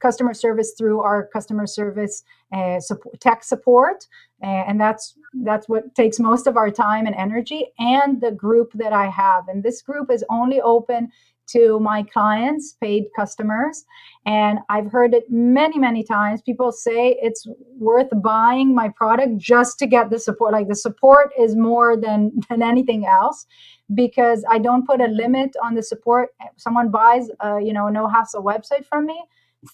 customer 0.00 0.34
service 0.34 0.74
through 0.76 1.00
our 1.00 1.28
customer 1.32 1.66
service 1.66 2.24
uh, 2.52 2.80
support, 2.80 3.20
tech 3.20 3.44
support, 3.44 4.06
uh, 4.42 4.46
and 4.46 4.80
that's 4.80 5.14
that's 5.44 5.68
what 5.68 5.94
takes 5.94 6.18
most 6.18 6.46
of 6.46 6.56
our 6.56 6.70
time 6.70 7.06
and 7.06 7.14
energy. 7.16 7.66
And 7.78 8.20
the 8.20 8.32
group 8.32 8.72
that 8.74 8.92
I 8.92 9.08
have, 9.08 9.48
and 9.48 9.62
this 9.62 9.82
group 9.82 10.10
is 10.10 10.24
only 10.28 10.60
open 10.60 11.10
to 11.48 11.78
my 11.80 12.02
clients, 12.02 12.76
paid 12.80 13.04
customers. 13.14 13.84
And 14.26 14.60
I've 14.68 14.90
heard 14.90 15.12
it 15.14 15.24
many, 15.28 15.78
many 15.78 16.02
times. 16.02 16.40
People 16.42 16.72
say 16.72 17.18
it's 17.20 17.46
worth 17.78 18.08
buying 18.22 18.74
my 18.74 18.88
product 18.88 19.36
just 19.38 19.78
to 19.80 19.86
get 19.86 20.10
the 20.10 20.18
support. 20.18 20.52
Like 20.52 20.68
the 20.68 20.76
support 20.76 21.32
is 21.38 21.56
more 21.56 21.96
than, 21.96 22.32
than 22.48 22.62
anything 22.62 23.06
else 23.06 23.46
because 23.94 24.44
I 24.48 24.58
don't 24.58 24.86
put 24.86 25.00
a 25.00 25.06
limit 25.06 25.54
on 25.62 25.74
the 25.74 25.82
support. 25.82 26.30
Someone 26.56 26.90
buys, 26.90 27.28
a, 27.40 27.60
you 27.60 27.72
know, 27.72 27.88
no 27.88 28.08
hassle 28.08 28.42
website 28.42 28.86
from 28.86 29.06
me 29.06 29.22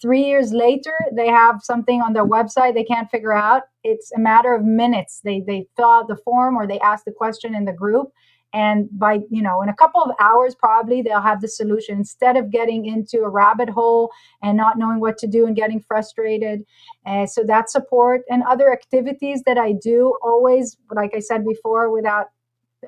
three 0.01 0.23
years 0.23 0.51
later 0.51 0.93
they 1.13 1.27
have 1.27 1.61
something 1.63 2.01
on 2.01 2.13
their 2.13 2.25
website 2.25 2.73
they 2.73 2.83
can't 2.83 3.09
figure 3.09 3.33
out. 3.33 3.63
It's 3.83 4.11
a 4.11 4.19
matter 4.19 4.53
of 4.53 4.63
minutes. 4.63 5.21
They 5.23 5.41
they 5.45 5.67
fill 5.75 5.89
out 5.89 6.07
the 6.07 6.17
form 6.17 6.55
or 6.55 6.67
they 6.67 6.79
ask 6.79 7.05
the 7.05 7.11
question 7.11 7.55
in 7.55 7.65
the 7.65 7.73
group. 7.73 8.09
And 8.53 8.87
by 8.91 9.19
you 9.29 9.41
know 9.41 9.61
in 9.61 9.69
a 9.69 9.75
couple 9.75 10.01
of 10.01 10.11
hours 10.19 10.55
probably 10.55 11.01
they'll 11.01 11.21
have 11.21 11.41
the 11.41 11.47
solution. 11.47 11.97
Instead 11.97 12.37
of 12.37 12.51
getting 12.51 12.85
into 12.85 13.19
a 13.19 13.29
rabbit 13.29 13.69
hole 13.69 14.11
and 14.43 14.55
not 14.55 14.77
knowing 14.77 14.99
what 14.99 15.17
to 15.19 15.27
do 15.27 15.47
and 15.47 15.55
getting 15.55 15.79
frustrated 15.79 16.63
uh, 17.05 17.25
so 17.25 17.43
that 17.43 17.69
support. 17.69 18.21
And 18.29 18.43
other 18.43 18.71
activities 18.71 19.41
that 19.45 19.57
i 19.57 19.71
do 19.71 20.15
always 20.23 20.77
like 20.91 21.11
i 21.15 21.19
said 21.19 21.45
before 21.45 21.91
without 21.91 22.27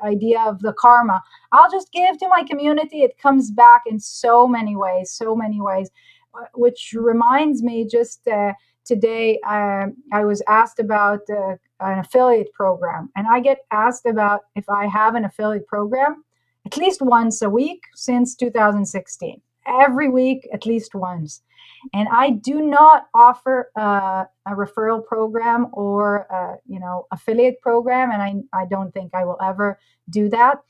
idea 0.05 0.39
of 0.39 0.57
the 0.61 0.71
karma 0.79 1.21
i'll 1.51 1.69
just 1.69 1.91
give 1.91 2.17
to 2.17 2.27
my 2.29 2.43
community. 2.43 3.01
It 3.01 3.17
comes 3.17 3.51
back 3.51 3.81
in 3.87 3.99
so 3.99 4.47
many 4.47 4.75
ways 4.75 5.11
so 5.11 5.35
many 5.35 5.59
ways 5.61 5.89
which 6.53 6.93
reminds 6.97 7.63
me 7.63 7.85
just 7.85 8.27
uh, 8.27 8.53
today 8.85 9.39
uh, 9.47 9.87
I 10.13 10.25
was 10.25 10.41
asked 10.47 10.79
about 10.79 11.21
uh, 11.29 11.55
an 11.79 11.99
affiliate 11.99 12.51
program, 12.53 13.09
and 13.15 13.27
I 13.27 13.39
get 13.39 13.59
asked 13.71 14.05
about 14.05 14.41
if 14.55 14.67
I 14.69 14.87
have 14.87 15.15
an 15.15 15.25
affiliate 15.25 15.67
program 15.67 16.23
at 16.65 16.77
least 16.77 17.01
once 17.01 17.41
a 17.41 17.49
week 17.49 17.81
since 17.95 18.35
2016. 18.35 19.41
Every 19.67 20.09
week, 20.09 20.47
at 20.53 20.65
least 20.65 20.95
once. 20.95 21.41
And 21.93 22.07
I 22.11 22.31
do 22.31 22.61
not 22.61 23.07
offer 23.13 23.71
uh, 23.75 24.25
a 24.45 24.51
referral 24.51 25.05
program 25.05 25.67
or 25.73 26.31
uh, 26.33 26.57
you 26.67 26.79
know 26.79 27.07
affiliate 27.11 27.61
program, 27.61 28.11
and 28.11 28.21
I, 28.21 28.61
I 28.61 28.65
don't 28.65 28.91
think 28.91 29.13
I 29.13 29.25
will 29.25 29.37
ever 29.41 29.79
do 30.09 30.29
that 30.29 30.61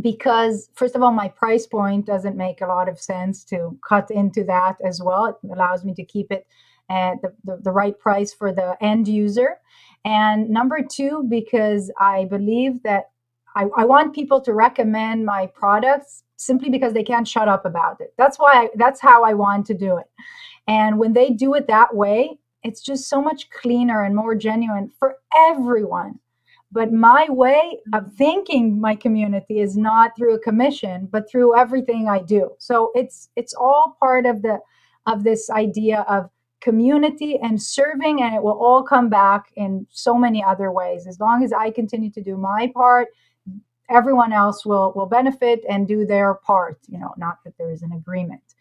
because 0.00 0.70
first 0.74 0.94
of 0.94 1.02
all 1.02 1.12
my 1.12 1.28
price 1.28 1.66
point 1.66 2.06
doesn't 2.06 2.36
make 2.36 2.60
a 2.60 2.66
lot 2.66 2.88
of 2.88 3.00
sense 3.00 3.44
to 3.44 3.76
cut 3.86 4.10
into 4.10 4.42
that 4.44 4.76
as 4.84 5.00
well 5.02 5.26
it 5.26 5.36
allows 5.50 5.84
me 5.84 5.94
to 5.94 6.04
keep 6.04 6.30
it 6.30 6.46
at 6.90 7.20
the, 7.22 7.32
the, 7.44 7.56
the, 7.62 7.70
right 7.70 7.98
price 7.98 8.32
for 8.32 8.52
the 8.52 8.76
end 8.80 9.06
user 9.06 9.58
and 10.04 10.48
number 10.48 10.80
two 10.82 11.24
because 11.28 11.90
i 12.00 12.24
believe 12.24 12.82
that 12.82 13.10
I, 13.54 13.66
I 13.76 13.84
want 13.84 14.14
people 14.14 14.40
to 14.42 14.52
recommend 14.54 15.26
my 15.26 15.46
products 15.46 16.22
simply 16.36 16.70
because 16.70 16.92
they 16.92 17.04
can't 17.04 17.28
shut 17.28 17.48
up 17.48 17.64
about 17.64 18.00
it. 18.00 18.14
That's 18.18 18.38
why 18.38 18.52
I, 18.54 18.68
that's 18.76 19.00
how 19.00 19.24
I 19.24 19.34
want 19.34 19.66
to 19.66 19.74
do 19.74 19.96
it. 19.98 20.06
And 20.66 20.98
when 20.98 21.12
they 21.12 21.30
do 21.30 21.54
it 21.54 21.66
that 21.68 21.94
way, 21.94 22.38
it's 22.62 22.80
just 22.80 23.08
so 23.08 23.20
much 23.20 23.50
cleaner 23.50 24.04
and 24.04 24.14
more 24.14 24.34
genuine 24.34 24.90
for 24.98 25.16
everyone. 25.36 26.18
But 26.72 26.90
my 26.90 27.26
way 27.28 27.78
of 27.92 28.12
thinking 28.14 28.80
my 28.80 28.96
community 28.96 29.60
is 29.60 29.76
not 29.76 30.16
through 30.16 30.34
a 30.34 30.38
commission, 30.38 31.06
but 31.12 31.30
through 31.30 31.56
everything 31.56 32.08
I 32.08 32.22
do. 32.22 32.50
So 32.58 32.90
it's 32.94 33.28
it's 33.36 33.54
all 33.54 33.96
part 34.00 34.24
of 34.24 34.40
the 34.40 34.58
of 35.06 35.22
this 35.22 35.50
idea 35.50 36.06
of 36.08 36.30
community 36.60 37.38
and 37.42 37.60
serving 37.60 38.22
and 38.22 38.34
it 38.34 38.42
will 38.42 38.58
all 38.58 38.82
come 38.84 39.08
back 39.08 39.52
in 39.56 39.86
so 39.90 40.16
many 40.16 40.42
other 40.42 40.72
ways. 40.72 41.06
As 41.06 41.20
long 41.20 41.44
as 41.44 41.52
i 41.52 41.70
continue 41.70 42.10
to 42.10 42.22
do 42.22 42.36
my 42.36 42.70
part 42.74 43.08
everyone 43.90 44.32
else 44.32 44.64
will 44.64 44.92
will 44.94 45.06
benefit 45.06 45.60
and 45.68 45.86
do 45.86 46.06
their 46.06 46.34
part 46.34 46.78
you 46.88 46.98
know 46.98 47.12
not 47.18 47.38
that 47.44 47.52
there 47.58 47.70
is 47.70 47.82
an 47.82 47.92
agreement. 47.92 48.54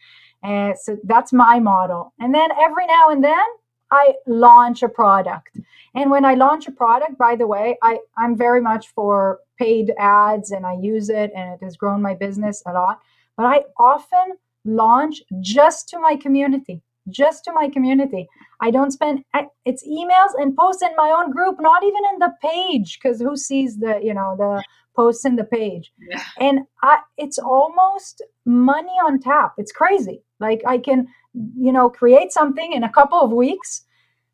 And 0.44 0.76
so 0.78 0.98
that's 1.04 1.32
my 1.32 1.60
model. 1.60 2.14
And 2.20 2.34
then 2.34 2.50
every 2.60 2.88
now 2.88 3.10
and 3.10 3.24
then 3.24 3.46
i 3.92 4.14
launch 4.28 4.84
a 4.84 4.90
product 4.90 5.58
and 5.96 6.10
when 6.10 6.26
i 6.26 6.34
launch 6.34 6.68
a 6.68 6.72
product 6.72 7.18
by 7.18 7.36
the 7.36 7.48
way 7.48 7.78
i 7.82 7.98
i'm 8.18 8.36
very 8.36 8.62
much 8.62 8.88
for 8.90 9.40
paid 9.58 9.94
ads 10.00 10.52
and 10.52 10.66
i 10.66 10.74
use 10.74 11.10
it 11.10 11.32
and 11.36 11.54
it 11.54 11.64
has 11.64 11.78
grown 11.78 12.02
my 12.02 12.14
business 12.14 12.64
a 12.66 12.74
lot 12.74 13.00
but 13.38 13.46
i 13.46 13.62
often 13.78 14.38
launch 14.66 15.22
just 15.42 15.90
to 15.90 16.00
my 16.00 16.16
community 16.16 16.82
just 17.10 17.44
to 17.46 17.52
my 17.52 17.70
community. 17.70 18.28
I 18.60 18.72
don't 18.72 18.92
spend 18.92 19.24
it's 19.66 19.88
emails 19.88 20.34
and 20.38 20.56
posts 20.56 20.84
in 20.84 20.96
my 20.96 21.10
own 21.10 21.32
group, 21.32 21.58
not 21.60 21.84
even 21.84 22.02
in 22.14 22.20
the 22.20 22.34
page, 22.42 23.00
because 23.02 23.20
who 23.20 23.36
sees 23.36 23.78
the 23.78 24.00
you 24.04 24.14
know 24.14 24.36
the 24.38 24.64
posts 24.96 25.26
in 25.26 25.36
the 25.36 25.44
page? 25.44 25.92
Yeah. 26.10 26.22
And 26.40 26.60
I, 26.84 27.00
it's 27.18 27.40
almost 27.40 28.22
money 28.46 28.96
on 29.06 29.20
tap. 29.20 29.54
It's 29.58 29.72
crazy. 29.72 30.22
Like 30.42 30.62
I 30.68 30.78
can, 30.78 31.08
you 31.34 31.72
know, 31.72 31.90
create 31.90 32.32
something 32.32 32.74
in 32.74 32.84
a 32.84 32.92
couple 32.92 33.20
of 33.22 33.32
weeks. 33.32 33.84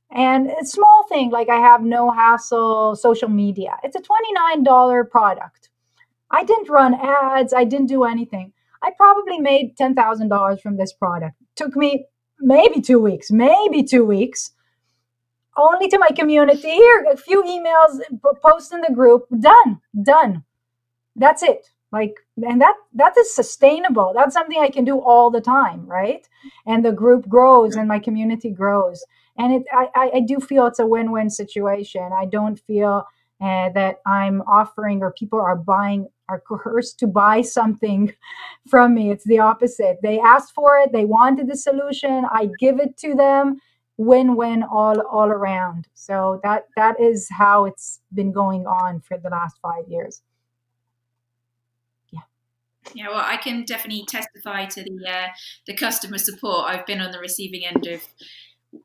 And 0.10 0.50
a 0.50 0.66
small 0.66 1.06
thing 1.10 1.32
like 1.32 1.50
I 1.50 1.58
have 1.58 1.84
no 1.84 2.10
hassle 2.12 2.96
social 2.96 3.30
media. 3.30 3.78
It's 3.84 3.98
a 3.98 4.02
$29 4.02 5.10
product. 5.12 5.70
I 6.32 6.44
didn't 6.44 6.70
run 6.70 6.94
ads, 6.94 7.54
I 7.54 7.66
didn't 7.66 7.88
do 7.88 8.04
anything. 8.04 8.54
I 8.82 8.92
probably 8.96 9.40
made 9.40 9.76
$10,000 9.78 10.62
from 10.62 10.78
this 10.78 10.94
product. 10.94 11.36
Took 11.56 11.76
me 11.76 12.06
maybe 12.40 12.82
two 12.82 13.00
weeks, 13.00 13.32
maybe 13.32 13.84
two 13.84 14.06
weeks, 14.06 14.52
only 15.58 15.88
to 15.90 15.98
my 15.98 16.10
community. 16.10 16.70
Here, 16.70 17.06
a 17.12 17.18
few 17.18 17.44
emails, 17.44 18.00
post 18.42 18.74
in 18.74 18.82
the 18.82 18.94
group, 18.94 19.26
done, 19.40 19.82
done. 20.04 20.44
That's 21.16 21.42
it. 21.42 21.68
Like, 21.92 22.16
and 22.46 22.60
that 22.62 22.76
that 22.96 23.18
is 23.18 23.34
sustainable. 23.34 24.12
That's 24.14 24.34
something 24.34 24.60
I 24.60 24.70
can 24.70 24.84
do 24.84 25.00
all 25.00 25.32
the 25.32 25.42
time, 25.42 25.86
right? 25.86 26.28
And 26.66 26.84
the 26.84 26.92
group 26.92 27.30
grows 27.30 27.76
and 27.76 27.88
my 27.88 28.00
community 28.00 28.52
grows. 28.52 29.06
And 29.38 29.54
it, 29.54 29.64
I, 29.72 30.12
I 30.16 30.20
do 30.22 30.40
feel 30.40 30.66
it's 30.66 30.80
a 30.80 30.86
win-win 30.86 31.30
situation. 31.30 32.10
I 32.12 32.26
don't 32.26 32.60
feel 32.60 33.06
uh, 33.40 33.70
that 33.70 34.02
I'm 34.06 34.42
offering 34.42 35.02
or 35.02 35.14
people 35.14 35.40
are 35.40 35.56
buying 35.56 36.08
are 36.30 36.42
coerced 36.42 37.00
to 37.00 37.08
buy 37.08 37.42
something 37.42 38.14
from 38.70 38.94
me. 38.94 39.12
It's 39.12 39.24
the 39.24 39.40
opposite. 39.40 39.98
They 40.02 40.20
asked 40.20 40.54
for 40.54 40.78
it, 40.78 40.92
they 40.92 41.06
wanted 41.06 41.48
the 41.48 41.56
solution, 41.56 42.26
I 42.32 42.50
give 42.60 42.80
it 42.80 42.98
to 42.98 43.16
them, 43.16 43.60
win-win 43.98 44.64
all 44.64 45.00
all 45.02 45.30
around. 45.30 45.88
So 45.94 46.42
that 46.44 46.66
that 46.76 47.00
is 47.00 47.28
how 47.32 47.66
it's 47.66 48.02
been 48.14 48.32
going 48.32 48.66
on 48.66 49.02
for 49.02 49.18
the 49.18 49.30
last 49.30 49.58
5 49.62 49.88
years. 49.88 50.22
Yeah. 52.94 53.10
Well, 53.10 53.24
I 53.24 53.38
can 53.38 53.64
definitely 53.66 54.06
testify 54.08 54.66
to 54.66 54.84
the 54.84 55.08
uh, 55.08 55.28
the 55.66 55.74
customer 55.74 56.18
support. 56.18 56.66
I've 56.68 56.86
been 56.86 57.02
on 57.02 57.12
the 57.12 57.20
receiving 57.20 57.66
end 57.66 57.88
of 57.88 58.02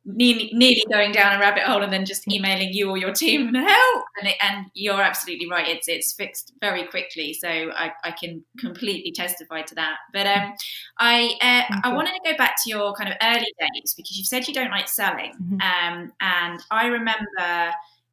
nearly, 0.04 0.50
nearly 0.52 0.82
going 0.90 1.12
down 1.12 1.36
a 1.36 1.40
rabbit 1.40 1.64
hole 1.64 1.82
and 1.82 1.92
then 1.92 2.04
just 2.04 2.30
emailing 2.30 2.72
you 2.72 2.88
or 2.88 2.96
your 2.96 3.12
team 3.12 3.52
help 3.54 4.04
and, 4.18 4.28
it, 4.28 4.36
and 4.40 4.66
you're 4.74 5.00
absolutely 5.02 5.48
right 5.48 5.68
it's 5.68 5.88
it's 5.88 6.12
fixed 6.12 6.52
very 6.60 6.86
quickly 6.86 7.32
so 7.34 7.48
I, 7.48 7.92
I 8.04 8.12
can 8.12 8.44
completely 8.58 9.12
testify 9.12 9.62
to 9.62 9.74
that 9.74 9.96
but 10.12 10.26
um, 10.26 10.54
I 10.98 11.34
uh, 11.40 11.76
I 11.84 11.94
wanted 11.94 12.12
to 12.12 12.30
go 12.30 12.36
back 12.36 12.56
to 12.62 12.70
your 12.70 12.92
kind 12.94 13.10
of 13.10 13.16
early 13.22 13.52
days 13.58 13.94
because 13.94 14.16
you've 14.16 14.26
said 14.26 14.46
you 14.46 14.54
don't 14.54 14.70
like 14.70 14.88
selling 14.88 15.32
mm-hmm. 15.42 15.60
um, 15.60 16.12
and 16.20 16.60
I 16.70 16.86
remember 16.86 17.72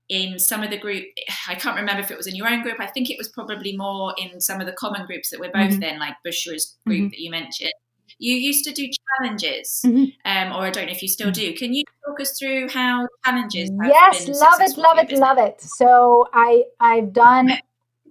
in 0.09 0.39
some 0.39 0.63
of 0.63 0.69
the 0.69 0.77
group 0.77 1.05
i 1.47 1.55
can't 1.55 1.75
remember 1.75 2.01
if 2.01 2.11
it 2.11 2.17
was 2.17 2.27
in 2.27 2.35
your 2.35 2.47
own 2.47 2.61
group 2.61 2.79
i 2.79 2.87
think 2.87 3.09
it 3.09 3.17
was 3.17 3.29
probably 3.29 3.77
more 3.77 4.13
in 4.17 4.41
some 4.41 4.59
of 4.59 4.65
the 4.65 4.73
common 4.73 5.05
groups 5.05 5.29
that 5.29 5.39
we're 5.39 5.51
both 5.51 5.71
mm-hmm. 5.71 5.83
in 5.83 5.99
like 5.99 6.15
bushra's 6.25 6.77
group 6.85 6.99
mm-hmm. 6.99 7.09
that 7.09 7.19
you 7.19 7.31
mentioned 7.31 7.71
you 8.19 8.35
used 8.35 8.65
to 8.65 8.73
do 8.73 8.87
challenges, 9.17 9.81
mm-hmm. 9.85 10.05
um, 10.25 10.55
or 10.55 10.65
I 10.65 10.71
don't 10.71 10.87
know 10.87 10.91
if 10.91 11.01
you 11.01 11.07
still 11.07 11.31
do. 11.31 11.53
Can 11.53 11.73
you 11.73 11.83
talk 12.05 12.19
us 12.19 12.37
through 12.37 12.67
how 12.69 13.07
challenges? 13.25 13.71
yes, 13.85 14.27
love 14.27 14.59
it, 14.59 14.77
love 14.77 14.97
it, 14.97 15.11
love 15.13 15.37
it. 15.37 15.61
So 15.61 16.27
I 16.33 16.63
I've 16.81 17.13
done 17.13 17.51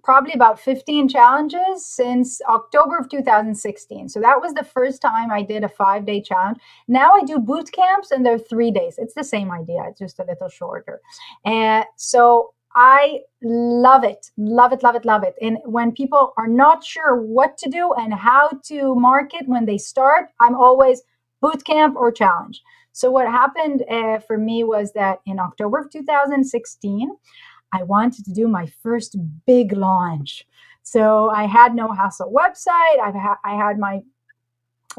probably 0.03 0.33
about 0.33 0.61
15 0.61 1.09
challenges 1.09 1.87
since 1.87 2.41
October 2.49 2.99
of 2.99 3.09
2016. 3.09 4.09
So 4.09 4.21
that 4.21 4.41
was 4.41 4.55
the 4.55 4.65
first 4.65 5.03
time 5.03 5.31
I 5.31 5.43
did 5.43 5.65
a 5.65 5.69
five 5.69 6.07
day 6.07 6.21
challenge. 6.21 6.59
Now 6.87 7.15
I 7.15 7.23
do 7.23 7.39
boot 7.39 7.71
camps 7.73 8.11
and 8.11 8.25
they're 8.25 8.39
three 8.39 8.71
days. 8.71 8.97
It's 8.99 9.15
the 9.15 9.25
same 9.25 9.51
idea, 9.51 9.85
it's 9.89 9.99
just 9.99 10.19
a 10.19 10.25
little 10.25 10.49
shorter. 10.49 11.01
And 11.45 11.85
so 11.97 12.55
I 12.75 13.21
love 13.43 14.05
it, 14.05 14.31
love 14.37 14.73
it, 14.73 14.83
love 14.83 14.95
it, 14.95 15.05
love 15.05 15.25
it. 15.25 15.35
And 15.41 15.59
when 15.65 15.93
people 15.93 16.33
are 16.37 16.47
not 16.47 16.85
sure 16.85 17.17
what 17.17 17.57
to 17.59 17.69
do 17.69 17.93
and 17.95 18.13
how 18.13 18.51
to 18.65 18.95
market 18.95 19.43
when 19.47 19.65
they 19.65 19.79
start, 19.79 20.29
I'm 20.39 20.55
always 20.55 21.03
boot 21.41 21.65
camp 21.65 21.97
or 21.97 22.13
challenge. 22.13 22.63
So 22.93 23.11
what 23.11 23.29
happened 23.29 23.85
uh, 23.91 24.19
for 24.19 24.37
me 24.37 24.65
was 24.65 24.93
that 24.93 25.21
in 25.27 25.39
October 25.39 25.79
of 25.79 25.91
2016, 25.91 27.11
I 27.73 27.83
wanted 27.83 28.25
to 28.27 28.33
do 28.33 28.49
my 28.49 28.67
first 28.83 29.17
big 29.47 29.73
launch. 29.73 30.47
So 30.83 31.31
I 31.31 31.45
had 31.45 31.75
no 31.75 31.93
hassle 31.93 32.33
website. 32.33 32.99
I've 33.03 33.15
ha- 33.15 33.39
I 33.45 33.55
had 33.55 33.79
my 33.79 34.03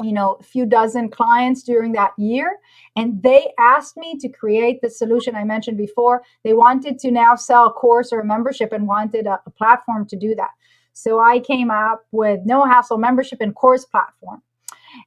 you 0.02 0.12
know 0.12 0.38
few 0.42 0.66
dozen 0.66 1.08
clients 1.08 1.62
during 1.62 1.92
that 1.92 2.12
year 2.16 2.58
and 2.96 3.22
they 3.22 3.52
asked 3.58 3.96
me 3.96 4.16
to 4.18 4.28
create 4.28 4.80
the 4.80 4.88
solution 4.88 5.34
i 5.34 5.44
mentioned 5.44 5.76
before 5.76 6.22
they 6.44 6.54
wanted 6.54 6.98
to 6.98 7.10
now 7.10 7.34
sell 7.34 7.66
a 7.66 7.72
course 7.72 8.12
or 8.12 8.20
a 8.20 8.24
membership 8.24 8.72
and 8.72 8.86
wanted 8.86 9.26
a, 9.26 9.40
a 9.46 9.50
platform 9.50 10.06
to 10.06 10.16
do 10.16 10.34
that 10.34 10.50
so 10.92 11.20
i 11.20 11.38
came 11.38 11.70
up 11.70 12.04
with 12.12 12.40
no 12.44 12.64
hassle 12.64 12.98
membership 12.98 13.40
and 13.40 13.54
course 13.54 13.84
platform 13.84 14.40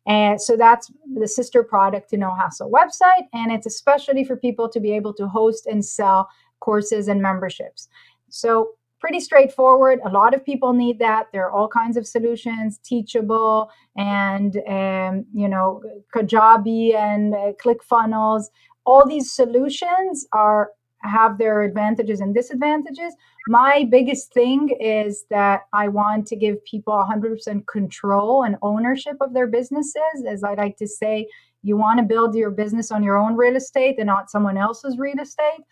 and 0.05 0.41
so 0.41 0.55
that's 0.55 0.91
the 1.15 1.27
sister 1.27 1.63
product 1.63 2.09
to 2.09 2.17
no 2.17 2.33
hassle 2.35 2.69
website 2.69 3.25
and 3.33 3.51
it's 3.51 3.65
especially 3.65 4.23
for 4.23 4.35
people 4.35 4.69
to 4.69 4.79
be 4.79 4.91
able 4.91 5.13
to 5.13 5.27
host 5.27 5.65
and 5.65 5.83
sell 5.83 6.29
courses 6.67 7.07
and 7.07 7.21
memberships 7.21 7.89
so 8.33 8.71
pretty 8.99 9.19
straightforward. 9.19 9.99
A 10.05 10.09
lot 10.09 10.33
of 10.33 10.45
people 10.45 10.73
need 10.73 10.97
that. 10.99 11.27
There 11.31 11.45
are 11.45 11.51
all 11.51 11.67
kinds 11.67 11.97
of 11.97 12.07
solutions, 12.07 12.79
Teachable 12.83 13.69
and 13.97 14.57
um, 14.67 15.25
you 15.33 15.47
know 15.47 15.81
Kajabi 16.13 16.95
and 16.95 17.33
uh, 17.33 17.51
ClickFunnels. 17.63 18.45
All 18.85 19.07
these 19.07 19.31
solutions 19.31 20.25
are 20.33 20.71
have 21.03 21.37
their 21.37 21.63
advantages 21.63 22.21
and 22.21 22.33
disadvantages. 22.33 23.13
My 23.47 23.85
biggest 23.91 24.33
thing 24.33 24.69
is 24.79 25.25
that 25.29 25.63
I 25.73 25.89
want 25.89 26.25
to 26.27 26.37
give 26.37 26.63
people 26.63 26.93
100% 26.93 27.67
control 27.67 28.43
and 28.43 28.55
ownership 28.61 29.17
of 29.19 29.33
their 29.33 29.47
businesses. 29.47 30.23
As 30.25 30.45
I 30.45 30.53
like 30.53 30.77
to 30.77 30.87
say, 30.87 31.27
you 31.61 31.75
want 31.75 31.99
to 31.99 32.05
build 32.05 32.35
your 32.35 32.51
business 32.51 32.89
on 32.89 33.03
your 33.03 33.17
own 33.17 33.35
real 33.35 33.57
estate 33.57 33.95
and 33.97 34.07
not 34.07 34.31
someone 34.31 34.57
else's 34.57 34.97
real 34.97 35.19
estate 35.19 35.65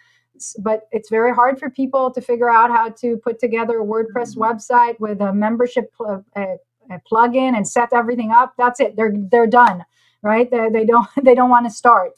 but 0.59 0.87
it's 0.91 1.09
very 1.09 1.33
hard 1.33 1.59
for 1.59 1.69
people 1.69 2.11
to 2.11 2.21
figure 2.21 2.49
out 2.49 2.69
how 2.69 2.89
to 2.89 3.17
put 3.17 3.39
together 3.39 3.81
a 3.81 3.85
WordPress 3.85 4.35
mm-hmm. 4.35 4.43
website 4.43 4.99
with 4.99 5.21
a 5.21 5.33
membership 5.33 5.93
pl- 5.93 6.25
a, 6.35 6.55
a 6.89 7.01
plugin 7.11 7.55
and 7.55 7.67
set 7.67 7.89
everything 7.93 8.31
up. 8.31 8.53
That's 8.57 8.79
it. 8.79 8.95
They're 8.95 9.13
they're 9.15 9.47
done, 9.47 9.85
right? 10.21 10.49
They, 10.49 10.69
they 10.69 10.85
don't 10.85 11.07
they 11.23 11.35
don't 11.35 11.49
want 11.49 11.65
to 11.65 11.71
start. 11.71 12.11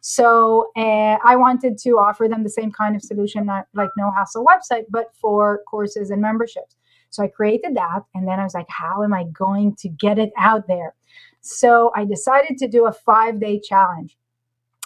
So 0.00 0.70
uh, 0.76 1.18
I 1.24 1.34
wanted 1.34 1.78
to 1.78 1.98
offer 1.98 2.28
them 2.28 2.44
the 2.44 2.50
same 2.50 2.70
kind 2.70 2.94
of 2.94 3.02
solution, 3.02 3.44
not 3.44 3.66
like 3.74 3.90
no 3.96 4.12
hassle 4.12 4.44
website, 4.44 4.84
but 4.88 5.06
for 5.20 5.62
courses 5.68 6.10
and 6.10 6.22
memberships. 6.22 6.76
So 7.10 7.24
I 7.24 7.28
created 7.28 7.74
that, 7.76 8.02
and 8.14 8.26
then 8.28 8.38
I 8.38 8.44
was 8.44 8.54
like, 8.54 8.68
how 8.68 9.02
am 9.02 9.12
I 9.12 9.24
going 9.32 9.74
to 9.76 9.88
get 9.88 10.18
it 10.18 10.32
out 10.36 10.68
there? 10.68 10.94
So 11.40 11.90
I 11.96 12.04
decided 12.04 12.58
to 12.58 12.68
do 12.68 12.86
a 12.86 12.92
five 12.92 13.40
day 13.40 13.58
challenge. 13.58 14.16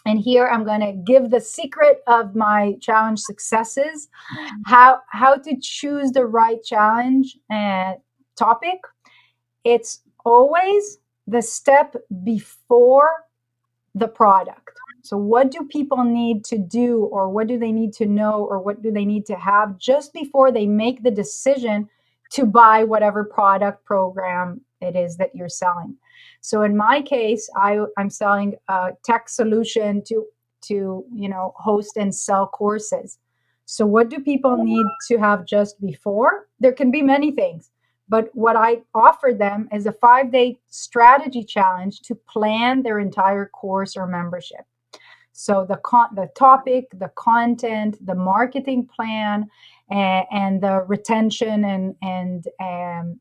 And 0.06 0.18
here 0.18 0.46
I'm 0.46 0.64
going 0.64 0.80
to 0.80 0.92
give 0.92 1.30
the 1.30 1.40
secret 1.40 2.02
of 2.06 2.34
my 2.34 2.74
challenge 2.80 3.20
successes, 3.20 4.08
how 4.64 5.00
how 5.10 5.36
to 5.36 5.56
choose 5.60 6.10
the 6.12 6.24
right 6.24 6.62
challenge 6.62 7.36
and 7.50 7.96
topic. 8.36 8.80
It's 9.64 10.00
always 10.24 10.98
the 11.26 11.42
step 11.42 11.94
before 12.24 13.10
the 13.94 14.08
product. 14.08 14.70
So 15.02 15.16
what 15.16 15.50
do 15.50 15.66
people 15.66 16.04
need 16.04 16.44
to 16.46 16.58
do 16.58 17.04
or 17.04 17.28
what 17.28 17.46
do 17.46 17.58
they 17.58 17.72
need 17.72 17.92
to 17.94 18.06
know 18.06 18.44
or 18.44 18.58
what 18.58 18.82
do 18.82 18.90
they 18.90 19.04
need 19.04 19.26
to 19.26 19.36
have 19.36 19.78
just 19.78 20.12
before 20.12 20.52
they 20.52 20.66
make 20.66 21.02
the 21.02 21.10
decision 21.10 21.88
to 22.32 22.44
buy 22.46 22.84
whatever 22.84 23.24
product 23.24 23.84
program 23.84 24.60
it 24.80 24.96
is 24.96 25.16
that 25.16 25.34
you're 25.34 25.48
selling. 25.48 25.96
So 26.40 26.62
in 26.62 26.76
my 26.76 27.02
case, 27.02 27.48
I, 27.56 27.80
I'm 27.98 28.10
selling 28.10 28.56
a 28.68 28.90
tech 29.04 29.28
solution 29.28 30.02
to 30.04 30.26
to 30.62 31.04
you 31.14 31.28
know 31.28 31.54
host 31.56 31.96
and 31.96 32.14
sell 32.14 32.46
courses. 32.46 33.18
So 33.64 33.86
what 33.86 34.10
do 34.10 34.18
people 34.20 34.56
need 34.56 34.86
to 35.08 35.16
have 35.18 35.46
just 35.46 35.80
before? 35.80 36.48
There 36.58 36.72
can 36.72 36.90
be 36.90 37.02
many 37.02 37.30
things. 37.30 37.70
But 38.08 38.28
what 38.34 38.56
I 38.56 38.82
offer 38.92 39.32
them 39.32 39.68
is 39.72 39.86
a 39.86 39.92
five 39.92 40.32
day 40.32 40.58
strategy 40.68 41.44
challenge 41.44 42.00
to 42.02 42.16
plan 42.16 42.82
their 42.82 42.98
entire 42.98 43.46
course 43.46 43.96
or 43.96 44.06
membership. 44.08 44.64
So 45.32 45.64
the 45.64 45.76
con- 45.76 46.14
the 46.16 46.28
topic, 46.36 46.86
the 46.92 47.12
content, 47.14 48.04
the 48.04 48.16
marketing 48.16 48.88
plan, 48.94 49.48
uh, 49.90 50.22
and 50.32 50.60
the 50.60 50.84
retention 50.88 51.64
and 51.64 51.94
and 52.02 52.44
um, 52.60 53.20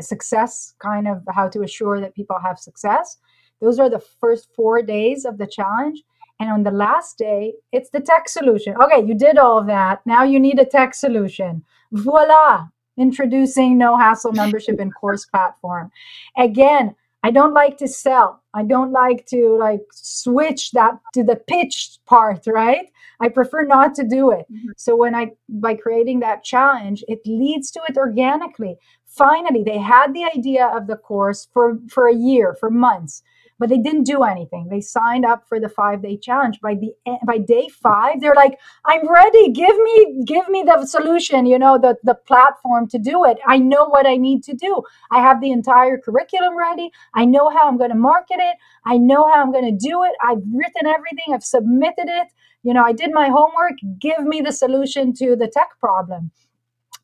success 0.00 0.74
kind 0.78 1.08
of 1.08 1.22
how 1.30 1.48
to 1.48 1.62
assure 1.62 2.00
that 2.00 2.14
people 2.14 2.38
have 2.42 2.58
success. 2.58 3.18
Those 3.60 3.78
are 3.78 3.90
the 3.90 4.04
first 4.20 4.48
four 4.54 4.82
days 4.82 5.24
of 5.24 5.38
the 5.38 5.46
challenge. 5.46 6.02
And 6.40 6.50
on 6.50 6.62
the 6.62 6.70
last 6.70 7.18
day, 7.18 7.54
it's 7.72 7.90
the 7.90 8.00
tech 8.00 8.28
solution. 8.28 8.76
Okay, 8.80 9.04
you 9.04 9.14
did 9.14 9.38
all 9.38 9.58
of 9.58 9.66
that. 9.66 10.00
Now 10.06 10.22
you 10.22 10.38
need 10.38 10.60
a 10.60 10.64
tech 10.64 10.94
solution. 10.94 11.64
Voila, 11.92 12.66
introducing 12.96 13.76
no 13.76 13.96
hassle 13.96 14.32
membership 14.32 14.78
and 14.78 14.94
course 14.94 15.24
platform. 15.34 15.90
Again, 16.36 16.94
I 17.24 17.32
don't 17.32 17.54
like 17.54 17.76
to 17.78 17.88
sell. 17.88 18.42
I 18.54 18.62
don't 18.62 18.92
like 18.92 19.26
to 19.26 19.56
like 19.58 19.82
switch 19.92 20.70
that 20.72 20.92
to 21.14 21.24
the 21.24 21.36
pitch 21.36 21.98
part, 22.06 22.46
right? 22.46 22.86
I 23.20 23.28
prefer 23.28 23.64
not 23.64 23.94
to 23.96 24.04
do 24.06 24.30
it. 24.30 24.46
Mm-hmm. 24.50 24.68
So 24.76 24.94
when 24.96 25.14
I 25.14 25.32
by 25.48 25.74
creating 25.74 26.20
that 26.20 26.44
challenge, 26.44 27.02
it 27.08 27.20
leads 27.26 27.70
to 27.72 27.80
it 27.88 27.96
organically. 27.96 28.76
Finally, 29.08 29.64
they 29.64 29.78
had 29.78 30.14
the 30.14 30.24
idea 30.24 30.66
of 30.66 30.86
the 30.86 30.96
course 30.96 31.48
for 31.52 31.78
for 31.88 32.08
a 32.08 32.14
year, 32.14 32.54
for 32.54 32.70
months 32.70 33.22
but 33.58 33.68
they 33.68 33.78
didn't 33.78 34.04
do 34.04 34.22
anything. 34.22 34.68
They 34.68 34.80
signed 34.80 35.24
up 35.24 35.46
for 35.48 35.58
the 35.58 35.68
five 35.68 36.02
day 36.02 36.16
challenge. 36.16 36.60
By 36.60 36.76
the 36.76 36.92
by 37.26 37.38
day 37.38 37.68
five, 37.68 38.20
they're 38.20 38.34
like, 38.34 38.58
"I'm 38.84 39.10
ready. 39.10 39.50
Give 39.50 39.76
me 39.76 40.22
give 40.24 40.48
me 40.48 40.62
the 40.62 40.86
solution. 40.86 41.46
You 41.46 41.58
know, 41.58 41.78
the 41.78 41.96
the 42.04 42.14
platform 42.14 42.88
to 42.88 42.98
do 42.98 43.24
it. 43.24 43.38
I 43.46 43.58
know 43.58 43.86
what 43.86 44.06
I 44.06 44.16
need 44.16 44.44
to 44.44 44.54
do. 44.54 44.82
I 45.10 45.20
have 45.20 45.40
the 45.40 45.50
entire 45.50 45.98
curriculum 45.98 46.56
ready. 46.56 46.90
I 47.14 47.24
know 47.24 47.50
how 47.50 47.68
I'm 47.68 47.78
going 47.78 47.90
to 47.90 47.96
market 47.96 48.38
it. 48.38 48.56
I 48.84 48.96
know 48.98 49.28
how 49.28 49.42
I'm 49.42 49.52
going 49.52 49.66
to 49.78 49.88
do 49.88 50.04
it. 50.04 50.12
I've 50.22 50.42
written 50.52 50.86
everything. 50.86 51.34
I've 51.34 51.44
submitted 51.44 52.08
it. 52.08 52.28
You 52.62 52.74
know, 52.74 52.84
I 52.84 52.92
did 52.92 53.12
my 53.12 53.28
homework. 53.28 53.78
Give 53.98 54.20
me 54.20 54.40
the 54.40 54.52
solution 54.52 55.12
to 55.14 55.36
the 55.36 55.48
tech 55.48 55.70
problem." 55.80 56.30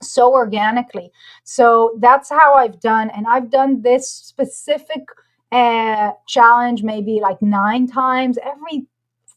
So 0.03 0.33
organically. 0.33 1.11
So 1.45 1.97
that's 2.01 2.31
how 2.31 2.55
I've 2.55 2.81
done. 2.81 3.11
And 3.11 3.27
I've 3.27 3.51
done 3.51 3.83
this 3.83 4.09
specific 4.09 5.03
uh, 5.53 6.13
challenge 6.27 6.83
maybe 6.83 7.21
like 7.21 7.41
nine 7.41 7.87
times 7.87 8.39
every 8.43 8.87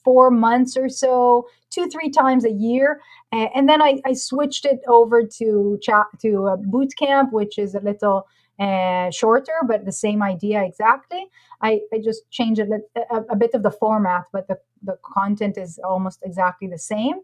four 0.03 0.31
months 0.31 0.77
or 0.77 0.89
so, 0.89 1.45
two, 1.69 1.87
three 1.89 2.09
times 2.09 2.45
a 2.45 2.51
year. 2.51 3.01
Uh, 3.31 3.47
and 3.53 3.67
then 3.67 3.81
I, 3.81 4.01
I, 4.05 4.13
switched 4.13 4.65
it 4.65 4.79
over 4.87 5.21
to 5.23 5.77
chat 5.81 6.05
to 6.21 6.47
a 6.47 6.57
boot 6.57 6.93
camp, 6.97 7.33
which 7.33 7.59
is 7.59 7.75
a 7.75 7.81
little 7.81 8.25
uh, 8.59 9.11
shorter, 9.11 9.53
but 9.67 9.85
the 9.85 9.91
same 9.91 10.23
idea 10.23 10.63
exactly. 10.63 11.27
I, 11.61 11.81
I 11.93 11.99
just 12.03 12.29
changed 12.31 12.59
a, 12.59 12.79
a, 13.11 13.21
a, 13.29 13.35
bit 13.35 13.53
of 13.53 13.63
the 13.63 13.71
format, 13.71 14.23
but 14.31 14.47
the, 14.47 14.57
the 14.83 14.97
content 15.03 15.57
is 15.57 15.79
almost 15.83 16.19
exactly 16.23 16.67
the 16.67 16.77
same. 16.77 17.15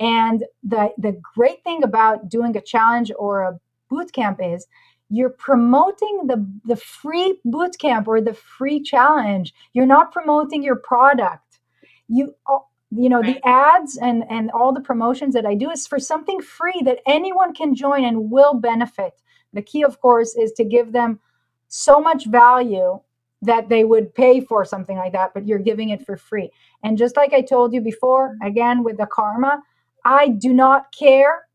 And 0.00 0.44
the, 0.62 0.92
the 0.98 1.18
great 1.34 1.62
thing 1.64 1.82
about 1.82 2.28
doing 2.28 2.56
a 2.56 2.60
challenge 2.60 3.10
or 3.18 3.42
a 3.42 3.58
boot 3.88 4.12
camp 4.12 4.40
is 4.42 4.66
you're 5.12 5.30
promoting 5.30 6.26
the, 6.26 6.46
the 6.64 6.76
free 6.76 7.38
bootcamp 7.46 8.06
or 8.06 8.22
the 8.22 8.32
free 8.32 8.82
challenge. 8.82 9.52
You're 9.74 9.84
not 9.84 10.10
promoting 10.10 10.62
your 10.62 10.76
product. 10.76 11.60
You 12.08 12.34
uh, 12.46 12.58
you 12.90 13.08
know 13.08 13.20
right. 13.20 13.36
the 13.42 13.48
ads 13.48 13.96
and 13.96 14.24
and 14.30 14.50
all 14.50 14.72
the 14.72 14.80
promotions 14.80 15.34
that 15.34 15.46
I 15.46 15.54
do 15.54 15.70
is 15.70 15.86
for 15.86 15.98
something 15.98 16.40
free 16.40 16.80
that 16.84 17.00
anyone 17.06 17.54
can 17.54 17.74
join 17.74 18.04
and 18.04 18.30
will 18.30 18.54
benefit. 18.54 19.20
The 19.52 19.62
key 19.62 19.84
of 19.84 20.00
course 20.00 20.36
is 20.36 20.52
to 20.52 20.64
give 20.64 20.92
them 20.92 21.20
so 21.68 22.00
much 22.00 22.26
value 22.26 23.00
that 23.42 23.68
they 23.68 23.84
would 23.84 24.14
pay 24.14 24.40
for 24.40 24.64
something 24.64 24.96
like 24.96 25.12
that, 25.12 25.34
but 25.34 25.46
you're 25.46 25.58
giving 25.58 25.88
it 25.88 26.06
for 26.06 26.16
free. 26.16 26.50
And 26.84 26.96
just 26.96 27.16
like 27.16 27.32
I 27.32 27.42
told 27.42 27.72
you 27.72 27.80
before, 27.80 28.36
again 28.42 28.84
with 28.84 28.98
the 28.98 29.06
karma, 29.06 29.62
I 30.04 30.28
do 30.28 30.52
not 30.54 30.92
care 30.92 31.46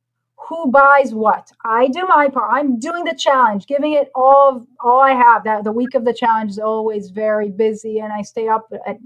who 0.47 0.71
buys 0.71 1.13
what. 1.13 1.51
I 1.65 1.89
do 1.89 2.05
my 2.05 2.29
part. 2.29 2.49
I'm 2.53 2.79
doing 2.79 3.03
the 3.03 3.15
challenge 3.15 3.65
giving 3.65 3.93
it 3.93 4.09
all 4.15 4.65
all 4.79 5.01
i 5.01 5.11
have. 5.11 5.43
That 5.43 5.63
the 5.63 5.71
week 5.71 5.93
of 5.93 6.05
the 6.05 6.13
challenge 6.13 6.51
is 6.51 6.59
always 6.59 7.09
very 7.09 7.49
busy 7.49 7.99
and 7.99 8.13
i 8.13 8.21
stay 8.21 8.47
up 8.47 8.71
at 8.85 8.97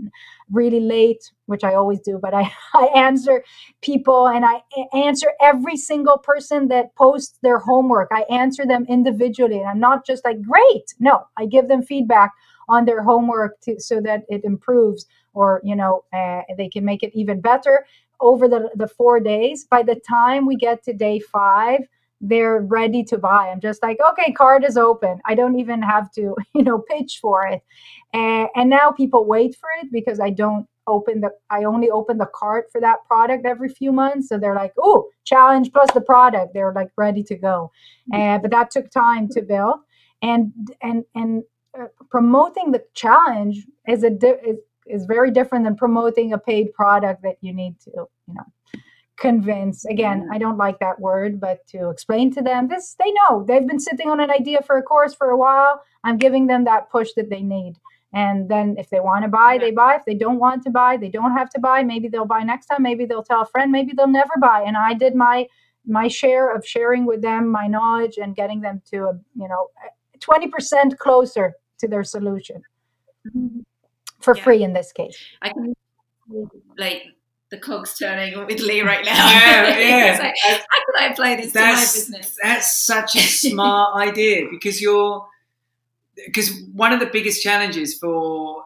really 0.52 0.80
late 0.80 1.32
which 1.46 1.64
i 1.64 1.74
always 1.74 2.00
do 2.02 2.20
but 2.22 2.34
i 2.34 2.52
i 2.74 2.86
answer 2.96 3.44
people 3.82 4.28
and 4.28 4.46
i 4.46 4.62
answer 4.94 5.32
every 5.42 5.78
single 5.78 6.18
person 6.18 6.68
that 6.68 6.94
posts 6.96 7.40
their 7.42 7.60
homework. 7.60 8.10
I 8.12 8.22
answer 8.30 8.66
them 8.66 8.86
individually 8.88 9.60
and 9.60 9.70
i'm 9.70 9.80
not 9.80 10.06
just 10.06 10.24
like 10.26 10.42
great. 10.42 10.94
No 11.00 11.26
i 11.38 11.46
give 11.46 11.68
them 11.68 11.82
feedback 11.82 12.32
on 12.70 12.86
their 12.86 13.04
homework 13.04 13.60
to, 13.62 13.80
so 13.80 14.00
that 14.02 14.24
it 14.30 14.44
improves 14.46 15.08
or 15.34 15.62
you 15.64 15.76
know 15.76 16.04
uh, 16.14 16.42
they 16.58 16.70
can 16.70 16.86
make 16.86 17.04
it 17.04 17.12
even 17.14 17.42
better 17.42 17.86
over 18.22 18.48
the, 18.48 18.70
the 18.76 18.88
four 18.88 19.20
days. 19.20 19.66
By 19.66 19.84
the 19.84 19.96
time 20.08 20.46
we 20.46 20.56
get 20.56 20.84
to 20.84 20.94
day 20.94 21.20
five, 21.20 21.82
they're 22.22 22.60
ready 22.60 23.04
to 23.04 23.18
buy. 23.18 23.50
I'm 23.50 23.60
just 23.60 23.82
like, 23.82 23.98
okay, 24.12 24.32
card 24.32 24.64
is 24.64 24.78
open. 24.78 25.20
I 25.26 25.34
don't 25.34 25.60
even 25.60 25.82
have 25.82 26.12
to, 26.14 26.36
you 26.54 26.64
know, 26.64 26.80
pitch 26.80 27.20
for 27.22 27.48
it. 27.48 27.62
And, 28.14 28.48
and 28.56 28.70
now 28.70 28.92
people 28.92 29.26
wait 29.26 29.56
for 29.56 29.70
it 29.82 29.92
because 29.92 30.20
I 30.20 30.30
don't 30.30 30.68
open 30.88 31.22
the, 31.22 31.32
I 31.50 31.64
only 31.64 31.90
open 31.90 32.18
the 32.18 32.30
cart 32.34 32.68
for 32.72 32.80
that 32.82 33.04
product 33.06 33.46
every 33.46 33.70
few 33.70 33.92
months. 33.92 34.30
So 34.30 34.38
they're 34.38 34.56
like, 34.56 34.74
oh, 34.80 35.08
challenge 35.26 35.72
plus 35.72 35.92
the 35.92 36.02
product. 36.02 36.54
They're 36.54 36.74
like 36.74 36.90
ready 36.96 37.24
to 37.24 37.36
go. 37.36 37.72
And, 38.14 38.40
uh, 38.40 38.42
but 38.42 38.52
that 38.52 38.72
took 38.72 38.90
time 38.92 39.28
to 39.30 39.42
build. 39.42 39.80
And, 40.22 40.54
and, 40.82 41.04
and, 41.16 41.44
uh, 41.80 41.86
promoting 42.10 42.72
the 42.72 42.84
challenge 42.94 43.66
is 43.88 44.04
a 44.04 44.10
di- 44.10 44.56
is, 44.92 45.06
very 45.06 45.32
different 45.32 45.66
than 45.66 45.76
promoting 45.76 46.34
a 46.34 46.38
paid 46.38 46.74
product 46.74 47.24
that 47.24 47.38
you 47.42 47.54
need 47.54 47.80
to, 47.82 47.92
you 48.28 48.34
know, 48.34 48.46
convince. 49.18 49.86
Again, 49.86 50.28
I 50.32 50.38
don't 50.38 50.58
like 50.58 50.80
that 50.80 51.00
word, 51.00 51.40
but 51.40 51.66
to 51.68 51.90
explain 51.90 52.34
to 52.34 52.42
them 52.42 52.68
this, 52.68 52.96
they 53.00 53.12
know 53.12 53.46
they've 53.48 53.68
been 53.68 53.80
sitting 53.80 54.10
on 54.10 54.20
an 54.20 54.32
idea 54.32 54.62
for 54.62 54.78
a 54.78 54.84
course 54.84 55.14
for 55.14 55.30
a 55.30 55.38
while. 55.38 55.82
I'm 56.04 56.18
giving 56.18 56.48
them 56.48 56.66
that 56.66 56.90
push 56.90 57.10
that 57.16 57.30
they 57.30 57.42
need. 57.42 57.76
And 58.14 58.50
then 58.50 58.76
if 58.78 58.90
they 58.90 59.00
want 59.00 59.24
to 59.24 59.30
buy, 59.30 59.58
they 59.58 59.72
buy. 59.72 59.96
If 59.96 60.06
they 60.06 60.16
don't 60.16 60.40
want 60.40 60.64
to 60.64 60.70
buy, 60.70 60.98
they 60.98 61.10
don't 61.10 61.32
have 61.32 61.50
to 61.52 61.60
buy. 61.60 61.84
Maybe 61.84 62.10
they'll 62.10 62.26
buy 62.26 62.44
next 62.44 62.66
time. 62.66 62.84
Maybe 62.84 63.06
they'll 63.06 63.24
tell 63.24 63.44
a 63.44 63.46
friend. 63.46 63.72
Maybe 63.72 63.94
they'll 63.96 64.08
never 64.08 64.34
buy. 64.42 64.64
And 64.66 64.76
I 64.76 64.94
did 64.94 65.16
my 65.16 65.48
my 65.86 66.08
share 66.08 66.54
of 66.54 66.66
sharing 66.66 67.06
with 67.06 67.22
them 67.22 67.48
my 67.48 67.68
knowledge 67.68 68.18
and 68.18 68.36
getting 68.36 68.62
them 68.62 68.82
to 68.92 69.06
a 69.06 69.14
you 69.36 69.48
know 69.48 69.68
20% 70.20 70.98
closer 70.98 71.54
to 71.80 71.88
their 71.88 72.04
solution. 72.04 72.62
Mm-hmm 73.36 73.62
for 74.22 74.36
yeah. 74.36 74.44
free 74.44 74.64
in 74.64 74.74
this 74.74 74.92
case. 74.92 75.18
I 75.42 75.50
can 75.50 75.74
like 76.78 77.04
the 77.52 77.58
cogs 77.58 77.98
turning 77.98 78.46
with 78.46 78.62
Lee 78.62 78.82
right 78.82 79.06
now. 79.06 79.30
Yeah, 79.30 79.78
yeah. 79.78 80.18
like, 80.20 80.36
how 80.44 80.56
can 80.56 81.04
I 81.04 81.08
apply 81.12 81.36
this 81.36 81.52
that's, 81.52 81.94
to 81.94 82.12
my 82.12 82.18
business? 82.18 82.38
That's 82.42 82.86
such 82.86 83.16
a 83.16 83.20
smart 83.22 83.98
idea 83.98 84.48
because 84.50 84.82
you're 84.82 85.28
because 86.26 86.52
one 86.74 86.94
of 86.94 87.00
the 87.00 87.08
biggest 87.08 87.42
challenges 87.44 87.98
for 87.98 88.64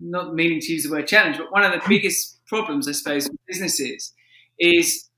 not 0.00 0.34
meaning 0.34 0.60
to 0.60 0.72
use 0.72 0.84
the 0.84 0.90
word 0.90 1.06
challenge, 1.06 1.38
but 1.38 1.50
one 1.52 1.64
of 1.64 1.72
the 1.72 1.82
biggest 1.88 2.44
problems 2.46 2.88
I 2.88 2.92
suppose 2.92 3.28
with 3.28 3.38
businesses 3.46 4.12
is 4.58 5.08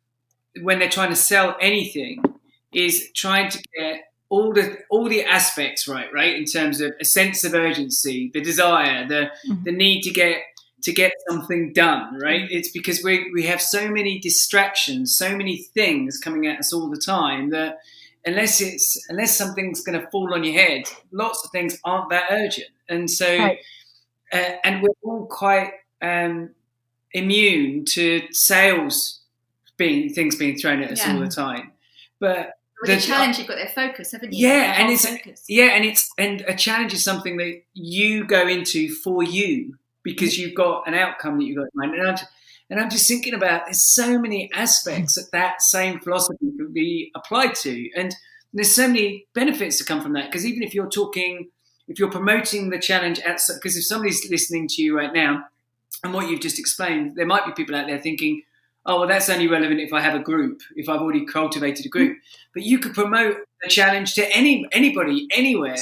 when 0.62 0.78
they're 0.78 0.88
trying 0.88 1.10
to 1.10 1.16
sell 1.16 1.56
anything 1.60 2.22
is 2.72 3.10
trying 3.14 3.50
to 3.50 3.62
get 3.76 4.02
all 4.30 4.52
the 4.52 4.78
all 4.90 5.08
the 5.08 5.24
aspects 5.24 5.88
right 5.88 6.12
right 6.12 6.36
in 6.36 6.44
terms 6.44 6.80
of 6.80 6.92
a 7.00 7.04
sense 7.04 7.44
of 7.44 7.54
urgency 7.54 8.30
the 8.34 8.40
desire 8.40 9.06
the 9.08 9.30
mm-hmm. 9.48 9.62
the 9.64 9.72
need 9.72 10.02
to 10.02 10.10
get 10.10 10.42
to 10.82 10.92
get 10.92 11.12
something 11.28 11.72
done 11.72 12.18
right 12.20 12.42
mm-hmm. 12.42 12.56
it's 12.56 12.70
because 12.70 13.02
we 13.02 13.30
we 13.32 13.44
have 13.44 13.60
so 13.60 13.90
many 13.90 14.18
distractions 14.18 15.16
so 15.16 15.36
many 15.36 15.56
things 15.74 16.18
coming 16.18 16.46
at 16.46 16.58
us 16.58 16.72
all 16.72 16.90
the 16.90 17.00
time 17.00 17.50
that 17.50 17.78
unless 18.26 18.60
it's 18.60 19.02
unless 19.08 19.36
something's 19.36 19.82
going 19.82 19.98
to 19.98 20.06
fall 20.10 20.34
on 20.34 20.44
your 20.44 20.54
head 20.54 20.84
lots 21.10 21.42
of 21.44 21.50
things 21.50 21.78
aren't 21.84 22.10
that 22.10 22.26
urgent 22.30 22.68
and 22.88 23.10
so 23.10 23.38
right. 23.38 23.58
uh, 24.32 24.52
and 24.64 24.82
we're 24.82 25.10
all 25.10 25.26
quite 25.26 25.72
um, 26.02 26.50
immune 27.12 27.84
to 27.84 28.22
sales 28.30 29.20
being 29.78 30.12
things 30.12 30.36
being 30.36 30.58
thrown 30.58 30.82
at 30.82 30.92
us 30.92 31.06
yeah. 31.06 31.14
all 31.14 31.20
the 31.20 31.28
time 31.28 31.72
but 32.20 32.57
with 32.80 32.90
the, 32.90 32.96
a 32.96 33.00
challenge, 33.00 33.38
you've 33.38 33.48
got 33.48 33.56
their 33.56 33.68
focus, 33.74 34.12
haven't 34.12 34.32
you? 34.32 34.48
Yeah, 34.48 34.74
and 34.80 34.90
it's 34.92 35.06
focus. 35.06 35.44
yeah, 35.48 35.70
and 35.74 35.84
it's 35.84 36.10
and 36.18 36.42
a 36.42 36.54
challenge 36.54 36.92
is 36.92 37.02
something 37.04 37.36
that 37.38 37.62
you 37.74 38.24
go 38.24 38.46
into 38.46 38.94
for 38.96 39.22
you 39.22 39.74
because 40.02 40.38
you've 40.38 40.54
got 40.54 40.86
an 40.86 40.94
outcome 40.94 41.38
that 41.38 41.44
you've 41.44 41.56
got 41.56 41.64
in 41.64 41.70
mind. 41.74 41.94
And 41.94 42.08
I'm 42.08 42.16
just, 42.16 42.30
and 42.70 42.80
I'm 42.80 42.90
just 42.90 43.08
thinking 43.08 43.34
about 43.34 43.66
there's 43.66 43.82
so 43.82 44.18
many 44.18 44.50
aspects 44.52 45.14
that 45.14 45.30
that 45.32 45.62
same 45.62 46.00
philosophy 46.00 46.38
can 46.56 46.72
be 46.72 47.10
applied 47.14 47.54
to, 47.56 47.90
and 47.96 48.14
there's 48.52 48.74
so 48.74 48.86
many 48.86 49.26
benefits 49.34 49.78
to 49.78 49.84
come 49.84 50.00
from 50.00 50.12
that 50.14 50.26
because 50.26 50.46
even 50.46 50.62
if 50.62 50.74
you're 50.74 50.88
talking, 50.88 51.50
if 51.88 51.98
you're 51.98 52.10
promoting 52.10 52.70
the 52.70 52.78
challenge 52.78 53.20
outside, 53.26 53.54
because 53.54 53.76
if 53.76 53.84
somebody's 53.84 54.28
listening 54.30 54.68
to 54.68 54.82
you 54.82 54.96
right 54.96 55.12
now 55.12 55.44
and 56.04 56.14
what 56.14 56.28
you've 56.28 56.40
just 56.40 56.58
explained, 56.58 57.16
there 57.16 57.26
might 57.26 57.44
be 57.44 57.52
people 57.52 57.74
out 57.74 57.86
there 57.86 57.98
thinking, 57.98 58.42
oh, 58.88 59.00
well, 59.00 59.08
that's 59.08 59.28
only 59.28 59.46
relevant 59.46 59.80
if 59.80 59.92
I 59.92 60.00
have 60.00 60.14
a 60.14 60.22
group, 60.22 60.60
if 60.74 60.88
I've 60.88 61.00
already 61.00 61.24
cultivated 61.26 61.86
a 61.86 61.88
group. 61.88 62.18
But 62.54 62.64
you 62.64 62.78
could 62.78 62.94
promote 62.94 63.36
a 63.62 63.68
challenge 63.68 64.14
to 64.14 64.28
any 64.34 64.66
anybody, 64.72 65.28
anywhere, 65.30 65.76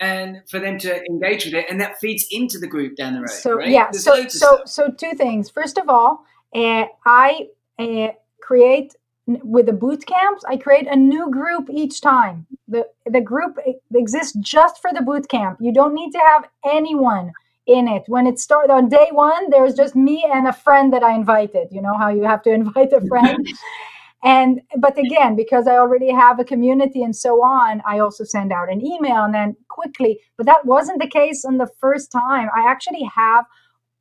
and 0.00 0.42
for 0.50 0.58
them 0.58 0.78
to 0.80 1.02
engage 1.06 1.44
with 1.46 1.54
it, 1.54 1.66
and 1.70 1.80
that 1.80 1.98
feeds 1.98 2.26
into 2.30 2.58
the 2.58 2.66
group 2.66 2.96
down 2.96 3.14
the 3.14 3.20
road. 3.20 3.30
So 3.30 3.54
right? 3.54 3.68
yeah, 3.68 3.90
so 3.92 4.28
so 4.28 4.60
so 4.66 4.90
two 4.90 5.14
things. 5.14 5.48
First 5.48 5.78
of 5.78 5.88
all, 5.88 6.24
uh, 6.54 6.86
I 7.06 7.48
uh, 7.78 8.08
create 8.42 8.94
with 9.26 9.66
the 9.66 9.72
boot 9.72 10.04
camps. 10.06 10.44
I 10.48 10.56
create 10.56 10.86
a 10.88 10.96
new 10.96 11.30
group 11.30 11.68
each 11.70 12.00
time. 12.00 12.46
the 12.66 12.86
The 13.06 13.20
group 13.20 13.58
exists 13.94 14.36
just 14.40 14.80
for 14.82 14.92
the 14.92 15.02
boot 15.02 15.28
camp. 15.28 15.58
You 15.60 15.72
don't 15.72 15.94
need 15.94 16.12
to 16.12 16.18
have 16.18 16.48
anyone 16.64 17.32
in 17.68 17.86
it. 17.86 18.02
When 18.06 18.26
it 18.26 18.40
started 18.40 18.72
on 18.72 18.88
day 18.88 19.08
one, 19.12 19.50
there's 19.50 19.74
just 19.74 19.94
me 19.94 20.26
and 20.32 20.48
a 20.48 20.52
friend 20.52 20.92
that 20.92 21.04
I 21.04 21.14
invited. 21.14 21.68
You 21.70 21.82
know 21.82 21.96
how 21.96 22.08
you 22.08 22.24
have 22.24 22.42
to 22.42 22.50
invite 22.60 22.92
a 22.92 23.06
friend. 23.06 23.46
and 24.24 24.60
but 24.78 24.98
again, 24.98 25.36
because 25.36 25.68
I 25.68 25.76
already 25.76 26.10
have 26.10 26.40
a 26.40 26.44
community 26.44 27.02
and 27.02 27.14
so 27.14 27.44
on, 27.44 27.82
I 27.86 28.00
also 28.00 28.24
send 28.24 28.52
out 28.52 28.72
an 28.72 28.84
email 28.84 29.24
and 29.24 29.34
then 29.34 29.54
quickly. 29.68 30.18
But 30.36 30.46
that 30.46 30.64
wasn't 30.64 31.00
the 31.00 31.08
case 31.08 31.44
on 31.44 31.58
the 31.58 31.70
first 31.78 32.10
time. 32.10 32.48
I 32.56 32.68
actually 32.68 33.04
have 33.14 33.44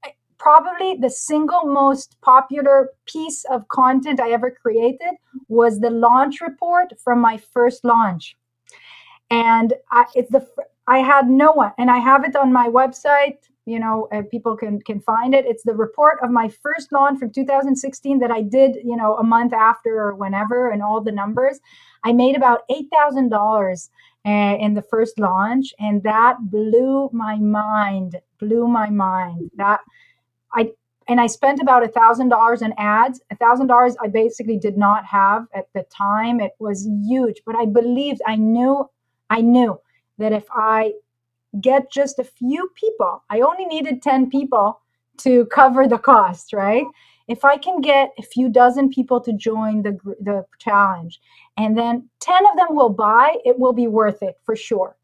eh, 0.05 0.11
probably 0.39 0.95
the 0.95 1.09
single 1.09 1.65
most 1.65 2.15
popular 2.21 2.91
piece 3.05 3.43
of 3.51 3.67
content 3.67 4.21
I 4.21 4.31
ever 4.31 4.49
created 4.49 5.13
was 5.49 5.79
the 5.79 5.89
launch 5.89 6.39
report 6.39 6.93
from 7.03 7.19
my 7.19 7.37
first 7.37 7.83
launch. 7.83 8.37
And 9.29 9.73
I, 9.91 10.05
it's 10.15 10.31
the 10.31 10.47
I 10.89 10.99
had 10.99 11.29
no 11.29 11.51
one, 11.51 11.73
and 11.77 11.91
I 11.91 11.97
have 11.97 12.23
it 12.23 12.37
on 12.37 12.53
my 12.53 12.69
website 12.69 13.39
you 13.67 13.79
know 13.79 14.07
uh, 14.13 14.21
people 14.31 14.55
can 14.55 14.81
can 14.81 14.99
find 15.01 15.35
it. 15.35 15.45
It's 15.45 15.63
the 15.63 15.75
report 15.75 16.19
of 16.23 16.31
my 16.31 16.47
first 16.47 16.91
launch 16.91 17.19
from 17.19 17.31
2016 17.31 18.19
that 18.19 18.31
i 18.31 18.41
did 18.41 18.77
you 18.83 18.95
know 18.95 19.17
a 19.17 19.23
month 19.23 19.53
after 19.53 19.99
or 19.99 20.15
whenever 20.15 20.71
and 20.71 20.81
all 20.81 21.01
the 21.01 21.11
numbers. 21.11 21.59
I 22.03 22.13
made 22.13 22.37
about 22.37 22.61
$8000 22.69 23.89
uh, 24.25 24.29
in 24.29 24.73
the 24.73 24.81
first 24.81 25.19
launch 25.19 25.73
and 25.79 26.01
that 26.03 26.37
blew 26.39 27.09
my 27.11 27.35
mind 27.37 28.15
blew 28.39 28.67
my 28.67 28.89
mind. 28.89 29.51
That 29.57 29.81
i 30.53 30.71
and 31.09 31.19
i 31.19 31.27
spent 31.27 31.59
about 31.61 31.83
a 31.83 31.89
thousand 31.89 32.29
dollars 32.29 32.61
in 32.61 32.73
ads. 32.77 33.21
A 33.31 33.35
thousand 33.35 33.67
dollars 33.67 33.97
i 34.01 34.07
basically 34.07 34.57
did 34.57 34.77
not 34.77 35.05
have 35.05 35.45
at 35.53 35.67
the 35.73 35.83
time. 35.95 36.39
It 36.39 36.53
was 36.59 36.87
huge 37.05 37.41
but 37.45 37.55
i 37.55 37.65
believed 37.65 38.21
i 38.25 38.37
knew 38.37 38.89
i 39.29 39.41
knew 39.41 39.77
that 40.19 40.31
if 40.31 40.45
i 40.51 40.93
get 41.61 41.91
just 41.91 42.19
a 42.19 42.23
few 42.23 42.69
people. 42.75 43.23
I 43.29 43.41
only 43.41 43.65
needed 43.65 44.01
10 44.01 44.29
people 44.29 44.81
to 45.17 45.45
cover 45.47 45.87
the 45.87 45.97
cost, 45.97 46.53
right? 46.53 46.85
If 47.27 47.43
I 47.43 47.57
can 47.57 47.81
get 47.81 48.13
a 48.17 48.21
few 48.21 48.49
dozen 48.49 48.89
people 48.89 49.19
to 49.21 49.33
join 49.33 49.81
the 49.81 49.97
the 50.21 50.45
challenge 50.59 51.19
and 51.57 51.77
then 51.77 52.09
10 52.19 52.45
of 52.45 52.57
them 52.57 52.75
will 52.75 52.89
buy, 52.89 53.35
it 53.43 53.59
will 53.59 53.73
be 53.73 53.87
worth 53.87 54.23
it 54.23 54.37
for 54.45 54.55
sure. 54.55 54.95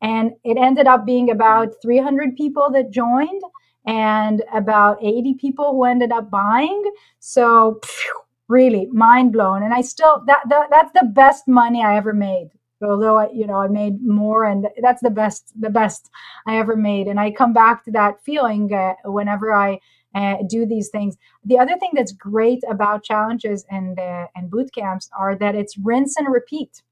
And 0.00 0.32
it 0.44 0.56
ended 0.56 0.86
up 0.86 1.04
being 1.04 1.30
about 1.30 1.74
300 1.82 2.36
people 2.36 2.70
that 2.70 2.90
joined 2.90 3.42
and 3.86 4.42
about 4.52 4.98
80 5.02 5.34
people 5.34 5.72
who 5.72 5.84
ended 5.84 6.12
up 6.12 6.30
buying. 6.30 6.82
So 7.20 7.80
phew, 7.84 8.20
really 8.48 8.86
mind 8.86 9.32
blown 9.32 9.62
and 9.62 9.74
I 9.74 9.82
still 9.82 10.22
that, 10.26 10.42
that 10.48 10.68
that's 10.70 10.92
the 10.92 11.06
best 11.06 11.48
money 11.48 11.82
I 11.82 11.96
ever 11.96 12.12
made 12.12 12.50
although 12.82 13.18
I, 13.18 13.30
you 13.30 13.46
know 13.46 13.56
I 13.56 13.68
made 13.68 14.02
more, 14.02 14.44
and 14.44 14.68
that's 14.82 15.02
the 15.02 15.10
best 15.10 15.52
the 15.60 15.70
best 15.70 16.10
I 16.46 16.58
ever 16.58 16.76
made. 16.76 17.06
And 17.06 17.18
I 17.18 17.30
come 17.30 17.52
back 17.52 17.84
to 17.84 17.90
that 17.92 18.22
feeling 18.24 18.72
uh, 18.72 18.94
whenever 19.04 19.52
I 19.52 19.80
uh, 20.14 20.36
do 20.48 20.66
these 20.66 20.88
things. 20.88 21.16
The 21.44 21.58
other 21.58 21.76
thing 21.78 21.90
that's 21.94 22.12
great 22.12 22.62
about 22.68 23.04
challenges 23.04 23.64
and 23.70 23.98
uh, 23.98 24.26
and 24.34 24.50
boot 24.50 24.72
camps 24.74 25.10
are 25.18 25.34
that 25.36 25.54
it's 25.54 25.78
rinse 25.78 26.16
and 26.16 26.32
repeat. 26.32 26.82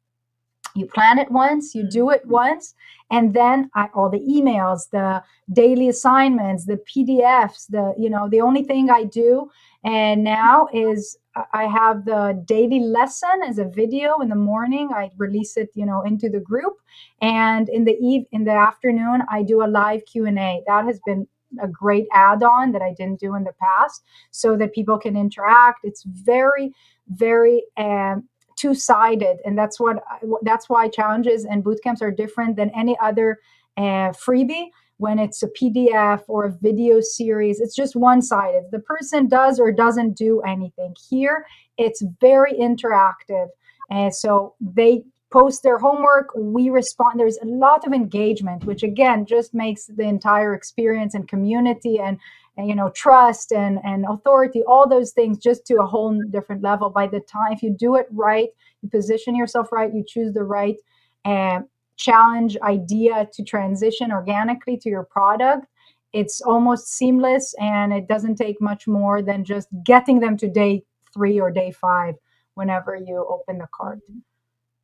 You 0.76 0.86
plan 0.86 1.20
it 1.20 1.30
once, 1.30 1.72
you 1.72 1.88
do 1.88 2.10
it 2.10 2.26
once, 2.26 2.74
and 3.12 3.32
then 3.32 3.70
I, 3.76 3.88
all 3.94 4.10
the 4.10 4.18
emails, 4.18 4.90
the 4.90 5.22
daily 5.52 5.88
assignments, 5.88 6.64
the 6.64 6.78
PDFs, 6.78 7.68
the 7.68 7.94
you 7.96 8.10
know 8.10 8.28
the 8.28 8.40
only 8.40 8.64
thing 8.64 8.90
I 8.90 9.04
do 9.04 9.50
and 9.84 10.24
now 10.24 10.68
is 10.72 11.18
I 11.52 11.64
have 11.64 12.04
the 12.04 12.42
daily 12.46 12.80
lesson 12.80 13.42
as 13.46 13.58
a 13.58 13.64
video 13.64 14.20
in 14.20 14.28
the 14.28 14.36
morning. 14.36 14.90
I 14.94 15.10
release 15.16 15.56
it, 15.56 15.70
you 15.74 15.84
know, 15.84 16.02
into 16.02 16.28
the 16.28 16.40
group, 16.40 16.76
and 17.20 17.68
in 17.68 17.84
the 17.84 17.96
eve 18.00 18.24
in 18.30 18.44
the 18.44 18.52
afternoon, 18.52 19.22
I 19.28 19.42
do 19.42 19.64
a 19.64 19.66
live 19.66 20.04
Q 20.06 20.26
and 20.26 20.38
A. 20.38 20.62
That 20.66 20.84
has 20.84 21.00
been 21.04 21.26
a 21.60 21.68
great 21.68 22.06
add-on 22.12 22.72
that 22.72 22.82
I 22.82 22.94
didn't 22.94 23.20
do 23.20 23.34
in 23.34 23.44
the 23.44 23.54
past, 23.60 24.04
so 24.30 24.56
that 24.56 24.72
people 24.72 24.98
can 24.98 25.16
interact. 25.16 25.80
It's 25.84 26.04
very, 26.04 26.72
very 27.08 27.64
um, 27.76 28.28
two-sided, 28.56 29.38
and 29.44 29.58
that's 29.58 29.80
what 29.80 30.04
that's 30.42 30.68
why 30.68 30.88
challenges 30.88 31.44
and 31.44 31.64
bootcamps 31.64 32.00
are 32.00 32.12
different 32.12 32.56
than 32.56 32.70
any 32.70 32.96
other 33.00 33.40
uh, 33.76 34.10
freebie 34.12 34.68
when 34.98 35.18
it's 35.18 35.42
a 35.42 35.48
PDF 35.48 36.22
or 36.28 36.46
a 36.46 36.52
video 36.52 37.00
series, 37.00 37.60
it's 37.60 37.74
just 37.74 37.96
one 37.96 38.22
sided. 38.22 38.64
The 38.70 38.80
person 38.80 39.28
does 39.28 39.58
or 39.58 39.72
doesn't 39.72 40.16
do 40.16 40.40
anything. 40.42 40.94
Here, 41.10 41.46
it's 41.76 42.02
very 42.20 42.52
interactive. 42.54 43.48
And 43.90 44.14
so 44.14 44.54
they 44.60 45.04
post 45.32 45.64
their 45.64 45.78
homework, 45.78 46.28
we 46.36 46.70
respond. 46.70 47.18
There's 47.18 47.38
a 47.38 47.46
lot 47.46 47.84
of 47.84 47.92
engagement, 47.92 48.64
which 48.64 48.84
again 48.84 49.26
just 49.26 49.52
makes 49.52 49.86
the 49.86 50.04
entire 50.04 50.54
experience 50.54 51.14
and 51.14 51.26
community 51.26 51.98
and, 51.98 52.18
and 52.56 52.68
you 52.68 52.74
know 52.76 52.90
trust 52.90 53.52
and 53.52 53.80
and 53.84 54.04
authority 54.08 54.62
all 54.68 54.88
those 54.88 55.10
things 55.10 55.38
just 55.38 55.66
to 55.66 55.74
a 55.76 55.86
whole 55.86 56.16
different 56.30 56.62
level 56.62 56.88
by 56.88 57.06
the 57.06 57.20
time 57.20 57.52
if 57.52 57.62
you 57.62 57.74
do 57.76 57.96
it 57.96 58.06
right 58.12 58.50
you 58.82 58.88
position 58.88 59.34
yourself 59.34 59.72
right 59.72 59.92
you 59.92 60.04
choose 60.06 60.32
the 60.32 60.44
right 60.44 60.76
uh, 61.24 61.60
challenge 61.96 62.56
idea 62.62 63.28
to 63.32 63.42
transition 63.44 64.12
organically 64.12 64.76
to 64.78 64.88
your 64.88 65.04
product, 65.04 65.66
it's 66.12 66.40
almost 66.40 66.88
seamless 66.88 67.54
and 67.60 67.92
it 67.92 68.06
doesn't 68.06 68.36
take 68.36 68.60
much 68.60 68.86
more 68.86 69.20
than 69.22 69.44
just 69.44 69.68
getting 69.84 70.20
them 70.20 70.36
to 70.36 70.48
day 70.48 70.84
three 71.12 71.40
or 71.40 71.50
day 71.50 71.72
five 71.72 72.14
whenever 72.54 72.94
you 72.94 73.26
open 73.28 73.58
the 73.58 73.66
cart. 73.74 74.00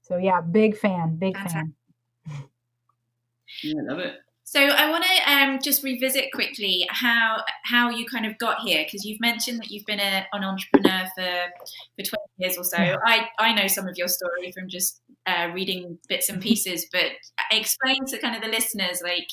So 0.03 0.17
yeah, 0.17 0.41
big 0.41 0.77
fan, 0.77 1.17
big 1.17 1.35
That's 1.35 1.53
fan. 1.53 1.75
Yeah, 3.65 3.83
love 3.83 3.99
it. 3.99 4.15
So 4.45 4.61
I 4.61 4.91
want 4.91 5.05
to 5.05 5.33
um, 5.33 5.59
just 5.63 5.85
revisit 5.85 6.33
quickly 6.33 6.87
how 6.91 7.43
how 7.65 7.89
you 7.91 8.05
kind 8.05 8.27
of 8.27 8.37
got 8.39 8.61
here 8.61 8.85
because 8.85 9.05
you've 9.05 9.21
mentioned 9.21 9.59
that 9.59 9.71
you've 9.71 9.87
been 9.87 10.01
a, 10.01 10.27
an 10.33 10.45
entrepreneur 10.45 11.07
for 11.17 11.31
for 11.97 12.05
20 12.05 12.17
years 12.39 12.59
or 12.59 12.65
so. 12.65 12.77
I 12.79 13.29
I 13.39 13.53
know 13.55 13.67
some 13.69 13.87
of 13.87 13.97
your 13.97 14.09
story 14.09 14.51
from 14.53 14.69
just 14.69 15.03
uh, 15.31 15.53
reading 15.53 15.99
bits 16.09 16.29
and 16.29 16.43
pieces, 16.43 16.87
but 16.93 17.13
explain 17.53 18.05
to 18.07 18.19
kind 18.19 18.37
of 18.37 18.43
the 18.43 18.49
listeners 18.49 19.01
like 19.03 19.29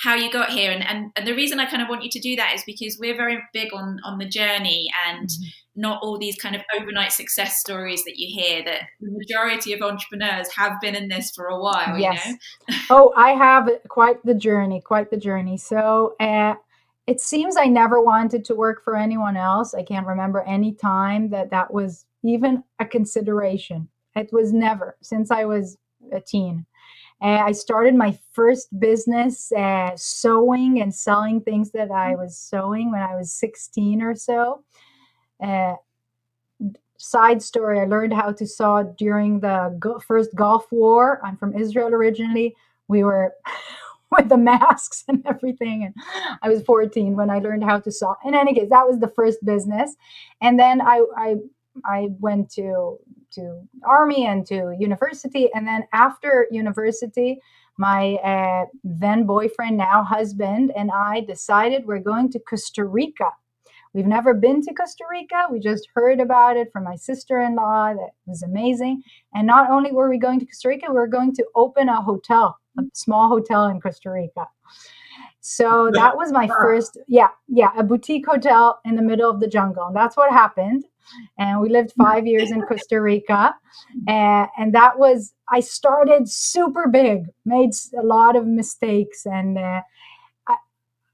how 0.00 0.14
you 0.14 0.30
got 0.30 0.50
here 0.50 0.72
and, 0.72 0.84
and 0.86 1.10
and 1.16 1.26
the 1.26 1.34
reason 1.34 1.60
I 1.60 1.66
kind 1.66 1.82
of 1.82 1.88
want 1.88 2.02
you 2.02 2.10
to 2.10 2.18
do 2.18 2.34
that 2.36 2.54
is 2.54 2.62
because 2.64 2.98
we're 2.98 3.16
very 3.16 3.38
big 3.52 3.72
on 3.72 4.00
on 4.04 4.18
the 4.18 4.28
journey 4.28 4.90
and 5.06 5.28
mm-hmm. 5.28 5.80
not 5.80 6.02
all 6.02 6.18
these 6.18 6.36
kind 6.36 6.56
of 6.56 6.62
overnight 6.78 7.12
success 7.12 7.60
stories 7.60 8.02
that 8.04 8.16
you 8.16 8.26
hear 8.28 8.64
that 8.64 8.82
the 9.00 9.10
majority 9.10 9.72
of 9.72 9.82
entrepreneurs 9.82 10.52
have 10.54 10.80
been 10.80 10.94
in 10.94 11.08
this 11.08 11.30
for 11.30 11.46
a 11.46 11.60
while 11.60 11.96
yes. 11.96 12.26
You 12.26 12.32
know? 12.32 12.76
oh 12.90 13.12
I 13.16 13.30
have 13.30 13.70
quite 13.88 14.24
the 14.24 14.34
journey 14.34 14.80
quite 14.80 15.10
the 15.10 15.16
journey 15.16 15.56
so 15.56 16.16
uh, 16.18 16.54
it 17.06 17.20
seems 17.20 17.56
I 17.56 17.66
never 17.66 18.00
wanted 18.00 18.44
to 18.46 18.54
work 18.54 18.82
for 18.82 18.96
anyone 18.96 19.36
else 19.36 19.74
I 19.74 19.84
can't 19.84 20.06
remember 20.06 20.42
any 20.42 20.72
time 20.72 21.30
that 21.30 21.50
that 21.50 21.72
was 21.72 22.04
even 22.24 22.64
a 22.80 22.84
consideration 22.84 23.88
it 24.16 24.32
was 24.32 24.52
never 24.52 24.96
since 25.02 25.30
I 25.30 25.44
was 25.44 25.76
a 26.12 26.20
teen. 26.20 26.66
Uh, 27.20 27.42
I 27.44 27.52
started 27.52 27.94
my 27.94 28.18
first 28.32 28.78
business 28.78 29.50
uh, 29.52 29.92
sewing 29.96 30.80
and 30.80 30.94
selling 30.94 31.40
things 31.40 31.70
that 31.70 31.90
I 31.90 32.14
was 32.16 32.36
sewing 32.36 32.90
when 32.90 33.00
I 33.00 33.16
was 33.16 33.32
16 33.32 34.02
or 34.02 34.14
so. 34.14 34.62
Uh, 35.42 35.74
side 36.98 37.42
story 37.42 37.80
I 37.80 37.84
learned 37.84 38.14
how 38.14 38.32
to 38.32 38.46
sew 38.46 38.94
during 38.98 39.40
the 39.40 39.76
go- 39.78 39.98
first 39.98 40.34
Gulf 40.34 40.70
War. 40.70 41.20
I'm 41.24 41.36
from 41.36 41.56
Israel 41.56 41.88
originally. 41.88 42.54
We 42.88 43.04
were 43.04 43.34
with 44.10 44.28
the 44.28 44.36
masks 44.36 45.04
and 45.08 45.24
everything. 45.26 45.84
And 45.84 45.94
I 46.42 46.48
was 46.48 46.62
14 46.62 47.16
when 47.16 47.30
I 47.30 47.38
learned 47.38 47.64
how 47.64 47.80
to 47.80 47.90
sew. 47.90 48.14
In 48.24 48.34
any 48.34 48.54
case, 48.54 48.68
that 48.70 48.86
was 48.86 48.98
the 49.00 49.08
first 49.08 49.44
business. 49.44 49.94
And 50.40 50.58
then 50.58 50.80
I, 50.80 51.04
I 51.16 51.36
I 51.84 52.08
went 52.20 52.50
to 52.52 52.98
to 53.34 53.60
army 53.86 54.26
and 54.26 54.46
to 54.46 54.74
university, 54.78 55.50
and 55.54 55.66
then 55.66 55.84
after 55.92 56.46
university, 56.50 57.40
my 57.76 58.14
uh, 58.16 58.66
then 58.84 59.24
boyfriend, 59.24 59.76
now 59.76 60.04
husband, 60.04 60.72
and 60.76 60.90
I 60.90 61.20
decided 61.20 61.86
we're 61.86 61.98
going 61.98 62.30
to 62.32 62.38
Costa 62.38 62.84
Rica. 62.84 63.30
We've 63.94 64.06
never 64.06 64.34
been 64.34 64.60
to 64.62 64.74
Costa 64.74 65.04
Rica. 65.08 65.46
We 65.50 65.60
just 65.60 65.88
heard 65.94 66.18
about 66.18 66.56
it 66.56 66.72
from 66.72 66.82
my 66.82 66.96
sister 66.96 67.40
in 67.40 67.54
law. 67.54 67.94
That 67.94 68.10
was 68.26 68.42
amazing. 68.42 69.02
And 69.34 69.46
not 69.46 69.70
only 69.70 69.92
were 69.92 70.10
we 70.10 70.18
going 70.18 70.40
to 70.40 70.46
Costa 70.46 70.68
Rica, 70.68 70.86
we 70.88 70.94
were 70.94 71.06
going 71.06 71.32
to 71.36 71.46
open 71.54 71.88
a 71.88 72.02
hotel, 72.02 72.58
a 72.78 72.82
small 72.92 73.28
hotel 73.28 73.66
in 73.66 73.80
Costa 73.80 74.10
Rica. 74.10 74.48
So 75.46 75.90
that 75.92 76.16
was 76.16 76.32
my 76.32 76.46
first, 76.46 76.96
yeah, 77.06 77.28
yeah, 77.48 77.68
a 77.76 77.82
boutique 77.82 78.26
hotel 78.26 78.80
in 78.86 78.96
the 78.96 79.02
middle 79.02 79.30
of 79.30 79.40
the 79.40 79.46
jungle. 79.46 79.84
And 79.88 79.94
that's 79.94 80.16
what 80.16 80.32
happened. 80.32 80.86
And 81.38 81.60
we 81.60 81.68
lived 81.68 81.92
five 81.98 82.26
years 82.26 82.50
in 82.50 82.62
Costa 82.62 82.98
Rica. 82.98 83.54
And, 84.08 84.48
and 84.56 84.74
that 84.74 84.98
was, 84.98 85.34
I 85.50 85.60
started 85.60 86.30
super 86.30 86.88
big, 86.88 87.26
made 87.44 87.72
a 87.94 88.02
lot 88.02 88.36
of 88.36 88.46
mistakes. 88.46 89.26
And 89.26 89.58
uh, 89.58 89.82
I, 90.48 90.56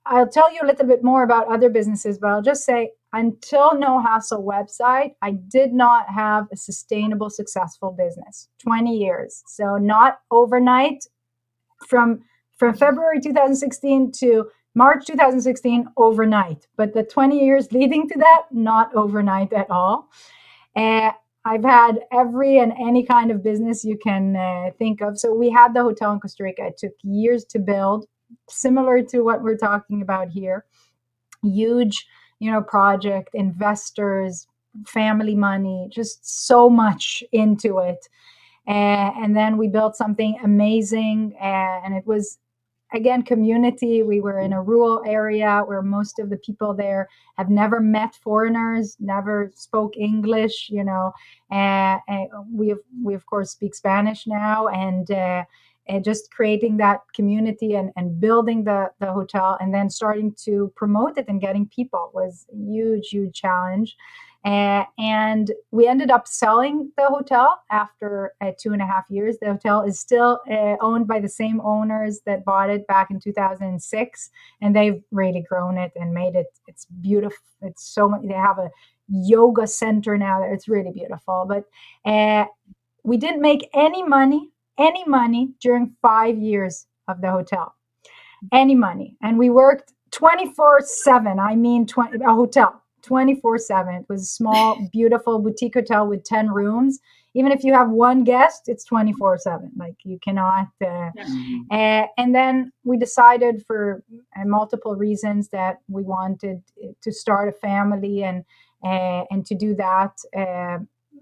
I'll 0.07 0.28
tell 0.28 0.55
you 0.55 0.61
a 0.62 0.66
little 0.66 0.87
bit 0.87 1.03
more 1.03 1.24
about 1.24 1.53
other 1.53 1.68
businesses, 1.68 2.16
but 2.16 2.28
I'll 2.28 2.41
just 2.41 2.64
say 2.64 2.93
until 3.12 3.76
No 3.76 4.01
Hassle 4.01 4.45
website, 4.45 5.16
I 5.22 5.33
did 5.33 5.72
not 5.72 6.09
have 6.09 6.47
a 6.53 6.57
sustainable, 6.57 7.31
successful 7.31 7.91
business. 7.91 8.49
20 8.62 8.97
years. 8.97 9.43
So 9.49 9.76
not 9.76 10.20
overnight 10.31 11.05
from 11.89 12.22
from 12.61 12.75
February 12.75 13.19
2016 13.19 14.13
to 14.13 14.47
March 14.75 15.07
2016 15.07 15.87
overnight, 15.97 16.67
but 16.77 16.93
the 16.93 17.03
20 17.03 17.43
years 17.43 17.73
leading 17.73 18.07
to 18.07 18.19
that, 18.19 18.43
not 18.53 18.95
overnight 18.95 19.51
at 19.55 19.71
all. 19.71 20.11
Uh, 20.77 21.11
I've 21.47 21.65
had 21.65 22.01
every 22.13 22.59
and 22.59 22.73
any 22.79 23.03
kind 23.03 23.31
of 23.31 23.43
business 23.43 23.83
you 23.83 23.97
can 23.97 24.37
uh, 24.37 24.73
think 24.79 25.01
of. 25.01 25.19
So 25.19 25.33
we 25.33 25.49
had 25.49 25.73
the 25.73 25.83
hotel 25.83 26.13
in 26.13 26.21
Costa 26.21 26.45
Rica. 26.45 26.67
It 26.67 26.77
took 26.77 26.93
years 27.03 27.47
to 27.47 27.59
build, 27.59 28.05
similar 28.51 29.03
to 29.05 29.23
what 29.23 29.43
we're 29.43 29.57
talking 29.57 30.03
about 30.03 30.29
here. 30.29 30.67
Huge, 31.43 32.07
you 32.41 32.51
know, 32.53 32.61
project, 32.61 33.31
investors, 33.33 34.47
family 34.87 35.35
money, 35.35 35.89
just 35.91 36.47
so 36.47 36.69
much 36.69 37.25
into 37.33 37.79
it. 37.79 38.07
Uh, 38.69 39.13
and 39.17 39.35
then 39.35 39.57
we 39.57 39.67
built 39.67 39.97
something 39.97 40.39
amazing, 40.45 41.35
uh, 41.41 41.81
and 41.83 41.95
it 41.95 42.07
was 42.07 42.37
again 42.93 43.22
community 43.22 44.03
we 44.03 44.20
were 44.20 44.41
in 44.41 44.53
a 44.53 44.62
rural 44.62 45.03
area 45.07 45.62
where 45.66 45.82
most 45.82 46.18
of 46.18 46.30
the 46.30 46.36
people 46.38 46.74
there 46.74 47.09
have 47.36 47.49
never 47.49 47.80
met 47.80 48.14
foreigners 48.14 48.97
never 49.01 49.51
spoke 49.55 49.97
english 49.97 50.68
you 50.70 50.84
know 50.84 51.12
and, 51.51 52.01
and 52.09 52.28
we 52.53 52.68
have, 52.68 52.78
we 53.03 53.14
of 53.14 53.24
course 53.26 53.51
speak 53.51 53.74
spanish 53.74 54.26
now 54.26 54.68
and 54.68 55.11
uh, 55.11 55.45
and 55.88 56.05
just 56.05 56.30
creating 56.30 56.76
that 56.76 57.01
community 57.14 57.74
and, 57.74 57.91
and 57.97 58.20
building 58.20 58.62
the, 58.62 58.91
the 59.01 59.12
hotel 59.12 59.57
and 59.61 59.74
then 59.74 59.91
starting 59.91 60.32
to 60.45 60.72
promote 60.76 61.18
it 61.18 61.24
and 61.26 61.41
getting 61.41 61.66
people 61.66 62.11
was 62.14 62.47
huge 62.53 63.09
huge 63.09 63.34
challenge 63.34 63.97
uh, 64.45 64.84
and 64.99 65.51
we 65.70 65.86
ended 65.86 66.11
up 66.11 66.26
selling 66.26 66.91
the 66.97 67.07
hotel 67.07 67.61
after 67.70 68.32
uh, 68.41 68.53
two 68.59 68.72
and 68.72 68.80
a 68.80 68.86
half 68.86 69.05
years. 69.11 69.36
The 69.41 69.49
hotel 69.49 69.82
is 69.82 70.01
still 70.01 70.41
uh, 70.51 70.76
owned 70.80 71.07
by 71.07 71.20
the 71.20 71.28
same 71.28 71.61
owners 71.61 72.20
that 72.24 72.45
bought 72.45 72.70
it 72.70 72.86
back 72.86 73.11
in 73.11 73.20
2006, 73.20 74.30
and 74.62 74.74
they've 74.74 75.03
really 75.11 75.45
grown 75.47 75.76
it 75.76 75.93
and 75.95 76.14
made 76.14 76.36
it. 76.36 76.47
It's 76.66 76.86
beautiful. 76.86 77.38
It's 77.62 77.84
so 77.84 78.09
much. 78.09 78.22
They 78.22 78.32
have 78.32 78.59
a 78.59 78.70
yoga 79.09 79.66
center 79.66 80.16
now. 80.16 80.43
It's 80.43 80.68
really 80.68 80.93
beautiful. 80.93 81.47
But 81.47 81.64
we 83.03 83.16
didn't 83.18 83.43
make 83.43 83.68
any 83.74 84.03
money, 84.03 84.51
any 84.78 85.05
money 85.05 85.53
during 85.61 85.97
five 86.01 86.38
years 86.38 86.86
of 87.09 87.20
the 87.20 87.30
hotel, 87.30 87.74
any 88.53 88.74
money, 88.74 89.16
and 89.22 89.38
we 89.38 89.51
worked 89.51 89.93
24 90.12 90.80
7 90.80 91.38
i 91.38 91.55
mean 91.55 91.86
20, 91.86 92.18
a 92.24 92.34
hotel 92.34 92.82
24 93.03 93.59
7. 93.59 93.95
It 93.95 94.07
was 94.09 94.23
a 94.23 94.27
small, 94.27 94.89
beautiful 94.93 95.39
boutique 95.39 95.75
hotel 95.75 96.07
with 96.07 96.25
10 96.25 96.51
rooms. 96.51 97.01
Even 97.35 97.53
if 97.53 97.63
you 97.63 97.73
have 97.73 97.91
one 97.91 98.25
guest, 98.25 98.63
it's 98.69 98.85
24 98.85 99.39
7. 99.39 99.71
Like 99.77 99.97
you 100.05 100.19
cannot. 100.23 100.69
Uh, 100.83 101.11
uh, 101.71 102.07
and 102.19 102.35
then 102.35 102.73
we 102.85 102.97
decided 102.97 103.65
for 103.67 104.03
uh, 104.37 104.45
multiple 104.45 104.97
reasons 104.97 105.49
that 105.49 105.79
we 105.89 106.03
wanted 106.03 106.63
to 107.03 107.13
start 107.13 107.49
a 107.49 107.53
family 107.53 108.25
and, 108.25 108.45
uh, 108.85 109.25
and 109.31 109.47
to 109.47 109.55
do 109.55 109.75
that 109.77 110.17
uh, 110.37 110.79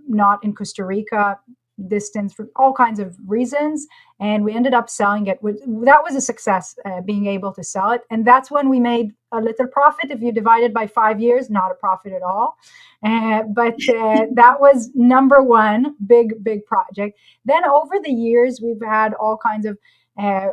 not 0.09 0.43
in 0.43 0.55
Costa 0.55 0.85
Rica, 0.85 1.39
distance 1.87 2.33
for 2.35 2.49
all 2.57 2.73
kinds 2.73 2.99
of 2.99 3.17
reasons 3.27 3.87
and 4.21 4.45
we 4.45 4.55
ended 4.55 4.75
up 4.75 4.91
selling 4.91 5.27
it. 5.29 5.39
That 5.43 6.03
was 6.03 6.17
a 6.17 6.21
success 6.21 6.77
uh, 6.85 7.01
being 7.03 7.27
able 7.27 7.53
to 7.53 7.63
sell 7.63 7.93
it. 7.93 8.03
And 8.11 8.27
that's 8.27 8.51
when 8.51 8.69
we 8.69 8.81
made 8.81 9.13
a 9.33 9.41
little 9.41 9.69
profit. 9.69 10.11
If 10.11 10.21
you 10.21 10.33
divide 10.33 10.65
it 10.65 10.75
by 10.75 10.87
five 10.87 11.21
years 11.21 11.51
not 11.51 11.71
a 11.71 11.75
profit 11.75 12.13
at 12.13 12.23
all. 12.23 12.57
Uh, 13.05 13.43
but 13.45 13.75
uh, 13.89 14.27
that 14.33 14.57
was 14.61 14.91
number 14.95 15.43
one 15.43 15.95
big 16.07 16.43
big 16.43 16.65
project. 16.67 17.19
Then 17.45 17.65
over 17.65 18.01
the 18.03 18.13
years 18.13 18.61
we've 18.63 18.83
had 18.85 19.15
all 19.15 19.37
kinds 19.37 19.67
of 19.67 19.79
uh, 20.19 20.49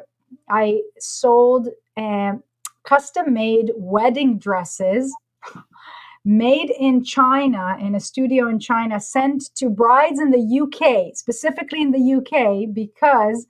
i 0.49 0.81
sold 0.99 1.69
um, 1.97 2.43
custom 2.83 3.33
made 3.33 3.71
wedding 3.75 4.37
dresses 4.37 5.15
made 6.25 6.71
in 6.71 7.03
China, 7.03 7.77
in 7.79 7.93
a 7.93 7.99
studio 7.99 8.49
in 8.49 8.59
China, 8.59 8.99
sent 8.99 9.55
to 9.55 9.69
brides 9.69 10.19
in 10.19 10.31
the 10.31 10.59
UK, 10.61 11.15
specifically 11.15 11.81
in 11.81 11.91
the 11.91 12.15
UK, 12.15 12.73
because 12.73 13.45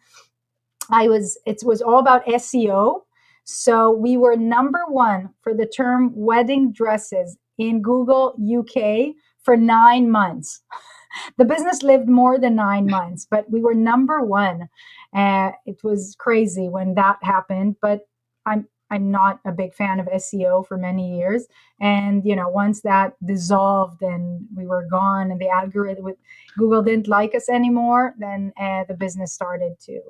I 0.91 1.07
was 1.07 1.39
it 1.45 1.61
was 1.63 1.81
all 1.81 1.99
about 1.99 2.25
SEO. 2.25 3.01
So 3.45 3.91
we 3.91 4.17
were 4.17 4.35
number 4.35 4.81
one 4.87 5.29
for 5.41 5.53
the 5.53 5.65
term 5.65 6.11
wedding 6.15 6.71
dresses 6.71 7.37
in 7.57 7.81
Google 7.81 8.35
UK 8.39 9.15
for 9.43 9.55
nine 9.55 10.09
months. 10.11 10.61
the 11.37 11.45
business 11.45 11.81
lived 11.81 12.09
more 12.09 12.37
than 12.37 12.55
nine 12.55 12.87
months, 12.87 13.25
but 13.29 13.49
we 13.49 13.61
were 13.61 13.75
number 13.75 14.21
one. 14.21 14.67
Uh, 15.13 15.51
it 15.65 15.83
was 15.83 16.15
crazy 16.19 16.67
when 16.67 16.95
that 16.95 17.17
happened, 17.21 17.77
but 17.81 18.01
I'm 18.45 18.67
I'm 18.95 19.11
not 19.11 19.39
a 19.45 19.51
big 19.51 19.73
fan 19.73 19.99
of 19.99 20.07
SEO 20.07 20.65
for 20.65 20.77
many 20.77 21.17
years. 21.17 21.45
And 21.79 22.23
you 22.25 22.35
know, 22.35 22.49
once 22.49 22.81
that 22.81 23.13
dissolved 23.25 24.01
and 24.01 24.45
we 24.55 24.65
were 24.65 24.87
gone, 24.89 25.31
and 25.31 25.39
the 25.39 25.49
algorithm 25.49 26.05
with 26.05 26.17
Google 26.57 26.81
didn't 26.81 27.07
like 27.07 27.35
us 27.35 27.49
anymore, 27.49 28.15
then 28.17 28.53
uh, 28.59 28.85
the 28.87 28.93
business 28.93 29.33
started 29.33 29.73
to 29.81 30.01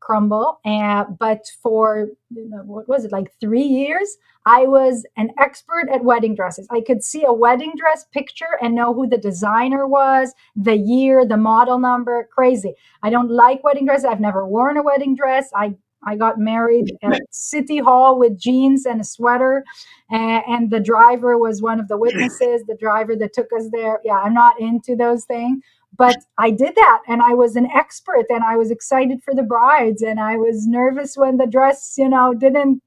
crumble. 0.00 0.60
Uh, 0.64 1.04
but 1.18 1.46
for 1.62 2.08
you 2.30 2.48
know, 2.50 2.62
what 2.64 2.88
was 2.88 3.04
it 3.04 3.12
like 3.12 3.32
three 3.40 3.62
years, 3.62 4.16
I 4.44 4.66
was 4.66 5.06
an 5.16 5.30
expert 5.38 5.88
at 5.90 6.04
wedding 6.04 6.34
dresses. 6.34 6.68
I 6.70 6.82
could 6.82 7.02
see 7.02 7.24
a 7.24 7.32
wedding 7.32 7.72
dress 7.76 8.04
picture 8.12 8.58
and 8.60 8.74
know 8.74 8.92
who 8.92 9.08
the 9.08 9.16
designer 9.16 9.86
was, 9.86 10.34
the 10.54 10.76
year, 10.76 11.24
the 11.24 11.38
model 11.38 11.78
number. 11.78 12.28
Crazy. 12.34 12.74
I 13.02 13.10
don't 13.10 13.30
like 13.30 13.64
wedding 13.64 13.86
dresses. 13.86 14.04
I've 14.04 14.20
never 14.20 14.46
worn 14.46 14.76
a 14.76 14.82
wedding 14.82 15.16
dress. 15.16 15.50
I 15.54 15.74
I 16.06 16.16
got 16.16 16.38
married 16.38 16.96
at 17.02 17.20
City 17.30 17.78
Hall 17.78 18.18
with 18.18 18.38
jeans 18.38 18.86
and 18.86 19.00
a 19.00 19.04
sweater, 19.04 19.64
and, 20.10 20.42
and 20.46 20.70
the 20.70 20.80
driver 20.80 21.38
was 21.38 21.62
one 21.62 21.80
of 21.80 21.88
the 21.88 21.96
witnesses. 21.96 22.62
The 22.66 22.76
driver 22.78 23.16
that 23.16 23.32
took 23.32 23.48
us 23.56 23.68
there. 23.72 24.00
Yeah, 24.04 24.18
I'm 24.18 24.34
not 24.34 24.60
into 24.60 24.96
those 24.96 25.24
things, 25.24 25.62
but 25.96 26.16
I 26.38 26.50
did 26.50 26.74
that, 26.74 27.02
and 27.08 27.22
I 27.22 27.34
was 27.34 27.56
an 27.56 27.68
expert, 27.74 28.26
and 28.28 28.42
I 28.44 28.56
was 28.56 28.70
excited 28.70 29.22
for 29.22 29.34
the 29.34 29.42
brides, 29.42 30.02
and 30.02 30.20
I 30.20 30.36
was 30.36 30.66
nervous 30.66 31.16
when 31.16 31.36
the 31.36 31.46
dress, 31.46 31.94
you 31.96 32.08
know, 32.08 32.34
didn't 32.34 32.82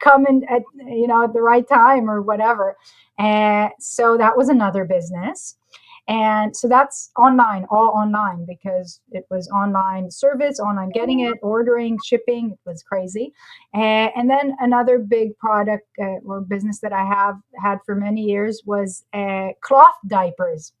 come 0.00 0.26
in 0.26 0.44
at 0.48 0.62
you 0.76 1.06
know 1.06 1.24
at 1.24 1.32
the 1.32 1.42
right 1.42 1.68
time 1.68 2.10
or 2.10 2.22
whatever. 2.22 2.76
And 3.18 3.70
so 3.80 4.16
that 4.16 4.36
was 4.36 4.48
another 4.48 4.84
business. 4.84 5.56
And 6.08 6.56
so 6.56 6.68
that's 6.68 7.10
online, 7.18 7.66
all 7.70 7.90
online, 7.90 8.46
because 8.46 9.00
it 9.10 9.26
was 9.30 9.46
online 9.48 10.10
service, 10.10 10.58
online 10.58 10.88
getting 10.88 11.20
it, 11.20 11.34
ordering, 11.42 11.98
shipping. 12.02 12.52
It 12.52 12.58
was 12.64 12.82
crazy. 12.82 13.34
And, 13.74 14.10
and 14.16 14.30
then 14.30 14.56
another 14.60 14.98
big 14.98 15.36
product 15.36 15.86
uh, 16.00 16.16
or 16.24 16.40
business 16.40 16.80
that 16.80 16.94
I 16.94 17.04
have 17.04 17.36
had 17.62 17.80
for 17.84 17.94
many 17.94 18.22
years 18.22 18.62
was 18.64 19.04
uh, 19.12 19.48
cloth 19.60 19.98
diapers, 20.06 20.72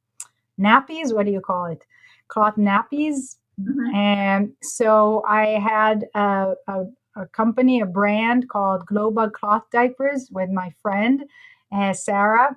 nappies. 0.58 1.12
What 1.14 1.26
do 1.26 1.32
you 1.32 1.42
call 1.42 1.66
it? 1.66 1.82
Cloth 2.28 2.56
nappies. 2.56 3.36
Mm-hmm. 3.60 3.94
And 3.94 4.52
so 4.62 5.22
I 5.28 5.58
had 5.58 6.06
a, 6.14 6.54
a, 6.68 6.84
a, 7.16 7.26
company, 7.26 7.82
a 7.82 7.86
brand 7.86 8.48
called 8.48 8.86
Global 8.86 9.28
Cloth 9.28 9.64
Diapers 9.72 10.30
with 10.32 10.48
my 10.48 10.72
friend 10.80 11.24
uh, 11.70 11.92
Sarah. 11.92 12.56